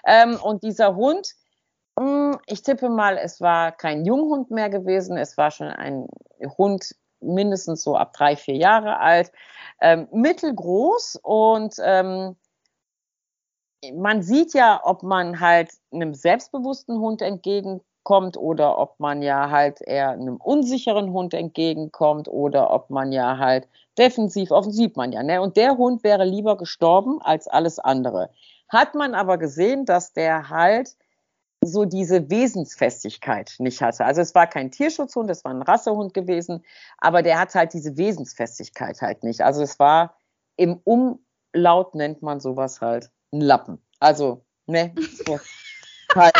Ähm, 0.05 0.39
und 0.41 0.63
dieser 0.63 0.95
Hund, 0.95 1.33
hm, 1.99 2.37
ich 2.45 2.61
tippe 2.61 2.89
mal, 2.89 3.17
es 3.17 3.41
war 3.41 3.71
kein 3.71 4.05
Junghund 4.05 4.51
mehr 4.51 4.69
gewesen, 4.69 5.17
es 5.17 5.37
war 5.37 5.51
schon 5.51 5.67
ein 5.67 6.07
Hund 6.57 6.95
mindestens 7.19 7.83
so 7.83 7.95
ab 7.95 8.13
drei, 8.13 8.35
vier 8.35 8.55
Jahre 8.55 8.99
alt, 8.99 9.31
ähm, 9.81 10.07
mittelgroß 10.11 11.19
und 11.23 11.75
ähm, 11.83 12.35
man 13.93 14.21
sieht 14.21 14.53
ja, 14.53 14.81
ob 14.83 15.03
man 15.03 15.39
halt 15.39 15.71
einem 15.91 16.13
selbstbewussten 16.13 16.99
Hund 16.99 17.21
entgegenkommt 17.21 18.37
oder 18.37 18.77
ob 18.77 18.99
man 18.99 19.21
ja 19.21 19.49
halt 19.49 19.81
eher 19.81 20.09
einem 20.09 20.37
unsicheren 20.37 21.11
Hund 21.11 21.33
entgegenkommt 21.33 22.27
oder 22.27 22.71
ob 22.73 22.89
man 22.89 23.11
ja 23.11 23.37
halt 23.37 23.67
defensiv, 23.97 24.51
offen 24.51 24.71
sieht 24.71 24.95
man 24.97 25.11
ja, 25.11 25.23
ne? 25.23 25.41
Und 25.41 25.57
der 25.57 25.77
Hund 25.77 26.03
wäre 26.03 26.25
lieber 26.25 26.57
gestorben 26.57 27.21
als 27.21 27.47
alles 27.47 27.79
andere. 27.79 28.29
Hat 28.69 28.95
man 28.95 29.13
aber 29.13 29.37
gesehen, 29.37 29.85
dass 29.85 30.13
der 30.13 30.49
halt 30.49 30.95
so 31.63 31.85
diese 31.85 32.29
Wesensfestigkeit 32.29 33.55
nicht 33.59 33.81
hatte. 33.81 34.05
Also 34.05 34.21
es 34.21 34.35
war 34.35 34.47
kein 34.47 34.71
Tierschutzhund, 34.71 35.29
es 35.29 35.43
war 35.43 35.53
ein 35.53 35.61
Rassehund 35.61 36.13
gewesen, 36.13 36.63
aber 36.99 37.23
der 37.23 37.39
hat 37.39 37.55
halt 37.55 37.73
diese 37.73 37.97
Wesensfestigkeit 37.97 39.01
halt 39.01 39.23
nicht. 39.23 39.41
Also 39.41 39.63
es 39.63 39.79
war 39.79 40.17
im 40.55 40.79
Umlaut 40.83 41.95
nennt 41.95 42.21
man 42.21 42.39
sowas 42.39 42.81
halt 42.81 43.11
ein 43.31 43.41
Lappen. 43.41 43.81
Also, 43.99 44.45
ne, 44.67 44.93
so 45.25 45.39
halt, 46.15 46.35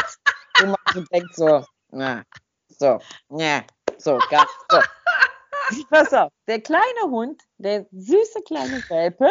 wo 0.60 0.68
man 0.68 0.78
so 0.94 1.02
denkt 1.12 1.36
so, 1.36 1.66
na, 1.90 2.24
so, 2.70 3.00
ne, 3.30 3.66
So, 3.98 4.20
ganz 4.30 4.50
so. 4.70 4.80
Pass 5.90 6.14
auf, 6.14 6.32
der 6.48 6.62
kleine 6.62 7.02
Hund, 7.10 7.44
der 7.58 7.86
süße 7.92 8.42
kleine 8.44 8.82
Welpe, 8.90 9.30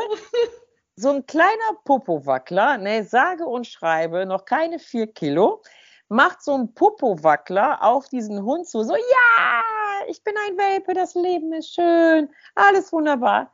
so 0.96 1.10
ein 1.10 1.26
kleiner 1.26 1.74
Popowackler, 1.84 2.78
ne, 2.78 3.04
sage 3.04 3.46
und 3.46 3.66
schreibe, 3.66 4.26
noch 4.26 4.44
keine 4.44 4.78
vier 4.78 5.06
Kilo, 5.06 5.62
macht 6.08 6.42
so 6.42 6.54
ein 6.54 6.74
Popowackler 6.74 7.82
auf 7.82 8.08
diesen 8.08 8.42
Hund 8.42 8.68
zu, 8.68 8.82
so, 8.82 8.94
ja, 8.94 9.62
ich 10.08 10.22
bin 10.22 10.34
ein 10.46 10.58
Welpe, 10.58 10.94
das 10.94 11.14
Leben 11.14 11.52
ist 11.52 11.74
schön, 11.74 12.28
alles 12.54 12.92
wunderbar. 12.92 13.52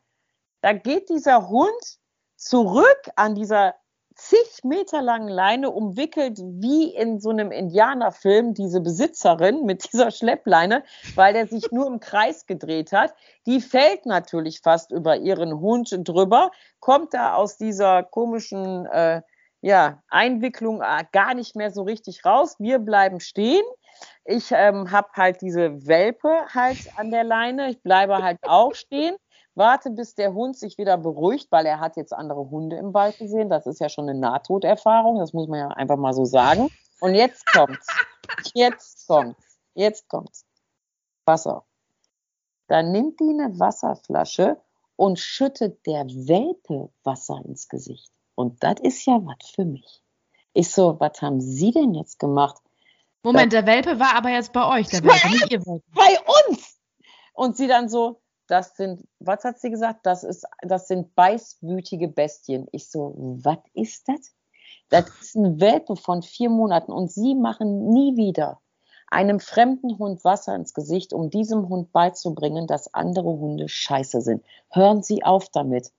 Da 0.60 0.72
geht 0.72 1.08
dieser 1.08 1.48
Hund 1.48 1.98
zurück 2.36 3.10
an 3.16 3.34
dieser 3.34 3.74
zig 4.14 4.64
Meter 4.64 5.02
langen 5.02 5.28
Leine 5.28 5.70
umwickelt 5.70 6.38
wie 6.38 6.94
in 6.94 7.20
so 7.20 7.30
einem 7.30 7.50
Indianerfilm 7.50 8.54
diese 8.54 8.80
Besitzerin 8.80 9.64
mit 9.64 9.92
dieser 9.92 10.10
Schleppleine, 10.10 10.84
weil 11.14 11.32
der 11.32 11.46
sich 11.46 11.70
nur 11.72 11.86
im 11.86 12.00
Kreis 12.00 12.46
gedreht 12.46 12.92
hat. 12.92 13.14
Die 13.46 13.60
fällt 13.60 14.06
natürlich 14.06 14.60
fast 14.60 14.90
über 14.90 15.16
ihren 15.16 15.60
Hund 15.60 15.94
drüber, 16.04 16.50
kommt 16.80 17.14
da 17.14 17.34
aus 17.34 17.56
dieser 17.56 18.02
komischen 18.02 18.86
äh, 18.86 19.22
ja, 19.60 20.02
Einwicklung 20.08 20.82
äh, 20.82 21.04
gar 21.12 21.34
nicht 21.34 21.54
mehr 21.54 21.70
so 21.70 21.82
richtig 21.82 22.24
raus. 22.24 22.56
Wir 22.58 22.78
bleiben 22.78 23.20
stehen. 23.20 23.64
Ich 24.24 24.50
ähm, 24.50 24.90
habe 24.90 25.08
halt 25.14 25.40
diese 25.40 25.86
Welpe 25.86 26.46
halt 26.52 26.78
an 26.96 27.10
der 27.10 27.24
Leine. 27.24 27.70
Ich 27.70 27.80
bleibe 27.82 28.22
halt 28.22 28.38
auch 28.42 28.74
stehen 28.74 29.16
warte, 29.54 29.90
bis 29.90 30.14
der 30.14 30.34
Hund 30.34 30.56
sich 30.56 30.78
wieder 30.78 30.96
beruhigt, 30.96 31.50
weil 31.50 31.66
er 31.66 31.80
hat 31.80 31.96
jetzt 31.96 32.12
andere 32.12 32.50
Hunde 32.50 32.76
im 32.76 32.94
Wald 32.94 33.18
gesehen. 33.18 33.50
Das 33.50 33.66
ist 33.66 33.80
ja 33.80 33.88
schon 33.88 34.08
eine 34.08 34.18
Nahtoderfahrung, 34.18 35.18
das 35.18 35.32
muss 35.32 35.48
man 35.48 35.58
ja 35.58 35.68
einfach 35.68 35.96
mal 35.96 36.14
so 36.14 36.24
sagen. 36.24 36.68
Und 37.00 37.14
jetzt 37.14 37.44
kommt's. 37.46 37.86
Jetzt 38.54 39.06
kommt's. 39.06 39.58
Jetzt 39.74 40.08
kommt's. 40.08 40.46
Wasser. 41.26 41.64
Dann 42.68 42.92
nimmt 42.92 43.20
die 43.20 43.28
eine 43.28 43.58
Wasserflasche 43.58 44.60
und 44.96 45.18
schüttet 45.18 45.84
der 45.86 46.06
Welpe 46.06 46.90
Wasser 47.02 47.40
ins 47.44 47.68
Gesicht. 47.68 48.10
Und 48.34 48.62
das 48.62 48.76
ist 48.80 49.04
ja 49.04 49.20
was 49.24 49.50
für 49.50 49.64
mich. 49.64 50.02
Ich 50.54 50.70
so, 50.70 50.98
was 51.00 51.20
haben 51.20 51.40
Sie 51.40 51.70
denn 51.70 51.94
jetzt 51.94 52.18
gemacht? 52.18 52.62
Moment, 53.22 53.52
der 53.52 53.66
Welpe 53.66 53.98
war 53.98 54.14
aber 54.14 54.30
jetzt 54.30 54.52
bei 54.52 54.78
euch, 54.78 54.88
der 54.88 55.02
Welpe, 55.04 55.28
nicht 55.28 55.50
ihr 55.50 55.60
Welpe. 55.66 55.84
Bei 55.94 56.16
uns! 56.48 56.78
Und 57.34 57.56
sie 57.56 57.66
dann 57.66 57.88
so, 57.88 58.21
das 58.46 58.76
sind, 58.76 59.06
was 59.18 59.44
hat 59.44 59.58
sie 59.60 59.70
gesagt? 59.70 60.06
Das 60.06 60.24
ist, 60.24 60.46
das 60.62 60.88
sind 60.88 61.14
beißwütige 61.14 62.08
Bestien. 62.08 62.66
Ich 62.72 62.90
so, 62.90 63.14
was 63.16 63.58
ist 63.74 64.08
das? 64.08 64.34
Das 64.88 65.08
ist 65.20 65.36
ein 65.36 65.60
Welpe 65.60 65.96
von 65.96 66.22
vier 66.22 66.50
Monaten 66.50 66.92
und 66.92 67.10
sie 67.10 67.34
machen 67.34 67.88
nie 67.88 68.16
wieder 68.16 68.60
einem 69.12 69.40
fremden 69.40 69.98
Hund 69.98 70.24
Wasser 70.24 70.54
ins 70.54 70.74
Gesicht, 70.74 71.12
um 71.12 71.30
diesem 71.30 71.68
Hund 71.68 71.92
beizubringen, 71.92 72.66
dass 72.66 72.92
andere 72.94 73.28
Hunde 73.28 73.68
scheiße 73.68 74.22
sind. 74.22 74.42
Hören 74.70 75.02
Sie 75.02 75.22
auf 75.22 75.48
damit. 75.50 75.92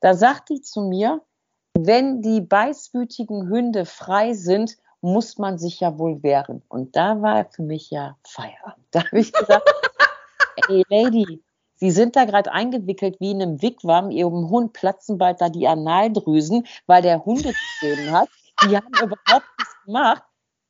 Da 0.00 0.14
sagt 0.14 0.50
die 0.50 0.60
zu 0.60 0.82
mir, 0.82 1.22
wenn 1.74 2.20
die 2.20 2.40
beißwütigen 2.40 3.48
Hunde 3.48 3.86
frei 3.86 4.34
sind, 4.34 4.76
muss 5.00 5.38
man 5.38 5.58
sich 5.58 5.80
ja 5.80 5.98
wohl 5.98 6.22
wehren. 6.22 6.62
Und 6.68 6.96
da 6.96 7.22
war 7.22 7.46
für 7.50 7.62
mich 7.62 7.90
ja 7.90 8.16
Feierabend. 8.24 8.84
Da 8.90 9.04
habe 9.04 9.20
ich 9.20 9.32
gesagt, 9.32 9.68
ey 10.68 10.84
Lady, 10.88 11.42
Sie 11.78 11.90
sind 11.90 12.16
da 12.16 12.24
gerade 12.24 12.52
eingewickelt 12.52 13.20
wie 13.20 13.30
in 13.30 13.42
einem 13.42 13.62
Wigwam. 13.62 14.10
Ihrem 14.10 14.50
Hund 14.50 14.72
platzen 14.72 15.18
bald 15.18 15.40
da 15.40 15.48
die 15.48 15.68
Analdrüsen, 15.68 16.66
weil 16.86 17.02
der 17.02 17.24
Hunde 17.24 17.54
gegeben 17.80 18.12
hat. 18.12 18.28
Die 18.64 18.76
haben 18.76 18.88
überhaupt 18.88 19.46
nichts 19.58 19.76
gemacht. 19.84 20.22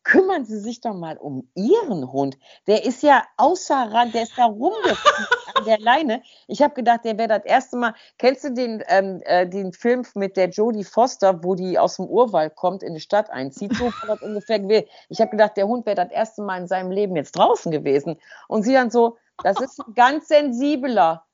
Kümmern 0.04 0.46
Sie 0.46 0.58
sich 0.58 0.80
doch 0.80 0.94
mal 0.94 1.18
um 1.18 1.50
Ihren 1.54 2.10
Hund. 2.12 2.38
Der 2.66 2.84
ist 2.84 3.02
ja 3.02 3.24
außer 3.36 3.92
Rand, 3.92 4.14
der 4.14 4.22
ist 4.22 4.38
da 4.38 4.46
rumgefahren 4.46 5.26
an 5.54 5.64
der 5.64 5.78
Leine. 5.78 6.22
Ich 6.46 6.62
habe 6.62 6.74
gedacht, 6.74 7.04
der 7.04 7.18
wäre 7.18 7.28
das 7.28 7.44
erste 7.44 7.76
Mal. 7.76 7.94
Kennst 8.16 8.44
du 8.44 8.54
den, 8.54 8.82
ähm, 8.88 9.20
äh, 9.24 9.46
den 9.46 9.72
Film 9.72 10.06
mit 10.14 10.36
der 10.36 10.48
Jodie 10.48 10.84
Foster, 10.84 11.44
wo 11.44 11.54
die 11.54 11.78
aus 11.78 11.96
dem 11.96 12.06
Urwald 12.06 12.56
kommt, 12.56 12.82
in 12.82 12.94
die 12.94 13.00
Stadt 13.00 13.28
einzieht? 13.30 13.74
So 13.74 13.86
war 13.86 14.16
das 14.16 14.22
ungefähr 14.22 14.60
gewesen. 14.60 14.86
Ich 15.08 15.20
habe 15.20 15.30
gedacht, 15.30 15.56
der 15.56 15.68
Hund 15.68 15.84
wäre 15.84 15.96
das 15.96 16.10
erste 16.10 16.42
Mal 16.42 16.58
in 16.58 16.68
seinem 16.68 16.90
Leben 16.90 17.16
jetzt 17.16 17.32
draußen 17.32 17.70
gewesen. 17.70 18.18
Und 18.46 18.62
sie 18.62 18.72
dann 18.72 18.90
so, 18.90 19.18
das 19.42 19.60
ist 19.60 19.80
ein 19.80 19.94
ganz 19.94 20.28
sensibler, 20.28 21.24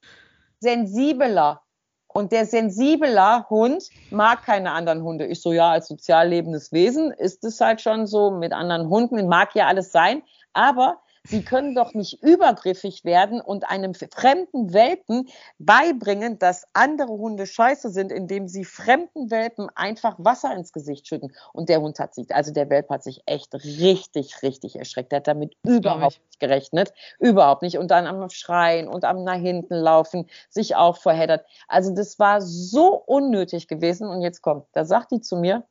sensibler. 0.61 1.63
Und 2.07 2.31
der 2.31 2.47
sensibler 2.47 3.47
Hund 3.51 3.89
mag 4.11 4.45
keine 4.45 4.71
anderen 4.71 5.03
Hunde. 5.03 5.27
Ich 5.27 5.43
so, 5.43 5.53
ja, 5.53 5.71
als 5.71 5.89
sozial 5.89 6.29
lebendes 6.29 6.71
Wesen 6.71 7.11
ist 7.11 7.43
es 7.43 7.61
halt 7.61 7.81
schon 7.81 8.07
so 8.07 8.31
mit 8.31 8.53
anderen 8.53 8.89
Hunden, 8.89 9.27
mag 9.27 9.55
ja 9.57 9.67
alles 9.67 9.91
sein. 9.91 10.23
Aber 10.53 11.01
Sie 11.27 11.43
können 11.43 11.75
doch 11.75 11.95
nicht 11.95 12.23
übergriffig 12.23 13.03
werden 13.05 13.41
und 13.41 13.65
einem 13.71 13.95
fremden 13.95 14.75
Welpen 14.75 15.31
beibringen, 15.59 16.39
dass 16.39 16.67
andere 16.75 17.13
Hunde 17.13 17.47
scheiße 17.47 17.89
sind, 17.89 18.13
indem 18.13 18.47
sie 18.47 18.67
fremden 18.67 19.31
Welpen 19.31 19.71
einfach 19.75 20.17
Wasser 20.19 20.55
ins 20.55 20.75
Gesicht 20.75 21.09
schütten. 21.09 21.35
Und 21.55 21.71
der 21.71 21.81
Hund 21.81 21.99
hat 21.99 22.15
sich, 22.15 22.35
also 22.35 22.53
der 22.53 22.69
Welp 22.69 22.91
hat 22.91 23.03
sich 23.03 23.23
echt 23.25 23.55
richtig, 23.55 24.43
richtig 24.43 24.77
erschreckt. 24.77 25.13
Der 25.13 25.21
hat 25.21 25.27
damit 25.27 25.57
überhaupt 25.63 26.21
nicht 26.27 26.41
gerechnet. 26.41 26.93
Überhaupt 27.19 27.63
nicht. 27.63 27.79
Und 27.79 27.91
dann 27.91 28.07
am 28.07 28.29
Schreien 28.29 28.87
und 28.87 29.05
am 29.05 29.25
nach 29.25 29.41
hinten 29.41 29.77
laufen, 29.77 30.29
sich 30.51 30.77
auch 30.77 30.99
verheddert. 30.99 31.47
Also 31.69 31.95
das 31.95 32.19
war 32.19 32.43
so 32.43 32.97
unnötig 32.97 33.67
gewesen. 33.67 34.09
Und 34.09 34.21
jetzt 34.21 34.43
kommt, 34.43 34.67
da 34.73 34.85
sagt 34.85 35.11
die 35.11 35.23
zu 35.23 35.37
mir, 35.37 35.65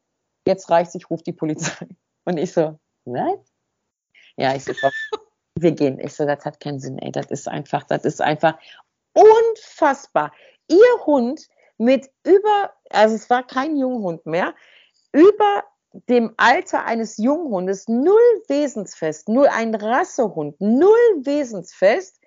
jetzt 0.48 0.72
reicht's, 0.72 0.96
ich 0.96 1.12
rufe 1.12 1.24
die 1.24 1.32
Polizei. 1.32 1.88
Und 2.26 2.38
ich 2.38 2.54
so, 2.54 2.80
was? 3.06 3.38
Ja, 4.36 4.56
ich 4.56 4.64
so, 4.64 4.74
komm, 4.82 4.92
wir 5.56 5.72
gehen. 5.72 6.00
Ich 6.00 6.14
so, 6.14 6.26
das 6.26 6.46
hat 6.46 6.60
keinen 6.60 6.80
Sinn, 6.80 7.00
ey. 7.00 7.12
Das 7.12 7.28
ist 7.28 7.48
einfach, 7.48 7.84
das 7.84 8.06
ist 8.06 8.22
einfach 8.22 8.58
unfassbar. 9.14 10.32
Ihr 10.68 11.06
Hund 11.06 11.48
mit 11.78 12.10
über, 12.26 12.74
also 12.90 13.16
es 13.16 13.30
war 13.30 13.46
kein 13.46 13.76
Junghund 13.78 14.26
mehr, 14.26 14.54
über 15.12 15.64
dem 16.10 16.34
Alter 16.38 16.86
eines 16.86 17.18
Junghundes, 17.18 17.88
null 17.88 18.44
wesensfest, 18.48 19.30
nur 19.30 19.52
ein 19.52 19.76
Rassehund, 19.76 20.60
null 20.60 20.98
wesensfest, 21.18 22.20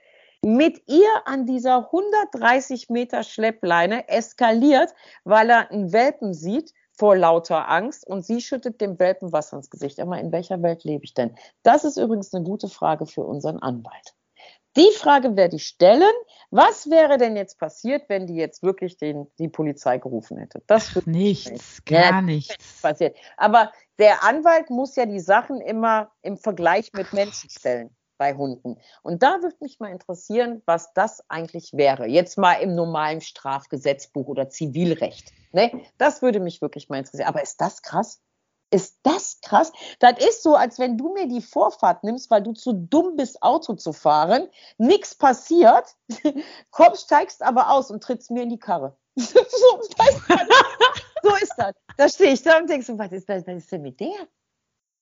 mit 0.43 0.81
ihr 0.87 1.09
an 1.25 1.47
dieser 1.47 1.91
130 1.91 2.89
Meter 2.89 3.25
Schleppleine 3.25 4.09
eskaliert, 4.09 4.95
weil 5.25 5.51
er 5.51 5.71
einen 5.71 5.93
Welpen 5.93 6.35
sieht 6.35 6.73
vor 6.97 7.17
lauter 7.17 7.69
Angst 7.69 8.07
und 8.07 8.25
sie 8.25 8.41
schüttet 8.41 8.81
dem 8.81 8.99
Welpen 8.99 9.33
Wasser 9.33 9.57
ins 9.57 9.71
Gesicht. 9.71 10.01
Aber 10.01 10.19
in 10.19 10.33
welcher 10.33 10.63
Welt 10.63 10.85
lebe 10.85 11.05
ich 11.05 11.15
denn? 11.15 11.35
Das 11.63 11.85
ist 11.85 11.97
übrigens 11.97 12.33
eine 12.35 12.45
gute 12.45 12.69
Frage 12.69 13.07
für 13.07 13.23
unseren 13.23 13.59
Anwalt. 13.59 14.15
Die 14.77 14.91
Frage 14.95 15.37
werde 15.37 15.57
ich 15.57 15.67
stellen. 15.67 16.13
Was 16.51 16.91
wäre 16.91 17.17
denn 17.17 17.35
jetzt 17.35 17.59
passiert, 17.59 18.09
wenn 18.09 18.27
die 18.27 18.35
jetzt 18.35 18.63
wirklich 18.63 18.99
den, 18.99 19.27
die 19.39 19.49
Polizei 19.49 19.99
gerufen 19.99 20.37
hätte? 20.37 20.63
Das 20.67 20.91
Ach, 20.95 21.07
nichts, 21.07 21.51
nicht. 21.51 21.87
gar 21.87 22.01
ja, 22.03 22.23
nichts. 22.23 22.83
Passiert. 22.83 23.17
Aber 23.39 23.73
der 23.99 24.23
Anwalt 24.23 24.69
muss 24.69 24.95
ja 24.97 25.07
die 25.07 25.21
Sachen 25.21 25.63
immer 25.63 26.13
im 26.23 26.37
Vergleich 26.37 26.93
mit 26.93 27.13
Menschen 27.15 27.49
stellen 27.49 27.97
bei 28.19 28.35
Hunden. 28.35 28.79
Und 29.03 29.23
da 29.23 29.43
würde 29.43 29.57
mich 29.61 29.81
mal 29.81 29.91
interessieren, 29.91 30.63
was 30.67 30.93
das 30.95 31.23
eigentlich 31.29 31.73
wäre. 31.73 32.07
Jetzt 32.07 32.39
mal 32.39 32.55
im 32.55 32.75
normalen 32.75 33.21
Strafgesetzbuch 33.21 34.27
oder 34.27 34.49
Zivilrecht. 34.49 35.33
Ne? 35.53 35.83
Das 35.99 36.23
würde 36.23 36.41
mich 36.41 36.61
wirklich 36.63 36.89
mal 36.89 36.99
interessieren. 36.99 37.29
Aber 37.29 37.43
ist 37.43 37.61
das 37.61 37.83
krass? 37.83 38.21
Ist 38.71 38.99
das 39.05 39.41
krass? 39.43 39.73
Das 40.01 40.19
ist 40.19 40.43
so, 40.43 40.57
als 40.57 40.79
wenn 40.79 40.99
du 40.99 41.13
mir 41.13 41.29
die 41.29 41.41
Vorfahrt 41.41 42.03
nimmst, 42.03 42.31
weil 42.31 42.43
du 42.43 42.53
zu 42.53 42.73
dumm 42.73 43.17
bist, 43.17 43.43
Auto 43.43 43.75
zu 43.75 43.93
fahren. 43.93 44.49
Nichts 44.77 45.15
passiert, 45.15 45.95
kommst, 46.71 47.05
steigst 47.05 47.43
aber 47.43 47.71
aus 47.71 47.91
und 47.91 48.03
trittst 48.03 48.31
mir 48.31 48.43
in 48.43 48.51
die 48.51 48.59
Karre. 48.59 48.97
so, 49.17 49.41
so, 51.23 51.35
ist 51.37 51.55
das. 51.57 51.75
Da 51.97 52.09
stehe 52.09 52.33
ich 52.33 52.43
da 52.43 52.59
und 52.59 52.69
denkst, 52.69 52.89
was 52.91 53.13
ist, 53.13 53.29
was 53.29 53.47
ist 53.47 53.73
denn 53.73 53.83
mit 53.83 54.01
der? 54.01 54.29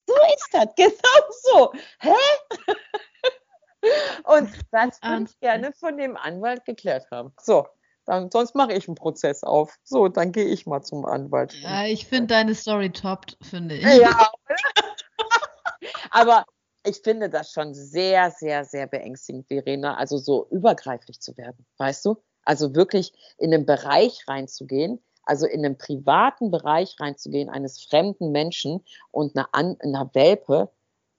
So 0.07 0.15
ist 0.15 0.49
das, 0.53 0.67
genau 0.77 0.93
so. 1.31 1.73
Hä? 2.01 2.15
Und 4.25 4.51
das 4.71 5.01
würde 5.03 5.25
ich 5.25 5.41
gerne 5.41 5.73
von 5.73 5.99
dem 5.99 6.17
Anwalt 6.17 6.65
geklärt 6.65 7.07
haben. 7.11 7.35
So, 7.39 7.67
dann, 8.07 8.31
sonst 8.31 8.55
mache 8.55 8.73
ich 8.73 8.89
einen 8.89 8.95
Prozess 8.95 9.45
auf. 9.45 9.77
So, 9.83 10.09
dann 10.09 10.33
gehe 10.33 10.47
ich 10.47 10.67
mal 10.67 10.83
zum 10.83 11.05
Anwalt. 11.05 11.53
Ja, 11.55 11.85
ich 11.85 12.07
finde 12.07 12.29
deine 12.29 12.55
Story 12.55 12.91
top, 12.91 13.27
finde 13.43 13.77
ich. 13.77 13.85
Ja. 13.85 14.31
Aber 16.11 16.47
ich 16.85 17.01
finde 17.03 17.29
das 17.31 17.53
schon 17.53 17.75
sehr, 17.75 18.31
sehr, 18.31 18.65
sehr 18.65 18.87
beängstigend, 18.87 19.49
Verena, 19.49 19.97
also 19.97 20.19
so 20.19 20.47
übergreiflich 20.51 21.21
zu 21.21 21.37
werden, 21.37 21.67
weißt 21.79 22.05
du? 22.05 22.23
Also 22.45 22.75
wirklich 22.75 23.13
in 23.39 23.55
einen 23.55 23.65
Bereich 23.65 24.29
reinzugehen, 24.29 25.03
also 25.27 25.47
in 25.47 25.65
einen 25.65 25.79
privaten 25.79 26.51
Bereich 26.51 26.97
reinzugehen 27.01 27.49
eines 27.49 27.83
fremden 27.83 28.33
Menschen 28.33 28.85
und 29.11 29.37
einer, 29.37 29.49
An 29.53 29.77
einer 29.81 30.11
Welpe 30.15 30.71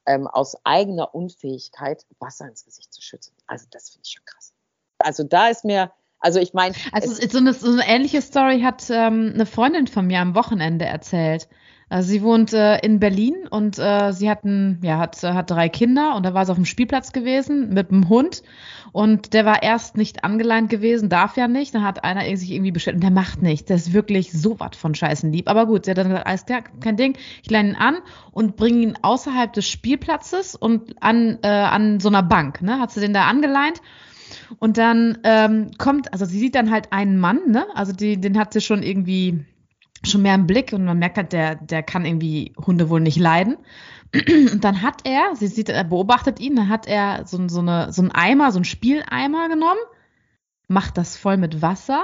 ähm, 0.06 0.28
aus 0.28 0.58
eigener 0.64 1.16
Unfähigkeit 1.16 2.06
Wasser 2.20 2.48
ins 2.48 2.66
Gesicht 2.66 2.94
zu 2.94 3.02
schützen. 3.02 3.34
Also 3.48 3.66
das 3.72 3.90
finde 3.90 4.04
ich 4.06 4.14
schon 4.14 4.26
krass. 4.26 4.54
Also 5.00 5.24
da 5.24 5.48
ist 5.48 5.66
mir, 5.66 5.92
also 6.20 6.40
ich 6.40 6.54
meine. 6.54 6.76
Also 6.92 7.14
so 7.14 7.38
eine, 7.38 7.54
so 7.54 7.72
eine, 7.72 7.88
ähnliche 7.88 8.22
Story 8.22 8.62
hat 8.62 8.90
ähm, 8.90 9.32
eine 9.34 9.46
Freundin 9.46 9.88
von 9.88 10.08
mir 10.08 10.20
am 10.20 10.36
Wochenende 10.36 10.86
erzählt. 10.86 11.48
Also 11.88 12.10
sie 12.10 12.24
wohnt 12.24 12.52
äh, 12.52 12.80
in 12.80 13.00
Berlin 13.00 13.48
und 13.50 13.78
äh, 13.78 14.12
sie 14.12 14.30
hatten, 14.30 14.80
ja, 14.82 14.98
hat, 14.98 15.22
hat 15.22 15.52
drei 15.52 15.70
Kinder 15.70 16.16
und 16.16 16.26
da 16.26 16.34
war 16.34 16.46
sie 16.46 16.52
auf 16.52 16.58
dem 16.58 16.66
Spielplatz 16.66 17.12
gewesen 17.12 17.74
mit 17.74 17.92
einem 17.92 18.10
Hund 18.10 18.42
und 18.92 19.34
der 19.34 19.46
war 19.46 19.62
erst 19.62 19.96
nicht 19.96 20.24
angeleint 20.24 20.70
gewesen, 20.70 21.10
darf 21.10 21.38
ja 21.38 21.48
nicht. 21.48 21.76
Dann 21.76 21.84
hat 21.84 22.04
einer 22.04 22.24
sich 22.38 22.52
irgendwie 22.52 22.72
bestellt 22.72 22.96
und 22.96 23.04
der 23.04 23.12
macht 23.12 23.42
nichts. 23.42 23.68
Der 23.68 23.76
ist 23.76 23.94
wirklich 23.94 24.32
so 24.32 24.60
was 24.60 24.76
von 24.76 24.96
Scheißen 24.96 25.32
lieb. 25.32 25.48
Aber 25.48 25.68
gut, 25.68 25.86
sie 25.86 25.92
hat 25.92 26.00
dann 26.00 26.10
gesagt, 26.10 26.26
alles 26.26 26.46
klar, 26.46 26.64
kein 26.80 26.98
Ding. 26.98 27.18
Ich 27.44 27.52
leine 27.52 27.70
ihn 27.70 27.76
an 27.76 27.98
und 28.32 28.56
bringe 28.56 28.80
ihn 28.80 28.98
außerhalb 29.02 29.54
des 29.54 29.70
Spielplatzes 29.70 30.56
und 30.56 30.96
an, 31.04 31.38
äh, 31.44 31.48
an 31.48 32.00
so 32.00 32.10
einer 32.10 32.24
Bank. 32.24 32.62
Ne? 32.62 32.80
Hat 32.80 32.92
sie 32.92 33.00
den 33.00 33.14
da 33.14 33.26
angeleint 33.26 33.82
und 34.60 34.78
dann 34.78 35.20
ähm, 35.24 35.72
kommt, 35.78 36.12
also 36.14 36.26
sie 36.26 36.40
sieht 36.40 36.56
dann 36.56 36.72
halt 36.72 36.92
einen 36.92 37.20
Mann, 37.20 37.40
ne? 37.48 37.66
Also 37.76 37.94
die, 37.94 38.20
den 38.20 38.38
hat 38.38 38.54
sie 38.54 38.62
schon 38.62 38.82
irgendwie 38.82 39.46
schon 40.06 40.22
mehr 40.22 40.36
im 40.36 40.48
Blick 40.48 40.74
und 40.74 40.86
man 40.86 41.00
merkt 41.00 41.18
halt, 41.18 41.34
der, 41.34 41.56
der 41.56 41.84
kann 41.84 42.06
irgendwie 42.06 42.54
Hunde 42.58 42.90
wohl 42.90 43.02
nicht 43.02 43.18
leiden. 43.18 43.58
Und 44.14 44.64
dann 44.64 44.82
hat 44.82 45.02
er, 45.04 45.36
sie 45.36 45.48
sieht, 45.48 45.68
er 45.68 45.84
beobachtet 45.84 46.40
ihn, 46.40 46.56
dann 46.56 46.70
hat 46.70 46.88
er 46.88 47.26
so, 47.26 47.48
so, 47.50 47.60
eine, 47.60 47.92
so 47.92 48.02
einen 48.02 48.12
Eimer, 48.12 48.52
so 48.52 48.60
einen 48.60 48.66
Spieleimer 48.66 49.50
genommen, 49.50 49.80
macht 50.68 50.98
das 50.98 51.18
voll 51.18 51.38
mit 51.38 51.62
Wasser, 51.62 52.04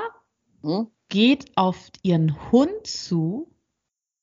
hm? 0.62 0.88
geht 1.10 1.56
auf 1.56 1.92
ihren 2.02 2.52
Hund 2.52 2.86
zu 2.86 3.50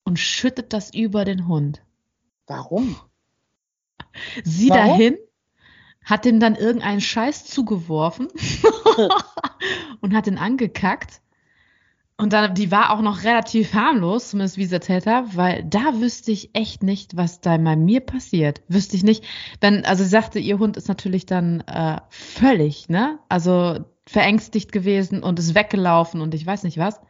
und 0.04 0.18
schüttet 0.18 0.72
das 0.72 0.92
über 0.92 1.24
den 1.24 1.48
Hund. 1.48 1.82
Warum? 2.46 2.96
Sie 4.42 4.70
Warum? 4.70 4.88
dahin, 4.88 5.18
hat 6.04 6.26
ihm 6.26 6.40
dann 6.40 6.56
irgendeinen 6.56 7.00
Scheiß 7.00 7.44
zugeworfen 7.44 8.28
und 10.00 10.14
hat 10.14 10.26
ihn 10.26 10.38
angekackt. 10.38 11.20
Und 12.20 12.32
dann, 12.32 12.52
die 12.54 12.72
war 12.72 12.92
auch 12.92 13.00
noch 13.00 13.22
relativ 13.22 13.74
harmlos, 13.74 14.30
zumindest 14.30 14.56
wie 14.56 14.64
sie 14.64 14.74
erzählt 14.74 15.06
hat, 15.06 15.36
weil 15.36 15.62
da 15.62 16.00
wüsste 16.00 16.32
ich 16.32 16.50
echt 16.52 16.82
nicht, 16.82 17.16
was 17.16 17.40
da 17.40 17.56
bei 17.56 17.76
mir 17.76 18.00
passiert. 18.00 18.60
Wüsste 18.66 18.96
ich 18.96 19.04
nicht. 19.04 19.24
Wenn, 19.60 19.84
also 19.84 20.02
sie 20.02 20.10
sagte, 20.10 20.40
ihr 20.40 20.58
Hund 20.58 20.76
ist 20.76 20.88
natürlich 20.88 21.26
dann 21.26 21.60
äh, 21.60 21.98
völlig, 22.10 22.88
ne? 22.88 23.20
Also 23.28 23.84
verängstigt 24.04 24.72
gewesen 24.72 25.22
und 25.22 25.38
ist 25.38 25.54
weggelaufen 25.54 26.20
und 26.20 26.34
ich 26.34 26.44
weiß 26.44 26.64
nicht 26.64 26.78
was. 26.78 27.00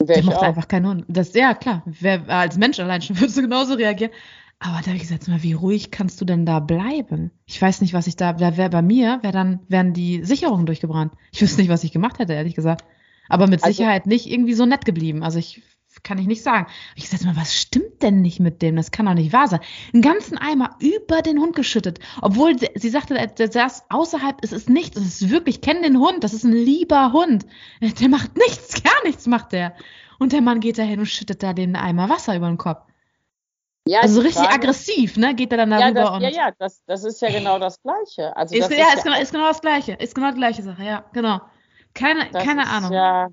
Der 0.00 0.24
mochte 0.24 0.46
einfach 0.46 0.66
keinen 0.66 0.86
Hund. 0.86 1.04
Das, 1.08 1.34
ja, 1.34 1.52
klar. 1.52 1.82
Wer, 1.84 2.26
als 2.28 2.56
Mensch 2.56 2.80
allein 2.80 3.02
schon 3.02 3.16
würdest 3.20 3.36
du 3.36 3.42
genauso 3.42 3.74
reagieren. 3.74 4.12
Aber 4.60 4.78
da 4.78 4.86
habe 4.86 4.96
ich 4.96 5.02
gesagt, 5.02 5.28
mal, 5.28 5.42
wie 5.42 5.52
ruhig 5.52 5.90
kannst 5.90 6.20
du 6.22 6.24
denn 6.24 6.46
da 6.46 6.58
bleiben? 6.58 7.32
Ich 7.44 7.60
weiß 7.60 7.82
nicht, 7.82 7.92
was 7.92 8.06
ich 8.06 8.16
da, 8.16 8.32
da 8.32 8.56
wäre 8.56 8.70
bei 8.70 8.80
mir, 8.80 9.18
wäre 9.22 9.32
dann, 9.32 9.60
wären 9.68 9.92
die 9.92 10.24
Sicherungen 10.24 10.64
durchgebrannt. 10.64 11.12
Ich 11.32 11.42
wüsste 11.42 11.60
nicht, 11.60 11.70
was 11.70 11.84
ich 11.84 11.92
gemacht 11.92 12.18
hätte, 12.18 12.32
ehrlich 12.32 12.54
gesagt. 12.54 12.86
Aber 13.28 13.46
mit 13.46 13.62
also, 13.62 13.74
Sicherheit 13.74 14.06
nicht 14.06 14.26
irgendwie 14.26 14.54
so 14.54 14.66
nett 14.66 14.84
geblieben. 14.84 15.22
Also 15.22 15.38
ich 15.38 15.62
kann 16.02 16.18
ich 16.18 16.26
nicht 16.26 16.42
sagen. 16.42 16.66
Ich 16.96 17.04
gesagt, 17.04 17.24
mal, 17.24 17.36
was 17.36 17.54
stimmt 17.54 18.02
denn 18.02 18.22
nicht 18.22 18.40
mit 18.40 18.62
dem? 18.62 18.76
Das 18.76 18.90
kann 18.90 19.06
doch 19.06 19.14
nicht 19.14 19.32
wahr 19.32 19.48
sein. 19.48 19.60
Einen 19.92 20.02
ganzen 20.02 20.38
Eimer 20.38 20.76
über 20.80 21.22
den 21.22 21.38
Hund 21.38 21.54
geschüttet. 21.54 21.98
Obwohl 22.20 22.58
sie, 22.58 22.70
sie 22.74 22.88
sagte, 22.88 23.14
der 23.14 23.52
saß 23.52 23.84
außerhalb, 23.90 24.38
es 24.42 24.52
ist 24.52 24.68
nichts, 24.68 24.96
es 24.96 25.22
ist 25.22 25.30
wirklich, 25.30 25.56
ich 25.56 25.60
kenne 25.60 25.82
den 25.82 25.98
Hund, 25.98 26.24
das 26.24 26.32
ist 26.32 26.44
ein 26.44 26.52
lieber 26.52 27.12
Hund. 27.12 27.46
Der 27.80 28.08
macht 28.08 28.36
nichts, 28.36 28.82
gar 28.82 29.04
nichts 29.04 29.26
macht 29.26 29.52
der. 29.52 29.74
Und 30.18 30.32
der 30.32 30.40
Mann 30.40 30.60
geht 30.60 30.78
da 30.78 30.82
hin 30.82 31.00
und 31.00 31.06
schüttet 31.06 31.42
da 31.42 31.52
den 31.52 31.76
Eimer 31.76 32.08
Wasser 32.08 32.36
über 32.36 32.48
den 32.48 32.58
Kopf. 32.58 32.82
Ja, 33.84 34.00
also 34.00 34.16
so 34.16 34.20
richtig 34.20 34.44
Frage, 34.44 34.54
aggressiv, 34.54 35.16
ne? 35.16 35.34
Geht 35.34 35.50
er 35.50 35.58
dann 35.58 35.70
darüber 35.70 35.86
ja, 35.86 35.92
das, 35.92 36.10
und. 36.10 36.22
Ja, 36.22 36.28
ja, 36.30 36.50
das, 36.56 36.84
das 36.86 37.02
ist 37.02 37.20
ja 37.20 37.30
genau 37.30 37.58
das 37.58 37.82
Gleiche. 37.82 38.36
Also 38.36 38.54
ist, 38.54 38.70
das 38.70 38.78
ja, 38.78 38.86
ist, 38.86 38.98
ist, 38.98 39.02
genau, 39.04 39.20
ist 39.20 39.32
genau 39.32 39.48
das 39.48 39.60
Gleiche. 39.60 39.92
Ist 39.94 40.14
genau 40.14 40.30
die 40.30 40.38
gleiche 40.38 40.62
Sache, 40.62 40.84
ja, 40.84 41.04
genau. 41.12 41.40
Keine, 41.94 42.30
keine 42.30 42.68
Ahnung. 42.68 42.92
Ja, 42.92 43.28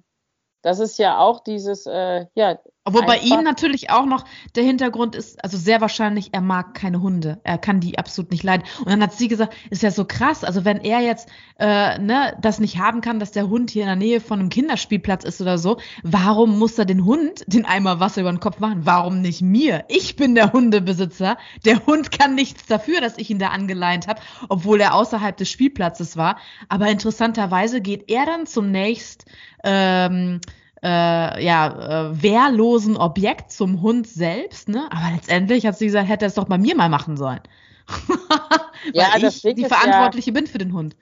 das 0.61 0.79
ist 0.79 0.97
ja 0.99 1.17
auch 1.19 1.41
dieses, 1.41 1.85
äh, 1.85 2.25
ja. 2.35 2.59
Obwohl 2.89 3.05
bei 3.05 3.19
ihm 3.19 3.43
natürlich 3.43 3.89
auch 3.89 4.05
noch 4.05 4.25
der 4.55 4.63
Hintergrund 4.63 5.15
ist, 5.15 5.43
also 5.43 5.57
sehr 5.57 5.81
wahrscheinlich, 5.81 6.29
er 6.31 6.41
mag 6.41 6.73
keine 6.73 7.01
Hunde. 7.01 7.39
Er 7.43 7.57
kann 7.57 7.79
die 7.79 7.97
absolut 7.97 8.31
nicht 8.31 8.43
leiden. 8.43 8.65
Und 8.79 8.89
dann 8.89 9.01
hat 9.01 9.13
sie 9.13 9.27
gesagt, 9.27 9.55
ist 9.69 9.83
ja 9.83 9.91
so 9.91 10.05
krass. 10.05 10.43
Also 10.43 10.65
wenn 10.65 10.77
er 10.77 10.99
jetzt 11.01 11.29
äh, 11.59 11.99
ne, 11.99 12.35
das 12.41 12.59
nicht 12.59 12.79
haben 12.79 13.01
kann, 13.01 13.19
dass 13.19 13.31
der 13.31 13.49
Hund 13.49 13.69
hier 13.69 13.83
in 13.83 13.87
der 13.87 13.95
Nähe 13.95 14.21
von 14.21 14.39
einem 14.39 14.49
Kinderspielplatz 14.49 15.23
ist 15.23 15.41
oder 15.41 15.57
so, 15.57 15.77
warum 16.03 16.57
muss 16.57 16.77
er 16.77 16.85
den 16.85 17.05
Hund 17.05 17.43
den 17.47 17.65
Eimer 17.65 17.99
Wasser 17.99 18.21
über 18.21 18.31
den 18.31 18.39
Kopf 18.39 18.59
machen? 18.59 18.85
Warum 18.85 19.21
nicht 19.21 19.41
mir? 19.41 19.85
Ich 19.87 20.15
bin 20.15 20.35
der 20.35 20.51
Hundebesitzer. 20.53 21.37
Der 21.65 21.85
Hund 21.85 22.11
kann 22.11 22.35
nichts 22.35 22.65
dafür, 22.65 23.01
dass 23.01 23.17
ich 23.17 23.29
ihn 23.29 23.39
da 23.39 23.49
angeleint 23.49 24.07
habe, 24.07 24.21
obwohl 24.47 24.81
er 24.81 24.95
außerhalb 24.95 25.37
des 25.37 25.49
Spielplatzes 25.51 26.17
war. 26.17 26.37
Aber 26.69 26.87
interessanterweise 26.87 27.81
geht 27.81 28.09
er 28.09 28.25
dann 28.25 28.45
zum 28.45 28.71
nächsten 28.71 29.29
ähm, 29.63 30.41
äh, 30.83 31.43
ja, 31.43 32.09
äh, 32.09 32.23
wehrlosen 32.23 32.97
Objekt 32.97 33.51
zum 33.51 33.81
Hund 33.81 34.07
selbst, 34.07 34.69
ne? 34.69 34.87
Aber 34.91 35.13
letztendlich 35.13 35.65
hat 35.65 35.77
sie 35.77 35.87
gesagt, 35.87 36.07
hätte 36.07 36.25
er 36.25 36.29
es 36.29 36.35
doch 36.35 36.45
bei 36.45 36.57
mir 36.57 36.75
mal 36.75 36.89
machen 36.89 37.17
sollen. 37.17 37.41
ja, 38.93 39.07
Weil 39.13 39.25
ich 39.25 39.41
die 39.41 39.65
Verantwortliche 39.65 40.29
ja, 40.29 40.33
bin 40.33 40.47
für 40.47 40.57
den 40.57 40.73
Hund. 40.73 40.95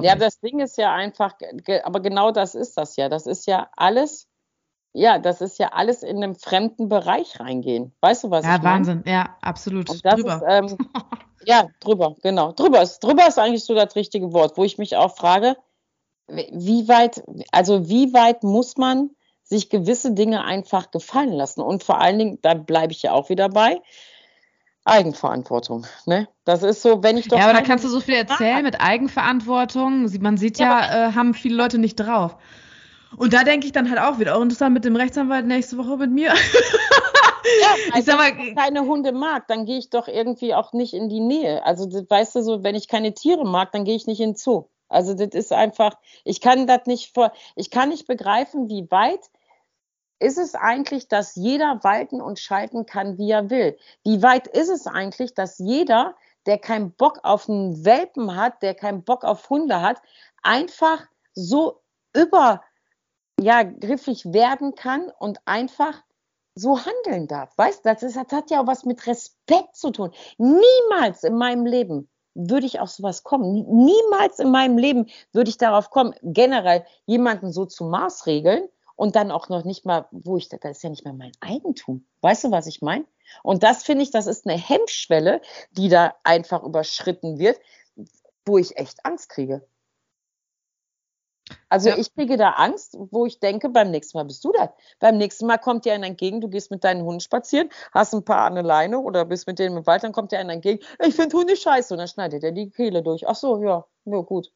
Ja, 0.00 0.16
das 0.16 0.40
Ding 0.40 0.60
ist 0.60 0.78
ja 0.78 0.94
einfach, 0.94 1.34
aber 1.84 2.00
genau 2.00 2.30
das 2.30 2.54
ist 2.54 2.78
das 2.78 2.96
ja. 2.96 3.08
Das 3.08 3.26
ist 3.26 3.46
ja 3.46 3.68
alles, 3.76 4.26
ja, 4.94 5.18
das 5.18 5.42
ist 5.42 5.58
ja 5.58 5.72
alles 5.72 6.02
in 6.02 6.16
einem 6.16 6.34
fremden 6.34 6.88
Bereich 6.88 7.38
reingehen. 7.40 7.92
Weißt 8.00 8.24
du, 8.24 8.30
was 8.30 8.44
ja, 8.44 8.56
ich 8.56 8.62
meine? 8.62 8.68
Ja, 8.68 8.78
Wahnsinn, 8.78 9.02
ja, 9.06 9.36
absolut. 9.42 9.88
Drüber. 10.02 10.36
Ist, 10.36 10.44
ähm, 10.48 10.78
ja, 11.44 11.68
drüber, 11.80 12.14
genau. 12.22 12.52
Drüber 12.52 12.80
ist, 12.80 13.00
drüber 13.00 13.26
ist 13.26 13.38
eigentlich 13.38 13.64
so 13.64 13.74
das 13.74 13.94
richtige 13.96 14.32
Wort, 14.32 14.56
wo 14.56 14.64
ich 14.64 14.78
mich 14.78 14.96
auch 14.96 15.14
frage, 15.14 15.56
wie 16.28 16.88
weit, 16.88 17.22
also 17.52 17.88
wie 17.88 18.12
weit 18.12 18.42
muss 18.42 18.76
man 18.76 19.10
sich 19.42 19.70
gewisse 19.70 20.12
Dinge 20.12 20.44
einfach 20.44 20.90
gefallen 20.90 21.32
lassen? 21.32 21.60
Und 21.60 21.84
vor 21.84 22.00
allen 22.00 22.18
Dingen, 22.18 22.38
da 22.42 22.54
bleibe 22.54 22.92
ich 22.92 23.02
ja 23.02 23.12
auch 23.12 23.28
wieder 23.28 23.48
bei, 23.48 23.80
Eigenverantwortung. 24.86 25.84
Ne? 26.06 26.28
Das 26.44 26.62
ist 26.62 26.80
so, 26.80 27.02
wenn 27.02 27.16
ich 27.16 27.26
doch. 27.28 27.36
Ja, 27.36 27.44
aber 27.44 27.54
da 27.54 27.60
kannst 27.60 27.84
du 27.84 27.88
so 27.88 28.00
viel 28.00 28.14
erzählen 28.14 28.62
mit 28.62 28.80
Eigenverantwortung. 28.80 30.08
Man 30.20 30.36
sieht 30.36 30.58
ja, 30.58 30.80
ja 30.80 31.08
äh, 31.08 31.12
haben 31.12 31.34
viele 31.34 31.56
Leute 31.56 31.78
nicht 31.78 31.96
drauf. 31.96 32.36
Und 33.16 33.32
da 33.32 33.44
denke 33.44 33.66
ich 33.66 33.72
dann 33.72 33.90
halt 33.90 34.00
auch 34.00 34.18
wieder, 34.18 34.36
auch 34.36 34.42
interessant 34.42 34.74
mit 34.74 34.84
dem 34.84 34.96
Rechtsanwalt 34.96 35.46
nächste 35.46 35.76
Woche 35.76 35.96
mit 35.96 36.10
mir. 36.10 36.32
Ja, 37.60 37.68
also 37.92 37.98
ich 37.98 38.04
sag 38.04 38.16
mal, 38.16 38.36
wenn 38.36 38.48
ich 38.48 38.56
keine 38.56 38.80
Hunde 38.80 39.12
mag, 39.12 39.46
dann 39.46 39.66
gehe 39.66 39.78
ich 39.78 39.88
doch 39.88 40.08
irgendwie 40.08 40.52
auch 40.52 40.72
nicht 40.72 40.94
in 40.94 41.08
die 41.08 41.20
Nähe. 41.20 41.64
Also 41.64 41.88
weißt 41.88 42.34
du 42.34 42.42
so, 42.42 42.64
wenn 42.64 42.74
ich 42.74 42.88
keine 42.88 43.14
Tiere 43.14 43.46
mag, 43.46 43.70
dann 43.70 43.84
gehe 43.84 43.94
ich 43.94 44.08
nicht 44.08 44.20
in 44.20 44.30
den 44.30 44.36
Zoo. 44.36 44.64
Also 44.88 45.14
das 45.14 45.28
ist 45.32 45.52
einfach, 45.52 45.98
ich 46.24 46.40
kann 46.40 46.66
das 46.66 46.86
nicht 46.86 47.14
vor, 47.14 47.32
ich 47.54 47.70
kann 47.70 47.88
nicht 47.88 48.06
begreifen, 48.06 48.68
wie 48.68 48.90
weit 48.90 49.30
ist 50.18 50.38
es 50.38 50.54
eigentlich, 50.54 51.08
dass 51.08 51.34
jeder 51.34 51.82
walten 51.82 52.20
und 52.20 52.38
schalten 52.38 52.86
kann, 52.86 53.18
wie 53.18 53.30
er 53.30 53.50
will? 53.50 53.76
Wie 54.02 54.22
weit 54.22 54.46
ist 54.46 54.68
es 54.68 54.86
eigentlich, 54.86 55.34
dass 55.34 55.58
jeder, 55.58 56.14
der 56.46 56.58
keinen 56.58 56.92
Bock 56.92 57.20
auf 57.22 57.48
einen 57.48 57.84
Welpen 57.84 58.34
hat, 58.34 58.62
der 58.62 58.74
keinen 58.74 59.04
Bock 59.04 59.24
auf 59.24 59.50
Hunde 59.50 59.82
hat, 59.82 60.00
einfach 60.42 61.06
so 61.34 61.82
über, 62.14 62.62
ja, 63.38 63.62
griffig 63.62 64.32
werden 64.32 64.74
kann 64.74 65.10
und 65.18 65.38
einfach 65.44 66.02
so 66.54 66.78
handeln 66.78 67.28
darf. 67.28 67.56
Weißt 67.58 67.84
du, 67.84 67.92
das, 67.92 68.00
das 68.00 68.32
hat 68.32 68.50
ja 68.50 68.62
auch 68.62 68.66
was 68.66 68.86
mit 68.86 69.06
Respekt 69.06 69.76
zu 69.76 69.90
tun. 69.90 70.12
Niemals 70.38 71.22
in 71.24 71.36
meinem 71.36 71.66
Leben 71.66 72.08
würde 72.36 72.66
ich 72.66 72.80
auf 72.80 72.90
sowas 72.90 73.22
kommen. 73.24 73.52
Niemals 73.52 74.38
in 74.38 74.50
meinem 74.50 74.78
Leben 74.78 75.06
würde 75.32 75.50
ich 75.50 75.58
darauf 75.58 75.90
kommen, 75.90 76.14
generell 76.22 76.84
jemanden 77.06 77.52
so 77.52 77.64
zu 77.64 77.84
maßregeln 77.84 78.68
und 78.94 79.16
dann 79.16 79.30
auch 79.30 79.48
noch 79.48 79.64
nicht 79.64 79.84
mal, 79.84 80.06
wo 80.10 80.36
ich, 80.36 80.48
das 80.48 80.60
ist 80.62 80.82
ja 80.82 80.90
nicht 80.90 81.04
mehr 81.04 81.14
mein 81.14 81.32
Eigentum. 81.40 82.04
Weißt 82.20 82.44
du, 82.44 82.50
was 82.50 82.66
ich 82.66 82.82
meine? 82.82 83.04
Und 83.42 83.62
das 83.62 83.82
finde 83.82 84.02
ich, 84.02 84.10
das 84.10 84.26
ist 84.26 84.46
eine 84.46 84.58
Hemmschwelle, 84.58 85.40
die 85.72 85.88
da 85.88 86.14
einfach 86.24 86.62
überschritten 86.62 87.38
wird, 87.38 87.58
wo 88.44 88.58
ich 88.58 88.76
echt 88.76 89.04
Angst 89.04 89.28
kriege. 89.28 89.66
Also 91.68 91.90
ja. 91.90 91.98
ich 91.98 92.12
kriege 92.14 92.36
da 92.36 92.50
Angst, 92.50 92.96
wo 93.10 93.26
ich 93.26 93.38
denke, 93.38 93.68
beim 93.68 93.90
nächsten 93.90 94.18
Mal 94.18 94.24
bist 94.24 94.44
du 94.44 94.52
das. 94.52 94.70
Beim 94.98 95.16
nächsten 95.16 95.46
Mal 95.46 95.58
kommt 95.58 95.84
dir 95.84 95.94
einer 95.94 96.06
entgegen, 96.06 96.40
du 96.40 96.48
gehst 96.48 96.70
mit 96.70 96.84
deinen 96.84 97.04
Hunden 97.04 97.20
spazieren, 97.20 97.70
hast 97.92 98.14
ein 98.14 98.24
paar 98.24 98.42
an 98.42 98.54
der 98.54 98.64
Leine 98.64 98.98
oder 98.98 99.24
bist 99.24 99.46
mit 99.46 99.58
denen 99.58 99.76
im 99.76 99.86
Wald, 99.86 100.02
dann 100.02 100.12
kommt 100.12 100.32
dir 100.32 100.38
einer 100.38 100.52
entgegen, 100.52 100.84
ich 101.04 101.14
finde 101.14 101.36
Hunde 101.36 101.56
scheiße 101.56 101.94
und 101.94 101.98
dann 101.98 102.08
schneidet 102.08 102.42
er 102.42 102.52
die 102.52 102.70
Kehle 102.70 103.02
durch. 103.02 103.28
Ach 103.28 103.36
so, 103.36 103.62
ja, 103.62 103.86
ja, 104.04 104.18
gut. 104.20 104.52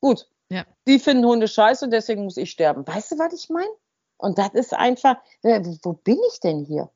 Gut. 0.00 0.28
Ja. 0.48 0.64
Die 0.86 0.98
finden 0.98 1.26
Hunde 1.26 1.48
scheiße 1.48 1.84
und 1.84 1.90
deswegen 1.90 2.24
muss 2.24 2.36
ich 2.36 2.50
sterben. 2.50 2.86
Weißt 2.86 3.12
du, 3.12 3.18
was 3.18 3.32
ich 3.32 3.48
meine? 3.48 3.70
Und 4.18 4.38
das 4.38 4.50
ist 4.54 4.74
einfach, 4.74 5.16
wo 5.42 5.92
bin 5.92 6.18
ich 6.32 6.40
denn 6.40 6.60
hier? 6.60 6.90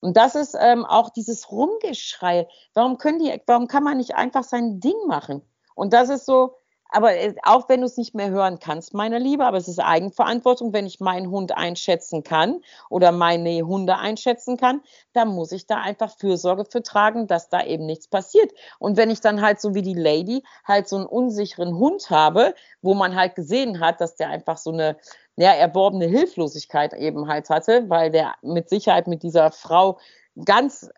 Und 0.00 0.16
das 0.16 0.34
ist 0.34 0.56
ähm, 0.58 0.84
auch 0.84 1.10
dieses 1.10 1.50
Rumgeschrei. 1.50 2.48
Warum 2.74 2.98
können 2.98 3.20
die, 3.20 3.40
warum 3.46 3.68
kann 3.68 3.84
man 3.84 3.98
nicht 3.98 4.16
einfach 4.16 4.42
sein 4.42 4.80
Ding 4.80 4.96
machen? 5.06 5.42
Und 5.76 5.92
das 5.92 6.08
ist 6.08 6.26
so, 6.26 6.56
aber 6.92 7.14
äh, 7.14 7.34
auch 7.42 7.68
wenn 7.68 7.80
du 7.80 7.86
es 7.86 7.96
nicht 7.96 8.14
mehr 8.14 8.30
hören 8.30 8.58
kannst, 8.58 8.94
meine 8.94 9.18
Liebe, 9.18 9.44
aber 9.44 9.56
es 9.56 9.68
ist 9.68 9.78
Eigenverantwortung, 9.78 10.72
wenn 10.72 10.86
ich 10.86 11.00
meinen 11.00 11.30
Hund 11.30 11.56
einschätzen 11.56 12.22
kann 12.22 12.60
oder 12.90 13.12
meine 13.12 13.62
Hunde 13.62 13.98
einschätzen 13.98 14.56
kann, 14.56 14.82
dann 15.12 15.28
muss 15.28 15.52
ich 15.52 15.66
da 15.66 15.76
einfach 15.76 16.16
Fürsorge 16.16 16.64
für 16.64 16.82
tragen, 16.82 17.26
dass 17.26 17.48
da 17.48 17.64
eben 17.64 17.86
nichts 17.86 18.08
passiert. 18.08 18.52
Und 18.78 18.96
wenn 18.96 19.10
ich 19.10 19.20
dann 19.20 19.40
halt 19.40 19.60
so 19.60 19.74
wie 19.74 19.82
die 19.82 19.94
Lady 19.94 20.44
halt 20.64 20.88
so 20.88 20.96
einen 20.96 21.06
unsicheren 21.06 21.76
Hund 21.76 22.10
habe, 22.10 22.54
wo 22.82 22.94
man 22.94 23.16
halt 23.16 23.34
gesehen 23.34 23.80
hat, 23.80 24.00
dass 24.00 24.16
der 24.16 24.28
einfach 24.28 24.58
so 24.58 24.70
eine 24.70 24.96
ja, 25.36 25.52
erworbene 25.52 26.06
Hilflosigkeit 26.06 26.92
eben 26.94 27.28
halt 27.28 27.48
hatte, 27.50 27.88
weil 27.88 28.10
der 28.10 28.34
mit 28.42 28.68
Sicherheit 28.68 29.06
mit 29.06 29.22
dieser 29.22 29.50
Frau 29.50 29.98
ganz 30.44 30.90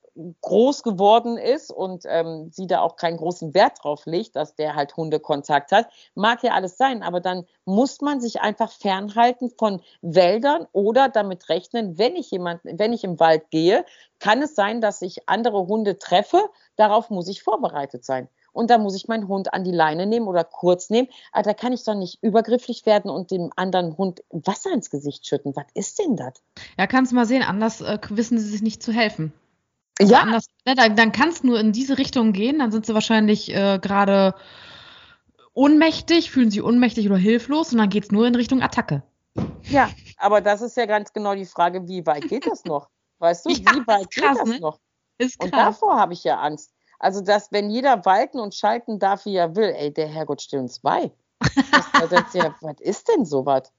groß 0.42 0.82
geworden 0.82 1.36
ist 1.36 1.72
und 1.72 2.04
ähm, 2.06 2.50
sie 2.52 2.66
da 2.66 2.80
auch 2.80 2.96
keinen 2.96 3.16
großen 3.16 3.52
Wert 3.54 3.82
drauf 3.82 4.06
legt, 4.06 4.36
dass 4.36 4.54
der 4.54 4.76
halt 4.76 4.96
Hundekontakt 4.96 5.72
hat, 5.72 5.88
mag 6.14 6.42
ja 6.42 6.52
alles 6.52 6.76
sein, 6.76 7.02
aber 7.02 7.20
dann 7.20 7.46
muss 7.64 8.00
man 8.00 8.20
sich 8.20 8.40
einfach 8.40 8.70
fernhalten 8.70 9.50
von 9.50 9.80
Wäldern 10.02 10.66
oder 10.72 11.08
damit 11.08 11.48
rechnen, 11.48 11.98
wenn 11.98 12.14
ich 12.14 12.30
jemanden, 12.30 12.78
wenn 12.78 12.92
ich 12.92 13.02
im 13.04 13.18
Wald 13.18 13.50
gehe, 13.50 13.84
kann 14.20 14.40
es 14.42 14.54
sein, 14.54 14.80
dass 14.80 15.02
ich 15.02 15.28
andere 15.28 15.66
Hunde 15.66 15.98
treffe. 15.98 16.48
Darauf 16.76 17.10
muss 17.10 17.28
ich 17.28 17.42
vorbereitet 17.42 18.04
sein. 18.04 18.28
Und 18.52 18.70
da 18.70 18.78
muss 18.78 18.94
ich 18.94 19.08
meinen 19.08 19.26
Hund 19.26 19.52
an 19.52 19.64
die 19.64 19.72
Leine 19.72 20.06
nehmen 20.06 20.28
oder 20.28 20.44
kurz 20.44 20.88
nehmen. 20.88 21.08
Aber 21.32 21.42
da 21.42 21.54
kann 21.54 21.72
ich 21.72 21.82
doch 21.84 21.96
nicht 21.96 22.22
übergrifflich 22.22 22.86
werden 22.86 23.10
und 23.10 23.32
dem 23.32 23.50
anderen 23.56 23.98
Hund 23.98 24.22
Wasser 24.30 24.72
ins 24.72 24.90
Gesicht 24.90 25.26
schütten. 25.26 25.54
Was 25.56 25.66
ist 25.74 25.98
denn 25.98 26.16
das? 26.16 26.34
Ja, 26.78 26.86
kannst 26.86 27.10
du 27.10 27.16
mal 27.16 27.26
sehen, 27.26 27.42
anders 27.42 27.80
äh, 27.80 27.98
wissen 28.10 28.38
sie 28.38 28.48
sich 28.48 28.62
nicht 28.62 28.82
zu 28.82 28.92
helfen. 28.92 29.32
Also 30.00 30.12
ja. 30.12 30.20
Anders, 30.20 30.46
ne, 30.66 30.74
dann, 30.74 30.96
dann 30.96 31.12
kann 31.12 31.28
es 31.28 31.44
nur 31.44 31.58
in 31.60 31.72
diese 31.72 31.98
Richtung 31.98 32.32
gehen, 32.32 32.58
dann 32.58 32.72
sind 32.72 32.86
sie 32.86 32.94
wahrscheinlich 32.94 33.54
äh, 33.54 33.78
gerade 33.80 34.34
ohnmächtig, 35.52 36.30
fühlen 36.30 36.50
sich 36.50 36.62
ohnmächtig 36.62 37.06
oder 37.06 37.16
hilflos 37.16 37.72
und 37.72 37.78
dann 37.78 37.88
geht 37.88 38.04
es 38.04 38.10
nur 38.10 38.26
in 38.26 38.34
Richtung 38.34 38.60
Attacke. 38.60 39.02
Ja, 39.64 39.90
aber 40.18 40.40
das 40.40 40.62
ist 40.62 40.76
ja 40.76 40.86
ganz 40.86 41.12
genau 41.12 41.34
die 41.34 41.46
Frage, 41.46 41.86
wie 41.88 42.04
weit 42.06 42.28
geht 42.28 42.46
das 42.46 42.64
noch? 42.64 42.88
Weißt 43.18 43.46
du, 43.46 43.50
ja, 43.50 43.74
wie 43.74 43.86
weit 43.86 44.10
krass, 44.10 44.36
geht 44.36 44.40
das 44.40 44.48
ne? 44.48 44.60
noch? 44.60 44.78
Ist 45.18 45.38
krass. 45.38 45.46
Und 45.46 45.54
davor 45.54 45.96
habe 45.96 46.12
ich 46.12 46.24
ja 46.24 46.40
Angst. 46.40 46.72
Also, 46.98 47.20
dass 47.20 47.52
wenn 47.52 47.70
jeder 47.70 48.04
walten 48.04 48.40
und 48.40 48.54
schalten 48.54 48.98
darf, 48.98 49.24
wie 49.26 49.36
er 49.36 49.54
will, 49.56 49.74
ey, 49.76 49.92
der 49.92 50.08
Herrgott 50.08 50.42
steht 50.42 50.60
uns 50.60 50.80
bei. 50.80 51.12
Das, 51.70 52.08
das, 52.10 52.34
ja, 52.34 52.54
was 52.60 52.80
ist 52.80 53.08
denn 53.08 53.24
sowas? 53.24 53.72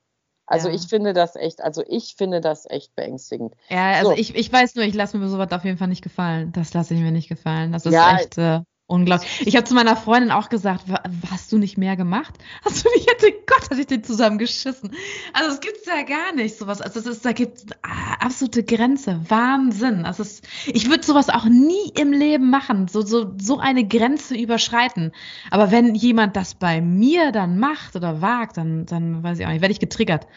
Also 0.48 0.70
Ja. 0.70 0.76
ich 0.76 0.88
finde 0.88 1.14
das 1.14 1.36
echt, 1.36 1.62
also 1.62 1.84
ich 1.88 2.16
finde 2.18 2.42
das 2.42 2.66
echt 2.70 2.96
beängstigend. 2.96 3.56
Ja, 3.70 3.94
also 3.94 4.12
So. 4.12 4.18
ich, 4.18 4.36
ich 4.36 4.52
weiß 4.52 4.76
nur, 4.76 4.86
ich 4.86 4.94
lasse 4.94 5.18
mir 5.18 5.28
sowas 5.28 5.52
auf 5.52 5.64
jeden 5.66 5.78
Fall 5.78 5.88
nicht 5.88 6.04
gefallen. 6.04 6.52
Das 6.52 6.74
lasse 6.74 6.94
ich 6.94 7.00
mir 7.02 7.12
nicht 7.12 7.30
gefallen. 7.30 7.72
Das 7.72 7.86
ist 7.86 7.94
Ja. 7.94 8.16
echt 8.16 8.38
äh, 8.38 8.62
unglaublich. 8.88 9.48
Ich 9.48 9.56
habe 9.56 9.66
zu 9.66 9.74
meiner 9.74 9.96
Freundin 9.96 10.32
auch 10.32 10.50
gesagt, 10.50 10.90
"Wa- 10.90 11.02
hast 11.32 11.52
du 11.52 11.58
nicht 11.58 11.78
mehr 11.78 11.96
gemacht? 11.96 12.36
Hast 12.64 12.86
du 12.86 12.90
nicht, 12.96 13.10
hätte 13.10 13.32
Gott, 13.48 13.70
hatte 13.70 13.80
ich 13.82 13.88
den 13.88 14.04
zusammengeschissen. 14.04 14.92
Also 15.34 15.52
es 15.52 15.60
gibt's 15.60 15.86
ja 15.86 16.04
gar 16.04 16.34
nicht 16.34 16.58
sowas. 16.58 16.82
Also 16.82 17.00
es 17.00 17.06
ist, 17.06 17.26
da 17.26 17.32
gibt's 17.32 17.66
ah, 17.82 18.16
absolute 18.20 18.64
Grenze. 18.64 19.22
Wahnsinn. 19.28 20.06
Also 20.06 20.24
es, 20.24 20.42
ich 20.68 20.90
würde 20.90 21.04
sowas 21.04 21.30
auch 21.30 21.46
nie 21.46 21.92
im 21.98 22.12
Leben 22.12 22.50
machen. 22.50 22.88
So, 22.88 23.02
so, 23.02 23.34
so 23.40 23.60
eine 23.60 23.88
Grenze 23.88 24.36
überschreiten. 24.36 25.12
Aber 25.52 25.72
wenn 25.72 25.96
jemand 25.96 26.36
das 26.36 26.56
bei 26.56 26.82
mir 26.82 27.32
dann 27.32 27.58
macht 27.60 27.96
oder 27.96 28.22
wagt, 28.22 28.58
dann, 28.58 28.86
dann 28.86 29.24
weiß 29.24 29.40
ich 29.40 29.46
auch 29.46 29.50
nicht, 29.52 29.62
werde 29.62 29.74
ich 29.74 29.80
getriggert. 29.80 30.28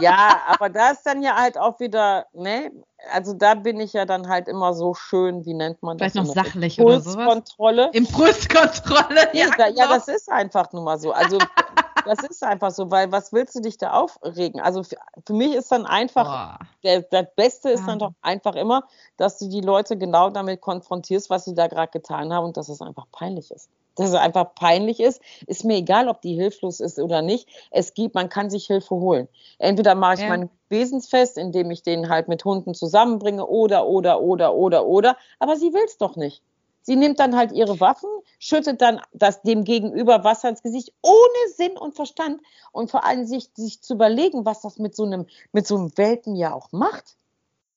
Ja, 0.00 0.40
aber 0.48 0.68
da 0.70 0.90
ist 0.90 1.02
dann 1.04 1.22
ja 1.22 1.36
halt 1.36 1.56
auch 1.56 1.78
wieder, 1.80 2.26
ne, 2.32 2.70
also 3.12 3.32
da 3.34 3.54
bin 3.54 3.80
ich 3.80 3.92
ja 3.92 4.04
dann 4.04 4.28
halt 4.28 4.48
immer 4.48 4.74
so 4.74 4.94
schön, 4.94 5.44
wie 5.44 5.54
nennt 5.54 5.82
man 5.82 5.98
das? 5.98 6.12
Vielleicht 6.12 6.26
noch 6.26 6.34
sachlich 6.34 6.80
oder 6.80 7.00
sowas. 7.00 7.14
Impulskontrolle. 7.14 7.90
Impulskontrolle. 7.92 9.28
Ja, 9.32 9.46
da, 9.56 9.66
ja, 9.68 9.84
genau. 9.84 9.94
das 9.94 10.08
ist 10.08 10.30
einfach 10.30 10.72
nun 10.72 10.84
mal 10.84 10.98
so. 10.98 11.12
Also 11.12 11.38
das 12.04 12.18
ist 12.24 12.42
einfach 12.42 12.70
so, 12.70 12.90
weil 12.90 13.10
was 13.12 13.32
willst 13.32 13.54
du 13.54 13.60
dich 13.60 13.78
da 13.78 13.92
aufregen? 13.92 14.60
Also 14.60 14.82
für, 14.82 14.96
für 15.26 15.32
mich 15.32 15.54
ist 15.54 15.70
dann 15.72 15.86
einfach, 15.86 16.24
Boah. 16.24 16.58
der, 16.82 17.02
das 17.02 17.26
Beste 17.36 17.70
ist 17.70 17.86
dann 17.86 17.98
Ja. 17.98 18.08
doch 18.08 18.12
einfach 18.22 18.54
immer, 18.54 18.84
dass 19.16 19.38
du 19.38 19.48
die 19.48 19.60
Leute 19.60 19.96
genau 19.96 20.30
damit 20.30 20.60
konfrontierst, 20.60 21.30
was 21.30 21.44
sie 21.44 21.54
da 21.54 21.66
gerade 21.66 21.90
getan 21.92 22.32
haben 22.32 22.44
und 22.44 22.56
dass 22.56 22.68
es 22.68 22.80
einfach 22.80 23.06
peinlich 23.12 23.50
ist. 23.50 23.68
Dass 23.96 24.08
es 24.08 24.14
einfach 24.14 24.54
peinlich 24.54 25.00
ist, 25.00 25.20
ist 25.46 25.64
mir 25.64 25.76
egal, 25.76 26.08
ob 26.08 26.20
die 26.20 26.34
hilflos 26.34 26.80
ist 26.80 26.98
oder 26.98 27.22
nicht. 27.22 27.48
Es 27.70 27.94
gibt, 27.94 28.14
man 28.14 28.28
kann 28.28 28.50
sich 28.50 28.66
Hilfe 28.66 28.96
holen. 28.96 29.28
Entweder 29.58 29.94
mache 29.94 30.14
ich 30.14 30.20
Ja. 30.20 30.28
mein 30.28 30.50
Wesensfest, 30.68 31.38
indem 31.38 31.70
ich 31.70 31.82
den 31.82 32.08
halt 32.08 32.26
mit 32.28 32.44
Hunden 32.44 32.74
zusammenbringe 32.74 33.46
oder, 33.46 33.86
oder, 33.86 34.20
oder, 34.20 34.54
oder, 34.54 34.86
oder. 34.86 35.16
Aber 35.38 35.56
sie 35.56 35.72
will 35.72 35.84
es 35.86 35.96
doch 35.98 36.16
nicht. 36.16 36.42
Sie 36.82 36.96
nimmt 36.96 37.18
dann 37.18 37.34
halt 37.34 37.52
ihre 37.52 37.80
Waffen, 37.80 38.10
schüttet 38.38 38.82
dann 38.82 39.00
das 39.14 39.40
dem 39.42 39.64
Gegenüber 39.64 40.22
Wasser 40.22 40.50
ins 40.50 40.62
Gesicht, 40.62 40.92
ohne 41.02 41.52
Sinn 41.56 41.78
und 41.78 41.94
Verstand 41.94 42.42
und 42.72 42.90
vor 42.90 43.04
allem 43.04 43.24
sich, 43.24 43.48
sich 43.54 43.80
zu 43.80 43.94
überlegen, 43.94 44.44
was 44.44 44.60
das 44.60 44.78
mit 44.78 44.94
so 44.94 45.04
einem, 45.04 45.26
mit 45.52 45.66
so 45.66 45.76
einem 45.76 45.96
Welpen 45.96 46.36
ja 46.36 46.52
auch 46.52 46.72
macht. 46.72 47.16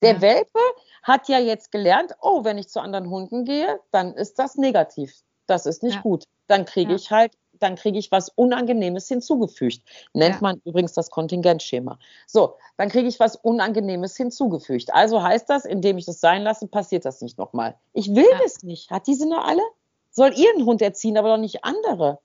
Der 0.01 0.15
Ja. 0.15 0.21
Welpe 0.21 0.59
hat 1.03 1.29
ja 1.29 1.39
jetzt 1.39 1.71
gelernt, 1.71 2.13
oh, 2.21 2.43
wenn 2.43 2.57
ich 2.57 2.69
zu 2.69 2.81
anderen 2.81 3.09
Hunden 3.09 3.45
gehe, 3.45 3.79
dann 3.91 4.13
ist 4.13 4.39
das 4.39 4.55
negativ. 4.57 5.13
Das 5.47 5.65
ist 5.65 5.83
nicht 5.83 5.95
Ja. 5.95 6.01
gut. 6.01 6.23
Dann 6.47 6.65
kriege 6.65 6.91
Ja. 6.91 6.95
ich 6.95 7.11
halt, 7.11 7.33
dann 7.59 7.75
kriege 7.75 7.97
ich 7.97 8.11
was 8.11 8.29
Unangenehmes 8.29 9.07
hinzugefügt. 9.07 9.81
Nennt 10.13 10.35
Ja. 10.35 10.41
man 10.41 10.61
übrigens 10.63 10.93
das 10.93 11.09
Kontingentschema. 11.09 11.97
So, 12.27 12.55
dann 12.77 12.89
kriege 12.89 13.07
ich 13.07 13.19
was 13.19 13.35
Unangenehmes 13.35 14.15
hinzugefügt. 14.15 14.93
Also 14.93 15.23
heißt 15.23 15.49
das, 15.49 15.65
indem 15.65 15.97
ich 15.97 16.05
das 16.05 16.19
sein 16.19 16.43
lasse, 16.43 16.67
passiert 16.67 17.05
das 17.05 17.21
nicht 17.21 17.37
nochmal. 17.37 17.75
Ich 17.93 18.13
will 18.13 18.27
das 18.43 18.61
nicht. 18.63 18.91
Hat 18.91 19.07
die 19.07 19.15
Sinne 19.15 19.43
alle? 19.43 19.63
Soll 20.11 20.33
ihren 20.37 20.65
Hund 20.65 20.81
erziehen, 20.81 21.17
aber 21.17 21.29
doch 21.29 21.37
nicht 21.37 21.63
andere. 21.63 22.19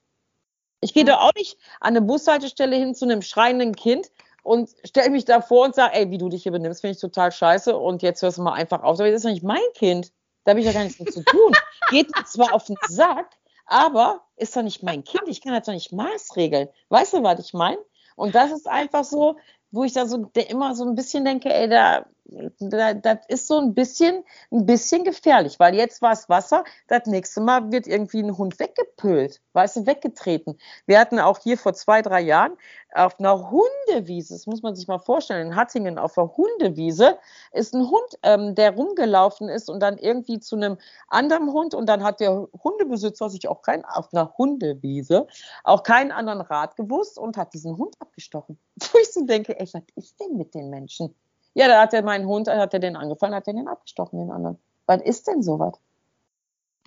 Ich 0.80 0.92
gehe 0.94 1.04
da 1.04 1.18
auch 1.20 1.32
nicht 1.34 1.58
an 1.80 1.96
eine 1.96 2.02
Bushaltestelle 2.02 2.76
hin 2.76 2.94
zu 2.94 3.04
einem 3.04 3.22
schreienden 3.22 3.74
Kind 3.76 4.10
und 4.42 4.70
stelle 4.84 5.10
mich 5.10 5.24
davor 5.24 5.66
und 5.66 5.74
sage, 5.76 5.94
ey, 5.94 6.10
wie 6.10 6.18
du 6.18 6.28
dich 6.28 6.42
hier 6.42 6.52
benimmst, 6.52 6.80
finde 6.80 6.94
ich 6.96 7.00
total 7.00 7.30
scheiße 7.30 7.76
und 7.76 8.02
jetzt 8.02 8.20
hörst 8.22 8.38
du 8.38 8.42
mal 8.42 8.54
einfach 8.54 8.82
auf. 8.82 8.98
Aber 8.98 9.06
das 9.08 9.18
ist 9.18 9.24
doch 9.24 9.30
nicht 9.30 9.44
mein 9.44 9.60
Kind. 9.74 10.10
Da 10.44 10.50
habe 10.50 10.60
ich 10.60 10.66
ja 10.66 10.72
gar 10.72 10.84
nichts 10.84 10.98
mit 10.98 11.12
zu 11.12 11.24
tun. 11.24 11.52
Geht 11.90 12.10
zwar 12.26 12.52
auf 12.52 12.64
den 12.64 12.76
Sack, 12.88 13.30
aber 13.66 14.22
ist 14.36 14.56
doch 14.56 14.62
nicht 14.62 14.82
mein 14.82 15.04
Kind. 15.04 15.24
Ich 15.26 15.40
kann 15.40 15.52
das 15.52 15.66
doch 15.66 15.72
nicht 15.72 15.92
maßregeln. 15.92 16.68
Weißt 16.88 17.12
du, 17.12 17.22
was 17.22 17.38
ich 17.40 17.52
meine? 17.52 17.78
Und 18.16 18.34
das 18.34 18.50
ist 18.50 18.68
einfach 18.68 19.04
so, 19.04 19.36
wo 19.70 19.84
ich 19.84 19.92
da 19.92 20.06
so 20.06 20.30
immer 20.34 20.74
so 20.74 20.84
ein 20.84 20.94
bisschen 20.94 21.24
denke, 21.24 21.52
ey, 21.52 21.68
da, 21.68 22.06
das 22.24 23.18
ist 23.28 23.46
so 23.46 23.58
ein 23.58 23.74
bisschen, 23.74 24.24
ein 24.50 24.64
bisschen 24.64 25.04
gefährlich, 25.04 25.58
weil 25.58 25.74
jetzt 25.74 26.02
war 26.02 26.12
es 26.12 26.28
Wasser, 26.28 26.64
das 26.88 27.06
nächste 27.06 27.40
Mal 27.40 27.72
wird 27.72 27.86
irgendwie 27.86 28.22
ein 28.22 28.36
Hund 28.36 28.58
weggepölt, 28.58 29.40
weißt 29.52 29.76
du, 29.76 29.86
weggetreten. 29.86 30.58
Wir 30.86 31.00
hatten 31.00 31.18
auch 31.18 31.38
hier 31.40 31.58
vor 31.58 31.74
zwei, 31.74 32.00
drei 32.00 32.20
Jahren 32.20 32.56
auf 32.94 33.18
einer 33.18 33.50
Hundewiese, 33.50 34.34
das 34.34 34.46
muss 34.46 34.62
man 34.62 34.74
sich 34.76 34.86
mal 34.86 34.98
vorstellen, 34.98 35.48
in 35.48 35.56
Hattingen 35.56 35.98
auf 35.98 36.16
einer 36.16 36.36
Hundewiese 36.36 37.18
ist 37.52 37.74
ein 37.74 37.90
Hund, 37.90 38.18
ähm, 38.22 38.54
der 38.54 38.74
rumgelaufen 38.74 39.48
ist 39.48 39.68
und 39.68 39.80
dann 39.80 39.98
irgendwie 39.98 40.38
zu 40.38 40.56
einem 40.56 40.78
anderen 41.08 41.52
Hund 41.52 41.74
und 41.74 41.86
dann 41.86 42.04
hat 42.04 42.20
der 42.20 42.48
Hundebesitzer 42.62 43.30
sich 43.30 43.48
auch 43.48 43.62
kein, 43.62 43.84
auf 43.84 44.12
einer 44.12 44.34
Hundewiese 44.38 45.26
auch 45.64 45.82
keinen 45.82 46.12
anderen 46.12 46.40
Rat 46.40 46.76
gewusst 46.76 47.18
und 47.18 47.36
hat 47.36 47.54
diesen 47.54 47.76
Hund 47.76 47.96
abgestochen. 47.98 48.58
Wo 48.92 48.98
ich 48.98 49.12
so 49.12 49.24
denke, 49.24 49.58
ey, 49.58 49.68
was 49.72 49.82
ist 49.96 50.20
denn 50.20 50.36
mit 50.36 50.54
den 50.54 50.70
Menschen? 50.70 51.14
Ja, 51.54 51.68
da 51.68 51.80
hat 51.82 51.92
er 51.94 52.02
meinen 52.02 52.26
Hund, 52.26 52.48
hat 52.48 52.74
er 52.74 52.80
den 52.80 52.96
angefallen, 52.96 53.34
hat 53.34 53.46
er 53.46 53.54
den 53.54 53.68
abgestochen, 53.68 54.18
den 54.18 54.30
anderen. 54.30 54.58
Was 54.86 55.02
ist 55.02 55.26
denn 55.28 55.42
sowas? 55.42 55.78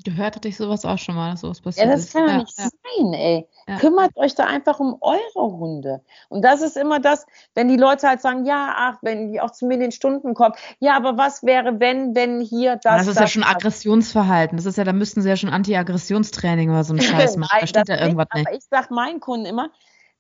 Gehört 0.04 0.36
hatte 0.36 0.50
ich 0.50 0.58
sowas 0.58 0.84
auch 0.84 0.98
schon 0.98 1.16
mal, 1.16 1.32
dass 1.32 1.42
sowas 1.42 1.62
passiert 1.62 1.88
Ja, 1.88 1.94
das 1.94 2.06
ist. 2.06 2.14
kann 2.14 2.28
Ja, 2.28 2.38
nicht 2.38 2.60
ja. 2.60 2.66
sein, 2.66 3.14
ey. 3.14 3.48
Ja. 3.68 3.78
Kümmert 3.78 4.16
euch 4.18 4.36
da 4.36 4.46
einfach 4.46 4.80
um 4.80 4.98
eure 5.00 5.58
Hunde. 5.58 6.02
Und 6.28 6.44
das 6.44 6.62
ist 6.62 6.76
immer 6.76 7.00
das, 7.00 7.26
wenn 7.56 7.70
die 7.70 7.78
Leute 7.78 8.08
halt 8.08 8.22
sagen, 8.22 8.46
ja, 8.46 8.74
ach, 8.78 8.98
wenn 9.02 9.32
die 9.32 9.40
auch 9.40 9.52
zu 9.52 9.66
mir 9.66 9.76
in 9.76 9.80
den 9.80 9.92
Stunden 9.92 10.34
kommen, 10.34 10.54
ja, 10.80 10.98
aber 10.98 11.18
was 11.18 11.44
wäre, 11.44 11.80
wenn, 11.80 12.14
wenn 12.14 12.42
hier 12.42 12.76
das. 12.76 13.06
Das, 13.06 13.08
ist 13.08 13.20
ja 13.20 13.28
schon 13.28 13.44
Aggressionsverhalten. 13.44 14.58
Das 14.58 14.66
ist 14.66 14.78
ja, 14.78 14.84
da 14.84 14.94
müssten 14.94 15.22
sie 15.22 15.30
ja 15.30 15.38
schon 15.38 15.50
Anti-Aggressionstraining 15.50 16.70
oder 16.70 16.84
so 16.84 16.94
einen 16.94 17.02
Scheiß 17.02 17.38
machen. 17.38 17.58
Da 17.62 17.84
das 17.84 17.88
ja 17.88 18.04
irgendwas 18.04 18.28
nicht, 18.34 18.42
nicht. 18.42 18.48
Aber 18.48 18.58
ich 18.58 18.66
sag 18.70 18.92
meinen 18.92 19.22
Kunden 19.22 19.46
immer, 19.46 19.70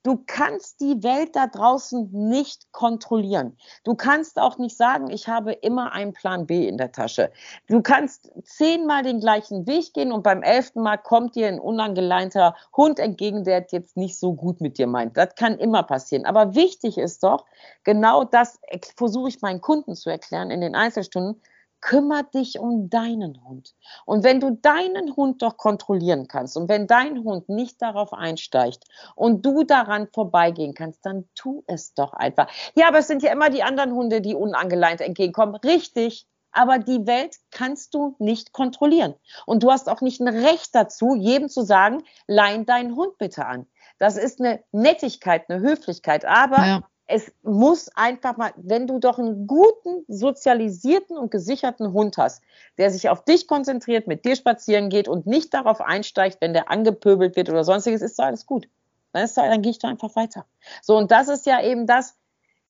du 0.05 0.21
kannst 0.27 0.81
die 0.81 1.01
Welt 1.01 1.35
da 1.35 1.47
draußen 1.47 2.11
nicht 2.11 2.71
kontrollieren. 2.71 3.57
Du 3.83 3.95
kannst 3.95 4.39
auch 4.39 4.59
nicht 4.59 4.77
sagen, 4.77 5.09
ich 5.09 5.27
habe 5.27 5.51
immer 5.51 5.93
einen 5.93 6.13
Plan 6.13 6.45
B 6.45 6.67
in 6.67 6.77
der 6.77 6.91
Tasche. 6.91 7.31
Du 7.67 7.81
kannst 7.81 8.31
zehnmal 8.43 9.01
den 9.01 9.19
gleichen 9.19 9.65
Weg 9.65 9.93
gehen 9.93 10.11
und 10.11 10.21
beim 10.21 10.43
elften 10.43 10.83
Mal 10.83 10.97
kommt 10.97 11.35
dir 11.35 11.47
ein 11.47 11.59
unangeleinter 11.59 12.55
Hund 12.77 12.99
entgegen, 12.99 13.43
der 13.43 13.65
jetzt 13.71 13.97
nicht 13.97 14.19
so 14.19 14.33
gut 14.33 14.61
mit 14.61 14.77
dir 14.77 14.85
meint. 14.85 15.17
Das 15.17 15.33
kann 15.35 15.57
immer 15.57 15.81
passieren. 15.81 16.25
Aber 16.25 16.53
wichtig 16.53 16.99
ist 16.99 17.23
doch, 17.23 17.45
genau 17.83 18.23
das 18.23 18.59
ex- 18.61 18.93
versuche 18.95 19.29
ich 19.29 19.41
meinen 19.41 19.61
Kunden 19.61 19.95
zu 19.95 20.11
erklären 20.11 20.51
in 20.51 20.61
den 20.61 20.75
Einzelstunden, 20.75 21.41
kümmere 21.85 22.23
dich 22.33 22.57
um 22.57 22.89
deinen 22.89 23.45
Hund. 23.45 23.75
Und 24.05 24.23
wenn 24.23 24.39
du 24.39 24.49
deinen 24.49 25.15
Hund 25.15 25.43
doch 25.43 25.55
kontrollieren 25.55 26.27
kannst 26.27 26.57
und 26.57 26.67
wenn 26.67 26.87
dein 26.87 27.23
Hund 27.23 27.47
nicht 27.47 27.79
darauf 27.79 28.11
einsteigt 28.11 28.85
und 29.13 29.45
du 29.45 29.63
daran 29.63 30.07
vorbeigehen 30.11 30.73
kannst, 30.73 31.05
dann 31.05 31.29
tu 31.35 31.63
es 31.67 31.93
doch 31.93 32.13
einfach. 32.13 32.47
Ja, 32.73 32.87
aber 32.87 32.97
es 32.97 33.07
sind 33.07 33.21
ja 33.21 33.31
immer 33.31 33.51
die 33.51 33.61
anderen 33.61 33.93
Hunde, 33.93 34.19
die 34.21 34.33
unangeleint 34.33 34.99
entgegenkommen. 34.99 35.55
Richtig. 35.57 36.25
Aber 36.51 36.79
die 36.79 37.05
Welt 37.05 37.35
kannst 37.51 37.93
du 37.93 38.15
nicht 38.17 38.51
kontrollieren. 38.51 39.13
Und 39.45 39.61
du 39.61 39.69
hast 39.69 39.87
auch 39.87 40.01
nicht 40.01 40.19
ein 40.19 40.27
Recht 40.27 40.73
dazu, 40.73 41.13
jedem 41.13 41.49
zu 41.49 41.61
sagen, 41.61 42.01
leih 42.25 42.57
deinen 42.63 42.95
Hund 42.95 43.19
bitte 43.19 43.45
an. 43.45 43.67
Das 43.99 44.17
ist 44.17 44.39
eine 44.39 44.63
Nettigkeit, 44.71 45.43
eine 45.49 45.59
Höflichkeit. 45.59 46.25
Aber 46.25 46.65
ja. 46.65 46.83
Es 47.07 47.31
muss 47.43 47.89
einfach 47.95 48.37
mal, 48.37 48.51
wenn 48.57 48.87
du 48.87 48.99
doch 48.99 49.19
einen 49.19 49.45
guten, 49.45 50.03
sozialisierten 50.07 51.17
und 51.17 51.29
gesicherten 51.29 51.93
Hund 51.93 52.17
hast, 52.17 52.43
der 52.77 52.89
sich 52.89 53.09
auf 53.09 53.23
dich 53.23 53.47
konzentriert, 53.47 54.07
mit 54.07 54.25
dir 54.25 54.35
spazieren 54.35 54.89
geht 54.89 55.07
und 55.07 55.27
nicht 55.27 55.53
darauf 55.53 55.81
einsteigt, 55.81 56.37
wenn 56.41 56.53
der 56.53 56.71
angepöbelt 56.71 57.35
wird 57.35 57.49
oder 57.49 57.63
sonstiges, 57.63 58.01
ist 58.01 58.17
doch 58.17 58.25
alles 58.25 58.45
gut. 58.45 58.67
Dann, 59.13 59.23
ist, 59.23 59.37
dann 59.37 59.61
gehe 59.61 59.71
ich 59.71 59.79
da 59.79 59.87
einfach 59.87 60.15
weiter. 60.15 60.45
So, 60.81 60.97
und 60.97 61.11
das 61.11 61.27
ist 61.27 61.45
ja 61.45 61.61
eben 61.61 61.85
das, 61.85 62.17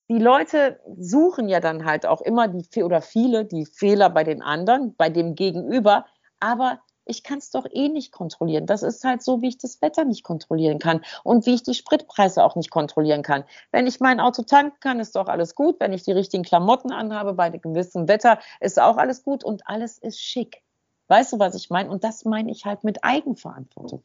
die 0.09 0.19
Leute 0.19 0.79
suchen 0.97 1.47
ja 1.47 1.59
dann 1.59 1.85
halt 1.85 2.05
auch 2.05 2.21
immer 2.21 2.47
die 2.47 2.83
oder 2.83 3.01
viele 3.01 3.45
die 3.45 3.65
Fehler 3.65 4.09
bei 4.09 4.23
den 4.23 4.41
anderen, 4.41 4.95
bei 4.95 5.09
dem 5.09 5.35
Gegenüber, 5.35 6.05
aber 6.39 6.79
ich 7.05 7.23
kann 7.23 7.37
es 7.37 7.51
doch 7.51 7.65
eh 7.71 7.89
nicht 7.89 8.11
kontrollieren. 8.11 8.65
Das 8.65 8.83
ist 8.83 9.03
halt 9.03 9.23
so, 9.23 9.41
wie 9.41 9.47
ich 9.47 9.57
das 9.57 9.81
Wetter 9.81 10.05
nicht 10.05 10.23
kontrollieren 10.23 10.79
kann 10.79 11.01
und 11.23 11.45
wie 11.45 11.53
ich 11.53 11.63
die 11.63 11.73
Spritpreise 11.73 12.43
auch 12.43 12.55
nicht 12.55 12.71
kontrollieren 12.71 13.21
kann. 13.23 13.43
Wenn 13.71 13.87
ich 13.87 13.99
mein 13.99 14.19
Auto 14.19 14.41
tanken 14.41 14.79
kann, 14.79 14.99
ist 14.99 15.15
doch 15.15 15.27
alles 15.27 15.55
gut. 15.55 15.79
Wenn 15.79 15.93
ich 15.93 16.03
die 16.03 16.11
richtigen 16.11 16.43
Klamotten 16.43 16.91
anhabe 16.91 17.33
bei 17.33 17.49
gewissem 17.49 18.07
Wetter, 18.07 18.39
ist 18.59 18.79
auch 18.79 18.97
alles 18.97 19.23
gut 19.23 19.43
und 19.43 19.67
alles 19.67 19.97
ist 19.97 20.19
schick. 20.19 20.61
Weißt 21.07 21.33
du, 21.33 21.39
was 21.39 21.55
ich 21.55 21.69
meine? 21.69 21.89
Und 21.89 22.03
das 22.03 22.25
meine 22.25 22.51
ich 22.51 22.65
halt 22.65 22.83
mit 22.83 23.03
Eigenverantwortung. 23.03 24.03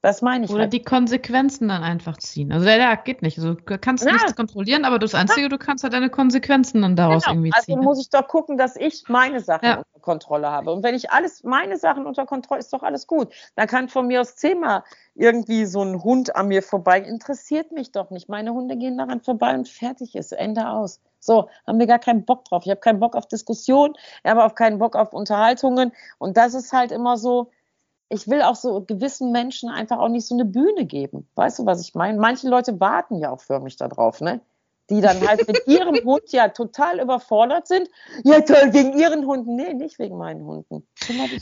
Das 0.00 0.22
meine 0.22 0.44
ich. 0.44 0.50
Oder 0.50 0.62
halt. 0.62 0.72
die 0.72 0.82
Konsequenzen 0.82 1.68
dann 1.68 1.82
einfach 1.82 2.16
ziehen. 2.18 2.52
Also 2.52 2.64
der, 2.64 2.96
geht 2.98 3.22
nicht. 3.22 3.36
Also, 3.38 3.54
du 3.54 3.78
kannst 3.78 4.04
ja. 4.04 4.12
nichts 4.12 4.36
kontrollieren, 4.36 4.84
aber 4.84 5.00
das 5.00 5.14
Einzige, 5.14 5.42
ja. 5.42 5.48
du 5.48 5.58
kannst 5.58 5.82
halt 5.82 5.92
deine 5.92 6.08
Konsequenzen 6.08 6.82
dann 6.82 6.94
daraus 6.94 7.24
genau. 7.24 7.34
irgendwie 7.34 7.50
ziehen. 7.62 7.78
Also 7.78 7.82
muss 7.82 8.00
ich 8.00 8.08
doch 8.08 8.28
gucken, 8.28 8.56
dass 8.56 8.76
ich 8.76 9.04
meine 9.08 9.40
Sachen 9.40 9.64
ja. 9.64 9.76
unter 9.78 10.00
Kontrolle 10.00 10.50
habe. 10.50 10.72
Und 10.72 10.84
wenn 10.84 10.94
ich 10.94 11.10
alles, 11.10 11.42
meine 11.42 11.76
Sachen 11.78 12.06
unter 12.06 12.26
Kontrolle, 12.26 12.60
ist 12.60 12.72
doch 12.72 12.84
alles 12.84 13.08
gut. 13.08 13.32
Dann 13.56 13.66
kann 13.66 13.88
von 13.88 14.06
mir 14.06 14.20
aus 14.20 14.36
zehnmal 14.36 14.84
irgendwie 15.16 15.64
so 15.64 15.82
ein 15.82 16.02
Hund 16.04 16.36
an 16.36 16.46
mir 16.46 16.62
vorbei. 16.62 17.00
Interessiert 17.00 17.72
mich 17.72 17.90
doch 17.90 18.10
nicht. 18.10 18.28
Meine 18.28 18.52
Hunde 18.52 18.76
gehen 18.76 18.98
daran 18.98 19.20
vorbei 19.20 19.54
und 19.54 19.68
fertig 19.68 20.14
ist. 20.14 20.30
Ende 20.30 20.68
aus. 20.68 21.00
So, 21.20 21.48
haben 21.66 21.80
wir 21.80 21.88
gar 21.88 21.98
keinen 21.98 22.24
Bock 22.24 22.44
drauf. 22.44 22.62
Ich 22.64 22.70
habe 22.70 22.80
keinen 22.80 23.00
Bock 23.00 23.16
auf 23.16 23.26
Diskussion, 23.26 23.94
ich 24.22 24.30
habe 24.30 24.44
auch 24.44 24.54
keinen 24.54 24.78
Bock 24.78 24.94
auf 24.94 25.12
Unterhaltungen. 25.12 25.92
Und 26.18 26.36
das 26.36 26.54
ist 26.54 26.72
halt 26.72 26.92
immer 26.92 27.16
so, 27.16 27.50
ich 28.10 28.28
will 28.28 28.42
auch 28.42 28.56
so 28.56 28.82
gewissen 28.82 29.32
Menschen 29.32 29.68
einfach 29.68 29.98
auch 29.98 30.08
nicht 30.08 30.26
so 30.26 30.34
eine 30.34 30.44
Bühne 30.44 30.86
geben. 30.86 31.28
Weißt 31.34 31.58
du, 31.58 31.66
was 31.66 31.82
ich 31.86 31.94
meine? 31.94 32.18
Manche 32.18 32.48
Leute 32.48 32.80
warten 32.80 33.18
ja 33.18 33.30
auch 33.30 33.40
für 33.40 33.60
mich 33.60 33.76
darauf, 33.76 34.20
ne? 34.20 34.40
Die 34.90 35.02
dann 35.02 35.20
halt 35.26 35.46
mit 35.46 35.60
ihrem 35.66 35.96
Hund 36.04 36.32
ja 36.32 36.48
total 36.48 37.00
überfordert 37.00 37.68
sind. 37.68 37.90
Ja, 38.24 38.40
toll, 38.40 38.72
wegen 38.72 38.98
ihren 38.98 39.26
Hunden. 39.26 39.54
Nee, 39.56 39.74
nicht 39.74 39.98
wegen 39.98 40.16
meinen 40.16 40.44
Hunden. 40.44 40.86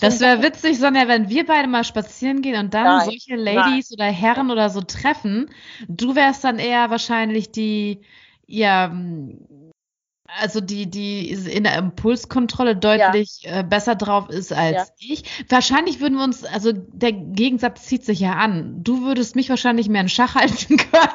Das 0.01 0.19
wäre 0.19 0.43
witzig, 0.43 0.81
Sonja, 0.81 1.07
wenn 1.07 1.29
wir 1.29 1.47
beide 1.47 1.69
mal 1.69 1.85
spazieren 1.85 2.43
gehen 2.43 2.59
und 2.59 2.75
dann 2.75 2.85
nein, 2.85 3.05
solche 3.05 3.37
Ladies 3.37 3.91
nein. 3.91 4.09
oder 4.09 4.17
Herren 4.17 4.51
oder 4.51 4.69
so 4.69 4.81
treffen. 4.81 5.49
Du 5.87 6.17
wärst 6.17 6.43
dann 6.43 6.59
eher 6.59 6.91
wahrscheinlich 6.91 7.53
die, 7.53 8.01
ja, 8.47 8.93
also 10.41 10.61
die, 10.61 10.91
die 10.91 11.31
in 11.31 11.65
der 11.65 11.77
Impulskontrolle 11.77 12.77
deutlich 12.77 13.43
ja. 13.43 13.61
äh, 13.61 13.65
besser 13.65 13.95
drauf 13.95 14.29
ist 14.29 14.53
als 14.53 14.77
ja. 14.77 14.85
ich. 14.99 15.25
Wahrscheinlich 15.49 16.01
würden 16.01 16.19
wir 16.19 16.25
uns, 16.25 16.45
also 16.45 16.73
der 16.73 17.13
Gegensatz 17.13 17.87
zieht 17.87 18.05
sich 18.05 18.21
ja 18.21 18.33
an. 18.33 18.83
Du 18.83 19.03
würdest 19.03 19.37
mich 19.37 19.49
wahrscheinlich 19.51 19.89
mehr 19.89 20.03
in 20.03 20.09
Schach 20.09 20.35
halten 20.37 20.77
können. 20.77 21.09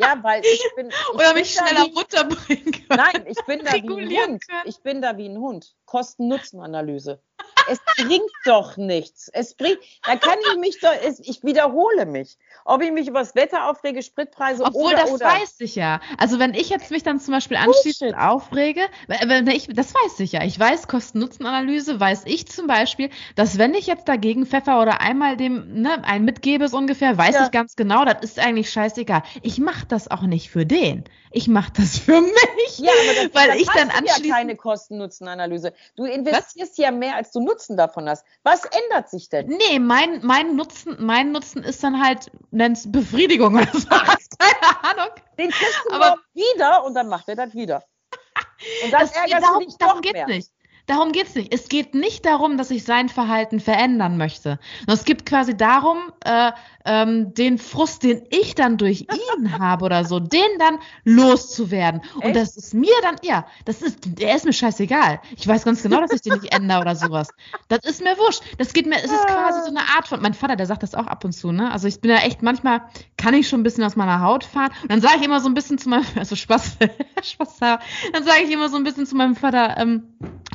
Ja, 0.00 0.16
weil 0.22 0.42
ich 0.44 0.62
bin. 0.76 0.88
Ich 1.10 1.14
Oder 1.14 1.34
mich 1.34 1.52
schneller 1.52 1.86
wie, 1.86 1.94
runterbringen 1.94 2.72
können. 2.72 2.86
Nein, 2.88 3.26
ich 3.26 3.44
bin 3.46 3.64
da 3.64 3.72
wie 3.74 3.78
ein 3.78 4.28
Hund. 4.28 4.48
Können. 4.48 4.62
Ich 4.64 4.82
bin 4.82 5.02
da 5.02 5.16
wie 5.16 5.28
ein 5.28 5.38
Hund. 5.38 5.74
Kosten-Nutzen-Analyse. 5.84 7.22
Es 7.68 7.78
bringt 7.96 8.30
doch 8.44 8.76
nichts. 8.76 9.28
Es 9.32 9.54
bringt, 9.54 9.78
da 10.04 10.16
kann 10.16 10.38
ich 10.50 10.58
mich 10.58 10.80
doch, 10.80 10.92
es, 11.04 11.20
ich 11.20 11.42
wiederhole 11.44 12.06
mich. 12.06 12.36
Ob 12.64 12.82
ich 12.82 12.92
mich 12.92 13.08
über 13.08 13.20
das 13.20 13.34
Wetter 13.34 13.68
aufrege, 13.68 14.02
Spritpreise 14.02 14.64
Obwohl, 14.64 14.92
oder, 14.92 15.02
das 15.02 15.10
oder. 15.12 15.26
weiß 15.26 15.60
ich 15.60 15.76
ja. 15.76 16.00
Also 16.18 16.38
wenn 16.38 16.54
ich 16.54 16.68
jetzt 16.68 16.90
mich 16.90 17.02
dann 17.02 17.20
zum 17.20 17.32
Beispiel 17.32 17.56
anschließend 17.56 18.16
aufrege, 18.16 18.82
wenn 19.06 19.46
ich, 19.48 19.68
das 19.68 19.94
weiß 19.94 20.20
ich 20.20 20.32
ja. 20.32 20.44
Ich 20.44 20.58
weiß, 20.58 20.88
Kosten-Nutzen-Analyse, 20.88 21.98
weiß 21.98 22.22
ich 22.26 22.46
zum 22.48 22.66
Beispiel, 22.66 23.10
dass 23.34 23.58
wenn 23.58 23.74
ich 23.74 23.86
jetzt 23.86 24.08
dagegen 24.08 24.46
pfeffer 24.46 24.80
oder 24.80 25.00
einmal 25.00 25.36
dem, 25.36 25.80
ne, 25.80 26.02
ein 26.04 26.24
mitgebe 26.24 26.68
so 26.68 26.76
ungefähr, 26.76 27.16
weiß 27.16 27.34
ja. 27.34 27.44
ich 27.44 27.50
ganz 27.50 27.76
genau, 27.76 28.04
das 28.04 28.22
ist 28.22 28.38
eigentlich 28.38 28.70
scheißegal. 28.70 29.22
Ich 29.42 29.58
mache 29.58 29.86
das 29.86 30.10
auch 30.10 30.22
nicht 30.22 30.50
für 30.50 30.66
den. 30.66 31.04
Ich 31.32 31.46
mache 31.46 31.72
das 31.76 31.98
für 31.98 32.20
mich. 32.20 32.78
Ja, 32.78 32.90
aber 32.90 33.28
das, 33.28 33.34
weil 33.34 33.60
ich 33.60 33.68
dann 33.68 33.90
anschließend 33.90 34.26
ja 34.26 34.34
keine 34.34 34.56
Kosten-Nutzen-Analyse. 34.56 35.72
Du 35.96 36.04
investierst 36.04 36.72
Was? 36.72 36.78
ja 36.78 36.90
mehr, 36.90 37.14
als 37.14 37.29
du 37.34 37.40
Nutzen 37.40 37.76
davon 37.76 38.08
hast. 38.08 38.24
Was 38.42 38.64
ändert 38.64 39.08
sich 39.08 39.28
denn? 39.28 39.46
Nee, 39.46 39.78
mein, 39.78 40.24
mein 40.24 40.56
Nutzen, 40.56 40.96
mein 40.98 41.32
Nutzen 41.32 41.62
ist 41.62 41.82
dann 41.82 42.02
halt, 42.02 42.30
nenn's 42.50 42.90
Befriedigung 42.90 43.54
oder 43.54 43.68
so. 43.72 43.88
Keine 43.88 44.84
Ahnung. 44.84 45.14
Den 45.38 45.50
kriegst 45.50 45.80
du 45.88 45.94
aber 45.94 46.16
wieder 46.34 46.84
und 46.84 46.94
dann 46.94 47.08
macht 47.08 47.28
er 47.28 47.36
das 47.36 47.54
wieder. 47.54 47.84
Und 48.84 48.92
dann 48.92 49.00
das, 49.00 49.12
ärgerst 49.12 49.42
darum, 49.42 49.60
du 49.60 49.66
dich 49.66 49.76
darum 49.78 50.00
geht's 50.02 50.12
mehr. 50.12 50.26
nicht. 50.26 50.50
Darum 50.90 51.12
geht 51.12 51.28
es 51.28 51.36
nicht. 51.36 51.54
Es 51.54 51.68
geht 51.68 51.94
nicht 51.94 52.26
darum, 52.26 52.58
dass 52.58 52.72
ich 52.72 52.82
sein 52.82 53.08
Verhalten 53.08 53.60
verändern 53.60 54.16
möchte. 54.16 54.58
Es 54.88 55.04
geht 55.04 55.24
quasi 55.24 55.56
darum, 55.56 55.98
äh, 56.24 56.50
ähm, 56.84 57.32
den 57.34 57.58
Frust, 57.58 58.02
den 58.02 58.22
ich 58.30 58.56
dann 58.56 58.76
durch 58.76 59.02
ihn 59.02 59.58
habe 59.60 59.84
oder 59.84 60.04
so, 60.04 60.18
den 60.18 60.40
dann 60.58 60.80
loszuwerden. 61.04 62.00
Echt? 62.00 62.24
Und 62.24 62.34
das 62.34 62.56
ist 62.56 62.74
mir 62.74 62.90
dann, 63.02 63.14
ja, 63.22 63.46
das 63.66 63.82
ist, 63.82 63.98
der 64.04 64.34
ist 64.34 64.44
mir 64.44 64.52
scheißegal. 64.52 65.20
Ich 65.36 65.46
weiß 65.46 65.64
ganz 65.64 65.84
genau, 65.84 66.00
dass 66.00 66.10
ich 66.10 66.22
den 66.22 66.32
nicht 66.32 66.52
ändere 66.52 66.80
oder 66.80 66.96
sowas. 66.96 67.28
Das 67.68 67.84
ist 67.84 68.02
mir 68.02 68.18
wurscht. 68.18 68.42
Das 68.58 68.72
geht 68.72 68.86
mir, 68.86 68.96
es 68.96 69.12
ist 69.12 69.26
quasi 69.28 69.60
so 69.60 69.68
eine 69.68 69.86
Art 69.96 70.08
von, 70.08 70.20
mein 70.20 70.34
Vater, 70.34 70.56
der 70.56 70.66
sagt 70.66 70.82
das 70.82 70.96
auch 70.96 71.06
ab 71.06 71.24
und 71.24 71.32
zu, 71.32 71.52
ne? 71.52 71.70
Also 71.70 71.86
ich 71.86 72.00
bin 72.00 72.10
ja 72.10 72.18
echt, 72.18 72.42
manchmal 72.42 72.82
kann 73.16 73.34
ich 73.34 73.48
schon 73.48 73.60
ein 73.60 73.62
bisschen 73.64 73.84
aus 73.84 73.94
meiner 73.94 74.22
Haut 74.22 74.42
fahren. 74.42 74.72
Und 74.82 74.90
dann 74.90 75.00
sage 75.00 75.18
ich 75.20 75.24
immer 75.24 75.40
so 75.40 75.48
ein 75.48 75.54
bisschen 75.54 75.78
zu 75.78 75.88
meinem, 75.88 76.04
also 76.16 76.34
Spaß, 76.34 76.78
Spaß, 77.22 77.58
dann 77.60 78.24
sage 78.24 78.42
ich 78.44 78.50
immer 78.50 78.68
so 78.68 78.76
ein 78.76 78.82
bisschen 78.82 79.06
zu 79.06 79.14
meinem 79.14 79.36
Vater, 79.36 79.76
ähm, 79.78 80.02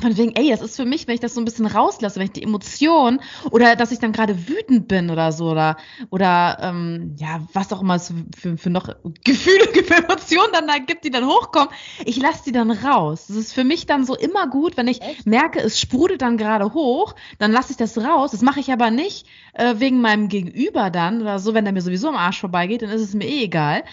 von 0.00 0.16
wegen, 0.16 0.25
ey, 0.34 0.50
das 0.50 0.62
ist 0.62 0.76
für 0.76 0.84
mich, 0.84 1.06
wenn 1.06 1.14
ich 1.14 1.20
das 1.20 1.34
so 1.34 1.40
ein 1.40 1.44
bisschen 1.44 1.66
rauslasse, 1.66 2.18
wenn 2.18 2.26
ich 2.26 2.32
die 2.32 2.42
Emotion 2.42 3.20
oder 3.50 3.76
dass 3.76 3.92
ich 3.92 3.98
dann 3.98 4.12
gerade 4.12 4.48
wütend 4.48 4.88
bin 4.88 5.10
oder 5.10 5.32
so 5.32 5.50
oder, 5.50 5.76
oder 6.10 6.58
ähm, 6.60 7.14
ja, 7.18 7.40
was 7.52 7.72
auch 7.72 7.82
immer 7.82 7.96
es 7.96 8.12
für, 8.36 8.56
für 8.56 8.70
noch 8.70 8.88
Gefühle, 9.24 9.66
für 9.84 10.04
Emotionen 10.04 10.52
dann 10.52 10.66
da 10.66 10.78
gibt, 10.78 11.04
die 11.04 11.10
dann 11.10 11.26
hochkommen, 11.26 11.68
ich 12.04 12.16
lasse 12.16 12.44
die 12.44 12.52
dann 12.52 12.70
raus. 12.70 13.26
Das 13.28 13.36
ist 13.36 13.52
für 13.52 13.64
mich 13.64 13.86
dann 13.86 14.04
so 14.04 14.16
immer 14.16 14.48
gut, 14.48 14.76
wenn 14.76 14.88
ich 14.88 15.02
Echt? 15.02 15.26
merke, 15.26 15.60
es 15.60 15.80
sprudelt 15.80 16.22
dann 16.22 16.36
gerade 16.36 16.72
hoch, 16.74 17.14
dann 17.38 17.52
lasse 17.52 17.72
ich 17.72 17.76
das 17.76 17.98
raus. 17.98 18.30
Das 18.32 18.42
mache 18.42 18.60
ich 18.60 18.72
aber 18.72 18.90
nicht 18.90 19.26
äh, 19.54 19.74
wegen 19.78 20.00
meinem 20.00 20.28
Gegenüber 20.28 20.90
dann 20.90 21.20
oder 21.22 21.38
so, 21.38 21.54
wenn 21.54 21.64
der 21.64 21.72
mir 21.72 21.82
sowieso 21.82 22.08
am 22.08 22.16
Arsch 22.16 22.40
vorbeigeht, 22.40 22.82
dann 22.82 22.90
ist 22.90 23.02
es 23.02 23.14
mir 23.14 23.26
eh 23.26 23.44
egal. 23.44 23.84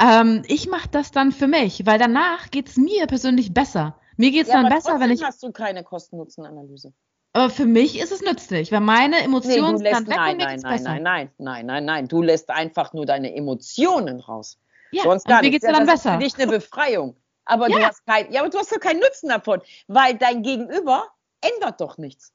Ähm, 0.00 0.42
ich 0.46 0.68
mache 0.68 0.88
das 0.90 1.10
dann 1.10 1.32
für 1.32 1.46
mich, 1.46 1.86
weil 1.86 1.98
danach 1.98 2.50
geht 2.50 2.68
es 2.68 2.76
mir 2.76 3.06
persönlich 3.06 3.52
besser. 3.52 3.96
Mir 4.20 4.32
geht 4.32 4.42
es 4.42 4.52
ja, 4.52 4.60
dann 4.60 4.70
besser, 4.70 5.00
wenn 5.00 5.10
ich. 5.10 5.24
hast 5.24 5.42
du 5.42 5.50
keine 5.50 5.82
Kosten-Nutzen-Analyse. 5.82 6.92
Aber 7.32 7.48
für 7.48 7.64
mich 7.64 7.98
ist 7.98 8.12
es 8.12 8.20
nützlich, 8.20 8.70
weil 8.70 8.80
meine 8.80 9.22
Emotionen 9.22 9.76
nee, 9.76 9.90
dann 9.90 10.06
weg 10.06 10.14
nein, 10.14 10.36
nein, 10.36 10.60
nein, 10.60 10.72
besser. 10.72 10.88
nein, 10.90 11.02
nein, 11.02 11.30
nein, 11.38 11.66
nein, 11.66 11.84
nein. 11.86 12.08
Du 12.08 12.20
lässt 12.20 12.50
einfach 12.50 12.92
nur 12.92 13.06
deine 13.06 13.34
Emotionen 13.34 14.20
raus. 14.20 14.58
Ja, 14.90 15.04
Sonst 15.04 15.26
gar 15.26 15.40
mir 15.40 15.50
geht 15.50 15.62
es 15.62 15.66
ja, 15.66 15.72
dann 15.72 15.86
das 15.86 16.02
besser. 16.02 16.10
Ist 16.10 16.16
für 16.16 16.22
dich 16.22 16.34
eine 16.34 16.58
Befreiung. 16.58 17.16
Aber 17.46 17.70
ja. 17.70 17.78
du 17.78 17.86
hast 17.86 18.04
kein, 18.04 18.30
ja, 18.30 18.40
aber 18.40 18.50
du 18.50 18.58
hast 18.58 18.70
doch 18.70 18.78
keinen 18.78 19.00
Nutzen 19.00 19.30
davon, 19.30 19.62
weil 19.86 20.18
dein 20.18 20.42
Gegenüber 20.42 21.06
ändert 21.40 21.80
doch 21.80 21.96
nichts. 21.96 22.34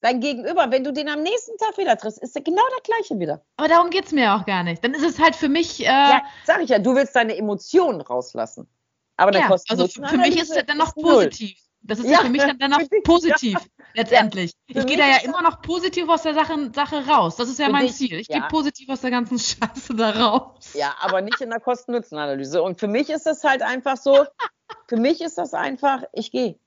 Dein 0.00 0.20
Gegenüber, 0.20 0.70
wenn 0.70 0.84
du 0.84 0.92
den 0.94 1.10
am 1.10 1.22
nächsten 1.22 1.58
Tag 1.58 1.76
wieder 1.76 1.98
triffst, 1.98 2.22
ist 2.22 2.34
er 2.34 2.42
genau 2.42 2.62
der 2.74 2.82
gleiche 2.82 3.18
wieder. 3.18 3.42
Aber 3.56 3.68
darum 3.68 3.90
geht 3.90 4.06
es 4.06 4.12
mir 4.12 4.32
auch 4.32 4.46
gar 4.46 4.62
nicht. 4.62 4.82
Dann 4.82 4.94
ist 4.94 5.04
es 5.04 5.18
halt 5.18 5.36
für 5.36 5.50
mich. 5.50 5.80
Äh, 5.80 5.84
ja, 5.84 6.22
sag 6.46 6.62
ich 6.62 6.70
ja, 6.70 6.78
du 6.78 6.94
willst 6.94 7.14
deine 7.14 7.36
Emotionen 7.36 8.00
rauslassen. 8.00 8.66
Aber 9.18 9.32
der 9.32 9.42
ja, 9.42 9.56
also 9.68 9.88
für 9.88 10.16
mich 10.16 10.40
ist 10.40 10.56
es 10.56 10.64
dann 10.64 10.78
noch 10.78 10.94
positiv. 10.94 11.58
Das 11.82 11.98
ist 11.98 12.08
ja, 12.08 12.18
für 12.18 12.28
mich 12.28 12.42
dann, 12.42 12.58
dann 12.58 12.70
noch 12.70 12.80
positiv, 13.04 13.54
ja. 13.54 13.84
letztendlich. 13.94 14.52
Ja, 14.68 14.80
ich 14.80 14.86
gehe 14.86 14.96
da 14.96 15.06
ja 15.08 15.18
immer 15.24 15.42
noch 15.42 15.60
positiv 15.60 16.08
aus 16.08 16.22
der 16.22 16.34
Sache, 16.34 16.70
Sache 16.74 17.06
raus. 17.06 17.36
Das 17.36 17.48
ist 17.48 17.58
ja 17.58 17.68
mein 17.68 17.86
dich, 17.86 17.96
Ziel. 17.96 18.18
Ich 18.18 18.28
gehe 18.28 18.42
positiv 18.48 18.88
aus 18.88 19.00
der 19.00 19.10
ganzen 19.10 19.38
Scheiße 19.38 19.94
da 19.96 20.10
raus. 20.10 20.74
Ja, 20.74 20.94
aber 21.00 21.20
nicht 21.20 21.40
in 21.40 21.50
der 21.50 21.60
Kosten-Nutzen-Analyse. 21.60 22.62
Und 22.62 22.78
für 22.78 22.88
mich 22.88 23.10
ist 23.10 23.26
das 23.26 23.42
halt 23.42 23.62
einfach 23.62 23.96
so, 23.96 24.24
für 24.86 24.96
mich 24.96 25.20
ist 25.20 25.38
das 25.38 25.54
einfach, 25.54 26.04
ich 26.12 26.30
gehe. 26.30 26.58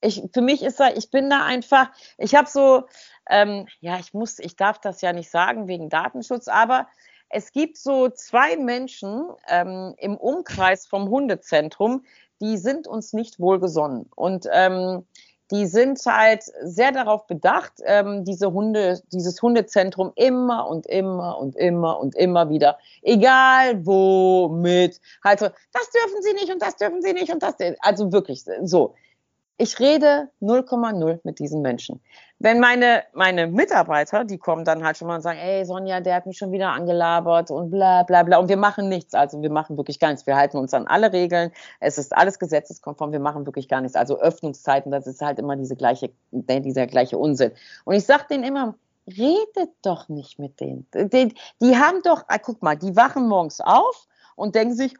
Ich, 0.00 0.22
für 0.32 0.42
mich 0.42 0.62
ist 0.62 0.78
da, 0.78 0.90
ich 0.90 1.10
bin 1.10 1.28
da 1.28 1.44
einfach, 1.44 1.90
ich 2.18 2.36
habe 2.36 2.48
so, 2.48 2.84
ähm, 3.28 3.66
ja, 3.80 3.98
ich 3.98 4.14
muss, 4.14 4.38
ich 4.38 4.54
darf 4.54 4.80
das 4.80 5.00
ja 5.00 5.12
nicht 5.12 5.28
sagen 5.28 5.66
wegen 5.66 5.88
Datenschutz, 5.88 6.46
aber 6.46 6.86
es 7.30 7.52
gibt 7.52 7.76
so 7.76 8.08
zwei 8.08 8.56
Menschen 8.56 9.28
ähm, 9.48 9.94
im 9.98 10.16
Umkreis 10.16 10.86
vom 10.86 11.08
Hundezentrum, 11.08 12.04
die 12.40 12.56
sind 12.56 12.86
uns 12.86 13.12
nicht 13.12 13.40
wohlgesonnen. 13.40 14.08
Und 14.14 14.46
ähm, 14.52 15.04
die 15.50 15.66
sind 15.66 15.98
halt 16.04 16.44
sehr 16.62 16.92
darauf 16.92 17.26
bedacht, 17.26 17.72
ähm, 17.84 18.24
diese 18.24 18.52
Hunde, 18.52 19.00
dieses 19.12 19.40
Hundezentrum 19.40 20.12
immer 20.14 20.68
und 20.68 20.86
immer 20.86 21.38
und 21.38 21.56
immer 21.56 21.98
und 21.98 22.14
immer 22.14 22.50
wieder, 22.50 22.78
egal 23.02 23.86
womit, 23.86 25.00
halt 25.24 25.38
so, 25.38 25.46
das 25.72 25.90
dürfen 25.90 26.22
sie 26.22 26.34
nicht 26.34 26.52
und 26.52 26.60
das 26.60 26.76
dürfen 26.76 27.00
sie 27.00 27.14
nicht 27.14 27.32
und 27.32 27.42
das, 27.42 27.54
also 27.80 28.12
wirklich 28.12 28.44
so. 28.62 28.94
Ich 29.60 29.80
rede 29.80 30.30
0,0 30.40 31.18
mit 31.24 31.40
diesen 31.40 31.62
Menschen. 31.62 32.00
Wenn 32.38 32.60
meine, 32.60 33.02
meine 33.12 33.48
Mitarbeiter, 33.48 34.24
die 34.24 34.38
kommen 34.38 34.64
dann 34.64 34.84
halt 34.84 34.96
schon 34.96 35.08
mal 35.08 35.16
und 35.16 35.22
sagen, 35.22 35.40
ey 35.40 35.64
Sonja, 35.64 35.98
der 36.00 36.14
hat 36.14 36.26
mich 36.26 36.38
schon 36.38 36.52
wieder 36.52 36.68
angelabert 36.70 37.50
und 37.50 37.68
bla 37.70 38.04
bla 38.04 38.22
bla. 38.22 38.38
Und 38.38 38.48
wir 38.48 38.56
machen 38.56 38.88
nichts. 38.88 39.14
Also 39.14 39.42
wir 39.42 39.50
machen 39.50 39.76
wirklich 39.76 39.98
gar 39.98 40.10
nichts. 40.10 40.28
Wir 40.28 40.36
halten 40.36 40.58
uns 40.58 40.72
an 40.74 40.86
alle 40.86 41.12
Regeln. 41.12 41.50
Es 41.80 41.98
ist 41.98 42.16
alles 42.16 42.38
gesetzeskonform. 42.38 43.10
Wir 43.10 43.18
machen 43.18 43.46
wirklich 43.46 43.66
gar 43.66 43.80
nichts. 43.80 43.96
Also 43.96 44.20
Öffnungszeiten, 44.20 44.92
das 44.92 45.08
ist 45.08 45.20
halt 45.22 45.40
immer 45.40 45.56
diese 45.56 45.74
gleiche, 45.74 46.12
dieser 46.30 46.86
gleiche 46.86 47.18
Unsinn. 47.18 47.50
Und 47.84 47.96
ich 47.96 48.06
sage 48.06 48.26
denen 48.30 48.44
immer, 48.44 48.76
redet 49.08 49.70
doch 49.82 50.08
nicht 50.08 50.38
mit 50.38 50.60
denen. 50.60 50.86
Die, 50.94 51.34
die 51.60 51.76
haben 51.76 52.02
doch, 52.04 52.22
ah, 52.28 52.38
guck 52.38 52.62
mal, 52.62 52.76
die 52.76 52.94
wachen 52.94 53.26
morgens 53.26 53.60
auf 53.60 54.06
und 54.36 54.54
denken 54.54 54.76
sich, 54.76 54.94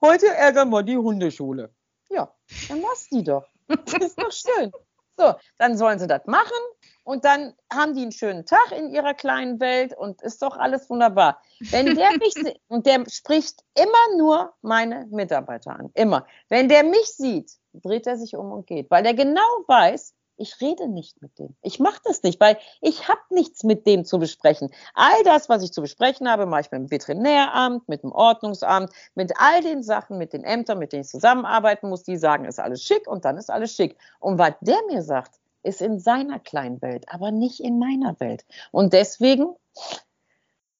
heute 0.00 0.28
ärgern 0.28 0.70
wir 0.70 0.84
die 0.84 0.98
Hundeschule. 0.98 1.70
Ja, 2.10 2.32
dann 2.68 2.80
lass 2.80 3.08
die 3.08 3.24
doch. 3.24 3.48
Das 3.68 3.94
ist 3.94 4.20
doch 4.20 4.32
schön. 4.32 4.72
So, 5.16 5.34
dann 5.58 5.76
sollen 5.76 5.98
sie 5.98 6.06
das 6.06 6.26
machen 6.26 6.56
und 7.04 7.24
dann 7.24 7.54
haben 7.72 7.94
die 7.94 8.02
einen 8.02 8.12
schönen 8.12 8.46
Tag 8.46 8.72
in 8.76 8.90
ihrer 8.90 9.14
kleinen 9.14 9.60
Welt 9.60 9.96
und 9.96 10.22
ist 10.22 10.42
doch 10.42 10.56
alles 10.56 10.90
wunderbar. 10.90 11.40
Wenn 11.70 11.94
der 11.94 12.10
mich 12.18 12.34
und 12.68 12.86
der 12.86 13.04
spricht 13.08 13.62
immer 13.74 14.18
nur 14.18 14.54
meine 14.62 15.06
Mitarbeiter 15.10 15.78
an, 15.78 15.90
immer. 15.94 16.26
Wenn 16.48 16.68
der 16.68 16.82
mich 16.82 17.06
sieht, 17.06 17.52
dreht 17.72 18.06
er 18.06 18.16
sich 18.16 18.34
um 18.34 18.50
und 18.50 18.66
geht, 18.66 18.90
weil 18.90 19.02
der 19.02 19.14
genau 19.14 19.40
weiß, 19.68 20.14
ich 20.36 20.60
rede 20.60 20.88
nicht 20.88 21.22
mit 21.22 21.38
dem. 21.38 21.54
Ich 21.62 21.78
mache 21.78 22.00
das 22.04 22.22
nicht, 22.22 22.40
weil 22.40 22.58
ich 22.80 23.08
habe 23.08 23.20
nichts 23.30 23.62
mit 23.64 23.86
dem 23.86 24.04
zu 24.04 24.18
besprechen. 24.18 24.70
All 24.94 25.22
das, 25.24 25.48
was 25.48 25.62
ich 25.62 25.72
zu 25.72 25.80
besprechen 25.80 26.28
habe, 26.28 26.46
mache 26.46 26.62
ich 26.62 26.70
mit 26.70 26.80
dem 26.80 26.90
Veterinäramt, 26.90 27.88
mit 27.88 28.02
dem 28.02 28.12
Ordnungsamt, 28.12 28.90
mit 29.14 29.32
all 29.38 29.62
den 29.62 29.82
Sachen, 29.82 30.18
mit 30.18 30.32
den 30.32 30.44
Ämtern, 30.44 30.78
mit 30.78 30.92
denen 30.92 31.02
ich 31.02 31.08
zusammenarbeiten 31.08 31.88
muss. 31.88 32.02
Die 32.02 32.16
sagen, 32.16 32.44
ist 32.44 32.60
alles 32.60 32.82
schick 32.82 33.06
und 33.06 33.24
dann 33.24 33.36
ist 33.36 33.50
alles 33.50 33.74
schick. 33.74 33.96
Und 34.20 34.38
was 34.38 34.54
der 34.60 34.78
mir 34.88 35.02
sagt, 35.02 35.38
ist 35.62 35.80
in 35.80 35.98
seiner 35.98 36.38
kleinen 36.38 36.82
Welt, 36.82 37.06
aber 37.08 37.30
nicht 37.30 37.60
in 37.60 37.78
meiner 37.78 38.18
Welt. 38.20 38.44
Und 38.70 38.92
deswegen 38.92 39.54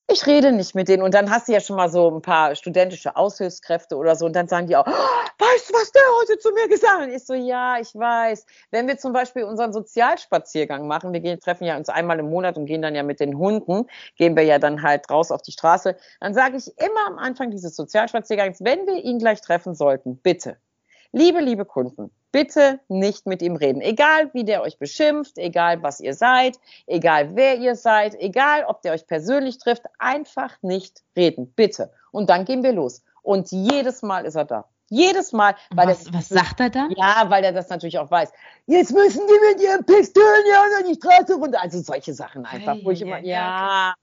ich 0.06 0.26
rede 0.26 0.52
nicht 0.52 0.74
mit 0.74 0.88
denen. 0.88 1.02
Und 1.02 1.14
dann 1.14 1.30
hast 1.30 1.48
du 1.48 1.52
ja 1.52 1.60
schon 1.60 1.76
mal 1.76 1.88
so 1.88 2.10
ein 2.10 2.22
paar 2.22 2.54
studentische 2.54 3.16
Aushilfskräfte 3.16 3.96
oder 3.96 4.16
so. 4.16 4.26
Und 4.26 4.36
dann 4.36 4.48
sagen 4.48 4.66
die 4.66 4.76
auch, 4.76 4.86
oh, 4.86 4.90
weißt 4.90 5.70
du, 5.70 5.74
was 5.74 5.92
der 5.92 6.02
heute 6.20 6.38
zu 6.38 6.52
mir 6.52 6.68
gesagt 6.68 7.00
hat? 7.00 7.08
Und 7.08 7.14
ich 7.14 7.24
so, 7.24 7.34
ja, 7.34 7.78
ich 7.80 7.94
weiß. 7.94 8.46
Wenn 8.70 8.86
wir 8.86 8.98
zum 8.98 9.12
Beispiel 9.12 9.44
unseren 9.44 9.72
Sozialspaziergang 9.72 10.86
machen, 10.86 11.12
wir 11.12 11.20
gehen, 11.20 11.40
treffen 11.40 11.64
ja 11.64 11.76
uns 11.76 11.88
einmal 11.88 12.18
im 12.18 12.30
Monat 12.30 12.56
und 12.56 12.66
gehen 12.66 12.82
dann 12.82 12.94
ja 12.94 13.02
mit 13.02 13.20
den 13.20 13.38
Hunden, 13.38 13.86
gehen 14.16 14.36
wir 14.36 14.44
ja 14.44 14.58
dann 14.58 14.82
halt 14.82 15.10
raus 15.10 15.30
auf 15.30 15.42
die 15.42 15.52
Straße, 15.52 15.96
dann 16.20 16.34
sage 16.34 16.58
ich 16.58 16.68
immer 16.78 17.06
am 17.06 17.18
Anfang 17.18 17.50
dieses 17.50 17.74
Sozialspaziergangs, 17.74 18.62
wenn 18.62 18.86
wir 18.86 19.02
ihn 19.02 19.18
gleich 19.18 19.40
treffen 19.40 19.74
sollten, 19.74 20.18
bitte, 20.18 20.58
liebe, 21.14 21.40
liebe 21.40 21.64
Kunden, 21.64 22.10
bitte 22.32 22.80
nicht 22.88 23.26
mit 23.26 23.40
ihm 23.40 23.56
reden. 23.56 23.80
Egal, 23.80 24.34
wie 24.34 24.44
der 24.44 24.62
euch 24.62 24.78
beschimpft, 24.78 25.38
egal, 25.38 25.82
was 25.82 26.00
ihr 26.00 26.14
seid, 26.14 26.58
egal, 26.86 27.36
wer 27.36 27.56
ihr 27.58 27.76
seid, 27.76 28.14
egal, 28.16 28.64
ob 28.64 28.82
der 28.82 28.92
euch 28.92 29.06
persönlich 29.06 29.58
trifft, 29.58 29.84
einfach 29.98 30.60
nicht 30.62 31.02
reden. 31.16 31.52
Bitte. 31.54 31.92
Und 32.10 32.30
dann 32.30 32.44
gehen 32.44 32.62
wir 32.62 32.72
los. 32.72 33.02
Und 33.22 33.50
jedes 33.52 34.02
Mal 34.02 34.26
ist 34.26 34.34
er 34.34 34.44
da. 34.44 34.64
Jedes 34.90 35.32
Mal. 35.32 35.54
Weil 35.70 35.88
was, 35.88 36.12
was 36.12 36.28
sagt 36.28 36.60
er 36.60 36.70
dann? 36.70 36.90
Ja, 36.96 37.26
weil 37.28 37.44
er 37.44 37.52
das 37.52 37.68
natürlich 37.68 37.98
auch 37.98 38.10
weiß. 38.10 38.30
Jetzt 38.66 38.92
müssen 38.92 39.22
die 39.26 39.52
mit 39.52 39.62
ihren 39.62 39.84
Pistolen 39.86 40.44
ja 40.50 40.86
die 40.86 40.94
Straße 40.94 41.34
runter. 41.34 41.62
Also 41.62 41.80
solche 41.80 42.12
Sachen 42.12 42.44
einfach, 42.44 42.74
hey, 42.74 42.84
wo 42.84 42.90
ich 42.90 43.00
immer, 43.00 43.20
ja, 43.20 43.24
ja, 43.24 43.94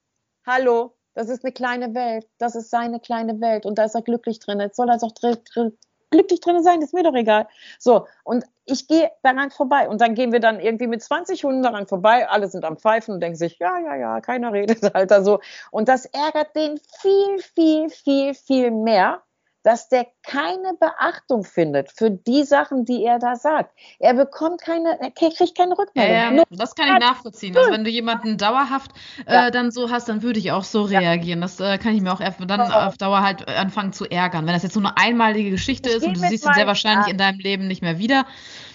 hallo, 0.48 0.96
das 1.14 1.30
ist 1.30 1.44
eine 1.44 1.52
kleine 1.52 1.94
Welt. 1.94 2.28
Das 2.40 2.56
ist 2.56 2.70
seine 2.72 3.00
kleine 3.00 3.42
Welt. 3.42 3.66
Und 3.66 3.78
da 3.78 3.84
ist 3.84 3.96
er 3.96 4.02
glücklich 4.02 4.40
drin. 4.40 4.60
Jetzt 4.60 4.78
soll 4.78 4.90
er 4.90 4.98
doch 4.98 5.12
drin, 5.12 5.38
drin, 5.54 5.78
glücklich 6.12 6.42
drin 6.42 6.62
sein, 6.62 6.82
ist 6.82 6.94
mir 6.94 7.04
doch 7.04 7.16
egal. 7.16 7.48
So, 7.80 8.06
und 8.24 8.46
ich 8.66 8.88
gehe 8.88 9.10
daran 9.24 9.50
vorbei 9.50 9.90
und 9.90 10.02
dann 10.02 10.14
gehen 10.14 10.32
wir 10.32 10.40
dann 10.40 10.60
irgendwie 10.60 10.88
mit 10.88 11.02
20 11.02 11.44
Hunden 11.44 11.64
daran 11.64 11.88
vorbei, 11.88 12.30
alle 12.30 12.48
sind 12.48 12.64
am 12.66 12.78
Pfeifen 12.78 13.16
und 13.16 13.22
denken 13.22 13.38
sich, 13.38 13.58
ja, 13.60 13.80
ja, 13.80 13.96
ja, 13.96 14.22
keiner 14.22 14.54
redet, 14.54 14.84
Alter, 14.96 15.24
so. 15.24 15.40
Und 15.72 15.88
das 15.88 16.06
ärgert 16.06 16.56
den 16.56 16.80
viel, 17.02 17.40
viel, 17.40 17.90
viel, 17.90 18.34
viel 18.36 18.72
mehr, 18.72 19.24
dass 19.64 19.90
der 19.90 20.08
keine 20.24 20.74
Beachtung 20.80 21.44
findet 21.44 21.92
für 21.92 22.10
die 22.10 22.44
Sachen, 22.44 22.86
die 22.86 23.04
er 23.04 23.20
da 23.20 23.36
sagt. 23.36 23.78
Er 24.00 24.14
bekommt 24.14 24.62
keine, 24.62 25.00
er 25.00 25.12
kriegt 25.12 25.58
keine 25.58 25.78
Rückmeldung. 25.78 26.16
Ja, 26.16 26.32
ja, 26.32 26.44
das 26.50 26.76
kann 26.76 26.88
ich 26.88 27.00
nachvollziehen. 27.00 27.56
Also 27.56 27.72
wenn 27.72 27.84
du 27.84 27.90
jemanden 27.90 28.38
dauerhaft 28.38 28.92
äh, 29.26 29.34
ja. 29.34 29.52
dann 29.52 29.72
so 29.72 29.92
hast, 29.92 30.10
dann 30.10 30.24
würde 30.24 30.40
ich 30.40 30.52
auch 30.52 30.64
so 30.64 30.84
reagieren. 30.84 31.42
Das 31.42 31.60
äh, 31.60 31.78
kann 31.78 31.96
ich 31.96 32.02
mir 32.02 32.12
auch 32.12 32.22
dann 32.46 32.62
auf 32.62 32.98
Dauer 32.98 33.22
halt 33.22 33.48
anfangen 33.48 33.94
zu 33.94 34.06
ärgern. 34.06 34.46
Wenn 34.46 34.54
das 34.54 34.64
jetzt 34.64 34.74
so 34.74 34.80
eine 34.80 34.98
einmalige 34.98 35.52
Geschichte 35.52 35.90
ich 35.90 35.98
ist 35.98 36.06
und 36.06 36.18
du 36.18 36.20
siehst 36.22 36.46
ihn 36.46 36.54
sehr 36.54 36.68
wahrscheinlich 36.68 37.08
in 37.08 37.18
deinem 37.18 37.40
Leben 37.40 37.68
nicht 37.68 37.82
mehr 37.82 37.98
wieder, 38.00 38.26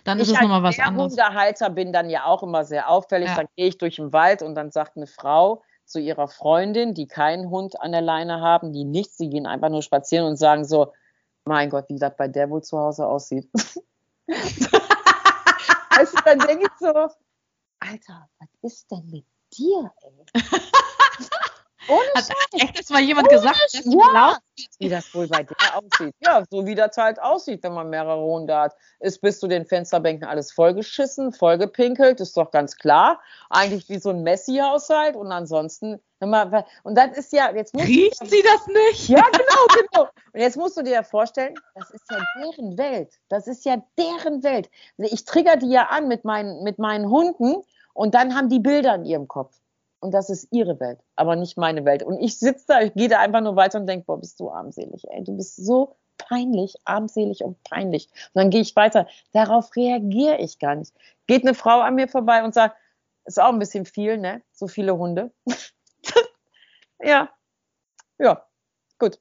dann 0.04 0.18
ich 0.18 0.24
ist 0.24 0.34
es 0.34 0.40
nochmal 0.40 0.62
was 0.62 0.78
anderes. 0.78 1.14
Ich 1.14 1.20
als 1.20 1.28
Hundehalter 1.30 1.70
bin 1.70 1.92
dann 1.92 2.10
ja 2.10 2.24
auch 2.26 2.42
immer 2.42 2.64
sehr 2.64 2.88
auffällig. 2.88 3.30
Dann 3.34 3.46
gehe 3.56 3.66
ich 3.66 3.78
durch 3.78 3.96
den 3.96 4.12
Wald 4.12 4.42
und 4.42 4.54
dann 4.54 4.70
sagt 4.70 4.96
eine 4.96 5.06
Frau, 5.06 5.62
zu 5.86 6.00
ihrer 6.00 6.28
Freundin, 6.28 6.94
die 6.94 7.06
keinen 7.06 7.50
Hund 7.50 7.80
an 7.80 7.92
der 7.92 8.02
Leine 8.02 8.40
haben, 8.40 8.72
die 8.72 8.84
nichts, 8.84 9.16
die 9.16 9.30
gehen 9.30 9.46
einfach 9.46 9.68
nur 9.68 9.82
spazieren 9.82 10.26
und 10.26 10.36
sagen 10.36 10.64
so, 10.64 10.92
mein 11.44 11.70
Gott, 11.70 11.88
wie 11.88 11.98
das 11.98 12.16
bei 12.16 12.28
der 12.28 12.50
wohl 12.50 12.62
zu 12.62 12.78
Hause 12.78 13.06
aussieht. 13.06 13.48
also, 15.90 16.18
dann 16.24 16.38
denke 16.40 16.64
ich 16.64 16.78
so, 16.78 16.92
Alter, 17.78 18.28
was 18.38 18.48
ist 18.62 18.90
denn 18.90 19.08
mit 19.10 19.24
dir, 19.52 19.92
ey? 20.02 20.26
Ohne 21.88 22.00
Hat 22.14 22.28
echt 22.54 22.78
das 22.78 22.90
mal 22.90 23.02
jemand 23.02 23.28
Ohne 23.28 23.36
gesagt, 23.36 23.60
dass 23.72 23.84
ja. 23.84 24.38
wie 24.78 24.88
das 24.88 25.14
wohl 25.14 25.28
bei 25.28 25.42
dir 25.42 25.56
aussieht. 25.74 26.14
Ja, 26.20 26.44
so 26.50 26.66
wie 26.66 26.74
das 26.74 26.96
halt 26.96 27.20
aussieht, 27.20 27.62
wenn 27.62 27.74
man 27.74 27.90
mehrere 27.90 28.22
Hunde 28.22 28.56
hat. 28.56 28.76
Ist 29.00 29.20
bis 29.20 29.38
zu 29.38 29.46
den 29.46 29.66
Fensterbänken 29.66 30.26
alles 30.26 30.52
vollgeschissen, 30.52 31.32
vollgepinkelt, 31.32 32.20
ist 32.20 32.36
doch 32.36 32.50
ganz 32.50 32.76
klar. 32.76 33.20
Eigentlich 33.50 33.88
wie 33.88 33.98
so 33.98 34.10
ein 34.10 34.22
Messi-Haushalt 34.22 35.16
und 35.16 35.32
ansonsten 35.32 36.00
und 36.18 36.94
das 36.94 37.16
ist 37.18 37.32
ja, 37.32 37.54
jetzt 37.54 37.74
musst 37.74 37.88
Riecht 37.88 38.22
du, 38.22 38.26
sie 38.26 38.42
das 38.42 38.66
nicht? 38.66 39.08
Ja, 39.10 39.22
genau, 39.32 39.66
genau. 39.92 40.08
Und 40.32 40.40
jetzt 40.40 40.56
musst 40.56 40.76
du 40.78 40.82
dir 40.82 40.92
ja 40.92 41.02
vorstellen, 41.02 41.54
das 41.74 41.90
ist 41.90 42.10
ja 42.10 42.18
deren 42.40 42.78
Welt. 42.78 43.12
Das 43.28 43.46
ist 43.46 43.66
ja 43.66 43.82
deren 43.98 44.42
Welt. 44.42 44.70
Ich 44.96 45.26
trigger 45.26 45.56
die 45.56 45.68
ja 45.68 45.88
an 45.88 46.08
mit 46.08 46.24
meinen, 46.24 46.62
mit 46.62 46.78
meinen 46.78 47.10
Hunden 47.10 47.62
und 47.92 48.14
dann 48.14 48.34
haben 48.34 48.48
die 48.48 48.60
Bilder 48.60 48.94
in 48.94 49.04
ihrem 49.04 49.28
Kopf 49.28 49.60
und 50.06 50.12
das 50.12 50.30
ist 50.30 50.46
ihre 50.52 50.78
Welt, 50.78 51.00
aber 51.16 51.34
nicht 51.34 51.58
meine 51.58 51.84
Welt. 51.84 52.04
Und 52.04 52.20
ich 52.20 52.38
sitze 52.38 52.64
da, 52.68 52.80
ich 52.80 52.94
gehe 52.94 53.08
da 53.08 53.18
einfach 53.18 53.40
nur 53.40 53.56
weiter 53.56 53.80
und 53.80 53.88
denke, 53.88 54.06
boah, 54.06 54.20
bist 54.20 54.38
du 54.38 54.50
armselig, 54.50 55.04
ey, 55.10 55.24
du 55.24 55.36
bist 55.36 55.56
so 55.56 55.96
peinlich, 56.16 56.76
armselig 56.84 57.42
und 57.42 57.60
peinlich. 57.64 58.08
Und 58.32 58.40
dann 58.40 58.50
gehe 58.50 58.60
ich 58.60 58.76
weiter. 58.76 59.08
Darauf 59.32 59.74
reagiere 59.74 60.38
ich 60.38 60.60
gar 60.60 60.76
nicht. 60.76 60.94
Geht 61.26 61.42
eine 61.42 61.54
Frau 61.54 61.80
an 61.80 61.96
mir 61.96 62.06
vorbei 62.06 62.44
und 62.44 62.54
sagt, 62.54 62.76
ist 63.24 63.40
auch 63.40 63.52
ein 63.52 63.58
bisschen 63.58 63.84
viel, 63.84 64.16
ne? 64.16 64.42
So 64.52 64.68
viele 64.68 64.96
Hunde. 64.96 65.32
ja, 67.00 67.28
ja, 68.18 68.46
gut. 69.00 69.18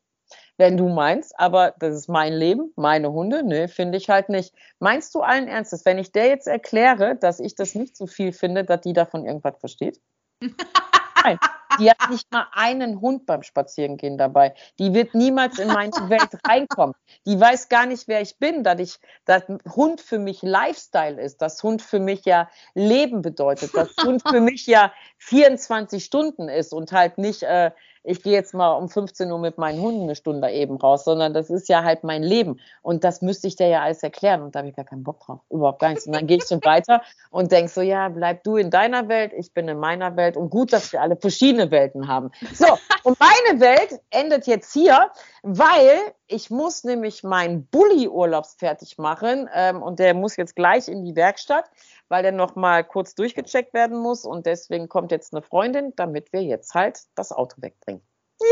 Wenn 0.58 0.78
du 0.78 0.88
meinst, 0.88 1.38
aber 1.40 1.74
das 1.80 1.96
ist 1.96 2.10
mein 2.10 2.32
Leben, 2.32 2.72
meine 2.76 3.12
Hunde, 3.12 3.44
ne, 3.44 3.68
finde 3.68 3.98
ich 3.98 4.08
halt 4.10 4.30
nicht. 4.30 4.54
Meinst 4.78 5.16
du 5.16 5.22
allen 5.22 5.48
Ernstes, 5.48 5.84
wenn 5.84 5.98
ich 5.98 6.12
der 6.12 6.28
jetzt 6.28 6.48
erkläre, 6.48 7.16
dass 7.16 7.40
ich 7.40 7.56
das 7.56 7.74
nicht 7.74 7.98
so 7.98 8.06
viel 8.06 8.32
finde, 8.32 8.64
dass 8.64 8.82
die 8.82 8.94
davon 8.94 9.26
irgendwas 9.26 9.58
versteht? 9.60 10.00
Nein, 10.42 11.40
die 11.80 11.90
hat 11.90 12.10
nicht 12.10 12.32
mal 12.32 12.48
einen 12.52 13.02
Hund 13.02 13.26
beim 13.26 13.44
Spazierengehen 13.44 14.18
dabei. 14.18 14.54
Die 14.80 14.94
wird 14.94 15.16
niemals 15.16 15.60
in 15.60 15.68
meine 15.68 15.92
Welt 16.10 16.30
reinkommen. 16.48 16.96
Die 17.26 17.40
weiß 17.40 17.70
gar 17.70 17.86
nicht, 17.86 18.08
wer 18.08 18.22
ich 18.22 18.38
bin, 18.38 18.64
dass 18.64 18.80
ich, 18.80 19.00
dass 19.26 19.44
Hund 19.76 20.02
für 20.02 20.20
mich 20.20 20.42
Lifestyle 20.42 21.20
ist, 21.22 21.42
dass 21.42 21.62
Hund 21.64 21.82
für 21.82 22.00
mich 22.00 22.26
ja 22.26 22.50
Leben 22.74 23.22
bedeutet, 23.22 23.76
dass 23.76 23.90
Hund 24.04 24.22
für 24.28 24.42
mich 24.42 24.68
ja 24.68 24.94
24 25.18 26.04
Stunden 26.04 26.50
ist 26.50 26.74
und 26.74 26.92
halt 26.92 27.18
nicht 27.18 27.44
äh, 27.44 27.72
ich 28.06 28.22
gehe 28.22 28.34
jetzt 28.34 28.54
mal 28.54 28.74
um 28.74 28.88
15 28.88 29.32
Uhr 29.32 29.40
mit 29.40 29.58
meinen 29.58 29.82
Hunden 29.82 30.04
eine 30.04 30.16
Stunde 30.16 30.50
eben 30.52 30.78
raus, 30.78 31.04
sondern 31.04 31.34
das 31.34 31.50
ist 31.50 31.68
ja 31.68 31.84
halt 31.84 32.04
mein 32.04 32.24
Leben. 32.24 32.60
Und 32.82 33.04
das 33.04 33.22
müsste 33.22 33.48
ich 33.48 33.56
dir 33.56 33.68
ja 33.68 33.82
alles 33.82 34.04
erklären. 34.04 34.44
Und 34.44 34.56
da 34.56 34.60
habe 34.60 34.70
ich 34.70 34.76
gar 34.76 34.86
keinen 34.86 35.04
Bock 35.04 35.20
drauf. 35.22 35.40
Überhaupt 35.50 35.80
gar 35.80 35.90
nichts. 35.90 36.06
Und 36.06 36.14
dann 36.14 36.28
gehe 36.28 36.38
ich 36.38 36.46
so 36.46 36.56
weiter 36.64 37.02
und 37.32 37.52
denke 37.52 37.72
so, 37.72 37.82
ja, 37.82 38.10
bleib 38.10 38.44
du 38.44 38.58
in 38.58 38.70
deiner 38.70 39.08
Welt, 39.08 39.34
ich 39.36 39.54
bin 39.54 39.68
in 39.68 39.80
meiner 39.80 40.16
Welt. 40.16 40.38
Und 40.38 40.50
gut, 40.50 40.72
dass 40.72 40.94
wir 40.94 41.02
alle 41.02 41.16
verschiedene 41.16 41.72
Welten 41.72 42.08
haben. 42.08 42.32
So, 42.54 42.68
und 43.04 43.18
meine 43.20 43.60
Welt 43.60 44.00
endet 44.12 44.46
jetzt 44.46 44.72
hier, 44.72 45.10
weil 45.42 46.00
ich 46.28 46.50
muss 46.50 46.84
nämlich 46.84 47.24
meinen 47.24 47.66
Bulli-Urlaubs 47.68 48.56
fertig 48.56 48.98
machen. 48.98 49.50
Ähm, 49.54 49.82
und 49.82 50.00
der 50.00 50.14
muss 50.14 50.38
jetzt 50.38 50.56
gleich 50.56 50.88
in 50.88 51.04
die 51.04 51.16
Werkstatt 51.16 51.66
weil 52.10 52.24
der 52.24 52.32
noch 52.32 52.56
mal 52.56 52.84
kurz 52.84 53.16
durchgecheckt 53.16 53.74
werden 53.74 53.98
muss 53.98 54.26
und 54.26 54.46
deswegen 54.46 54.90
kommt 54.90 55.12
jetzt 55.12 55.34
eine 55.34 55.42
Freundin, 55.42 55.94
damit 55.96 56.34
wir 56.34 56.44
jetzt 56.44 56.74
halt 56.74 57.00
das 57.16 57.32
Auto 57.32 57.62
wegbringen. 57.62 58.02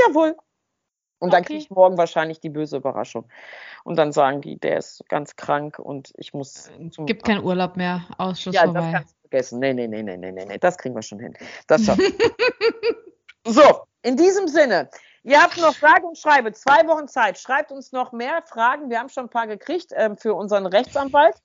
Jawohl. 0.07 0.35
Und 1.19 1.31
dann 1.31 1.43
kriege 1.45 1.59
ich 1.59 1.69
morgen 1.69 1.97
wahrscheinlich 1.97 2.41
die 2.41 2.49
böse 2.49 2.77
Überraschung. 2.77 3.29
Und 3.85 3.97
dann 3.97 4.11
sagen 4.11 4.41
die, 4.41 4.59
der 4.59 4.77
ist 4.77 5.07
ganz 5.07 5.37
krank 5.37 5.79
und 5.79 6.11
ich 6.17 6.33
muss. 6.33 6.67
Äh, 6.67 6.89
zum 6.89 7.05
Gibt 7.05 7.23
keinen 7.23 7.43
Urlaub 7.43 7.77
mehr, 7.77 8.05
Ausschuss 8.17 8.53
ja, 8.53 8.65
vorbei. 8.65 8.81
das 8.81 8.91
kannst 8.91 9.13
du 9.13 9.19
vergessen. 9.21 9.59
Nee, 9.59 9.73
nee, 9.73 9.87
nee, 9.87 10.03
nee, 10.03 10.17
nee, 10.17 10.31
nee, 10.33 10.45
nee, 10.45 10.57
das 10.57 10.77
kriegen 10.77 10.95
wir 10.95 11.01
schon 11.01 11.19
hin. 11.19 11.33
Das 11.67 11.85
schaffen 11.85 12.03
So, 13.47 13.61
in 14.01 14.17
diesem 14.17 14.47
Sinne, 14.47 14.89
Ihr 15.25 15.41
habt 15.41 15.57
noch 15.57 15.73
Frage 15.73 16.05
und 16.05 16.17
Schreibe. 16.17 16.51
Zwei 16.51 16.85
Wochen 16.87 17.07
Zeit. 17.07 17.39
Schreibt 17.39 17.71
uns 17.71 17.93
noch 17.93 18.11
mehr 18.11 18.41
Fragen. 18.41 18.89
Wir 18.89 18.99
haben 18.99 19.07
schon 19.07 19.27
ein 19.27 19.29
paar 19.29 19.47
gekriegt 19.47 19.91
ähm, 19.95 20.17
für 20.17 20.33
unseren 20.33 20.65
Rechtsanwalt 20.65 21.35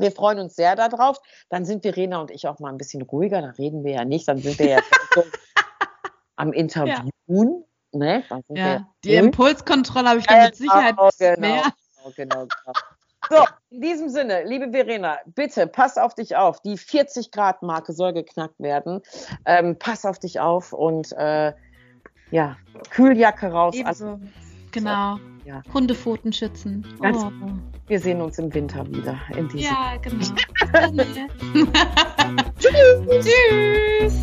Wir 0.00 0.12
freuen 0.12 0.38
uns 0.38 0.56
sehr 0.56 0.76
darauf. 0.76 1.18
Dann 1.48 1.64
sind 1.64 1.82
Verena 1.82 2.20
und 2.20 2.30
ich 2.30 2.46
auch 2.48 2.58
mal 2.58 2.70
ein 2.70 2.78
bisschen 2.78 3.02
ruhiger. 3.02 3.42
Da 3.42 3.50
reden 3.50 3.84
wir 3.84 3.92
ja 3.92 4.04
nicht. 4.04 4.28
Dann 4.28 4.38
sind 4.38 4.58
wir 4.58 4.68
ja 4.68 4.78
am 6.36 6.52
Interviewen. 6.52 7.04
Ja. 7.28 7.64
Ne? 7.92 8.24
ja. 8.48 8.86
Die 9.04 9.14
Impulskontrolle 9.14 10.08
habe 10.10 10.20
ich 10.20 10.26
dann 10.26 10.44
mit 10.44 10.56
Sicherheit 10.56 10.96
genau, 10.96 11.10
genau, 11.18 11.40
mehr. 11.40 11.62
Genau, 11.96 12.12
genau, 12.16 12.46
genau. 12.46 12.72
So, 13.28 13.44
in 13.70 13.80
diesem 13.80 14.08
Sinne, 14.08 14.44
liebe 14.44 14.70
Verena, 14.70 15.18
bitte 15.26 15.66
pass 15.66 15.98
auf 15.98 16.14
dich 16.14 16.36
auf. 16.36 16.60
Die 16.62 16.76
40-Grad-Marke 16.76 17.92
soll 17.92 18.12
geknackt 18.12 18.58
werden. 18.58 19.02
Ähm, 19.44 19.76
pass 19.78 20.04
auf 20.04 20.18
dich 20.18 20.40
auf 20.40 20.72
und 20.72 21.12
äh, 21.12 21.52
ja, 22.30 22.56
Kühljacke 22.90 23.52
raus. 23.52 23.76
Also, 23.84 24.18
genau. 24.72 25.18
Ja. 25.50 25.62
Hundepfoten 25.74 26.32
schützen. 26.32 26.86
Ganz, 27.00 27.24
oh. 27.24 27.30
Wir 27.88 27.98
sehen 27.98 28.20
uns 28.20 28.38
im 28.38 28.54
Winter 28.54 28.86
wieder. 28.86 29.18
In 29.36 29.48
ja, 29.58 29.96
genau. 30.00 30.24
Tschüss. 32.60 33.26
Tschüss. 34.06 34.14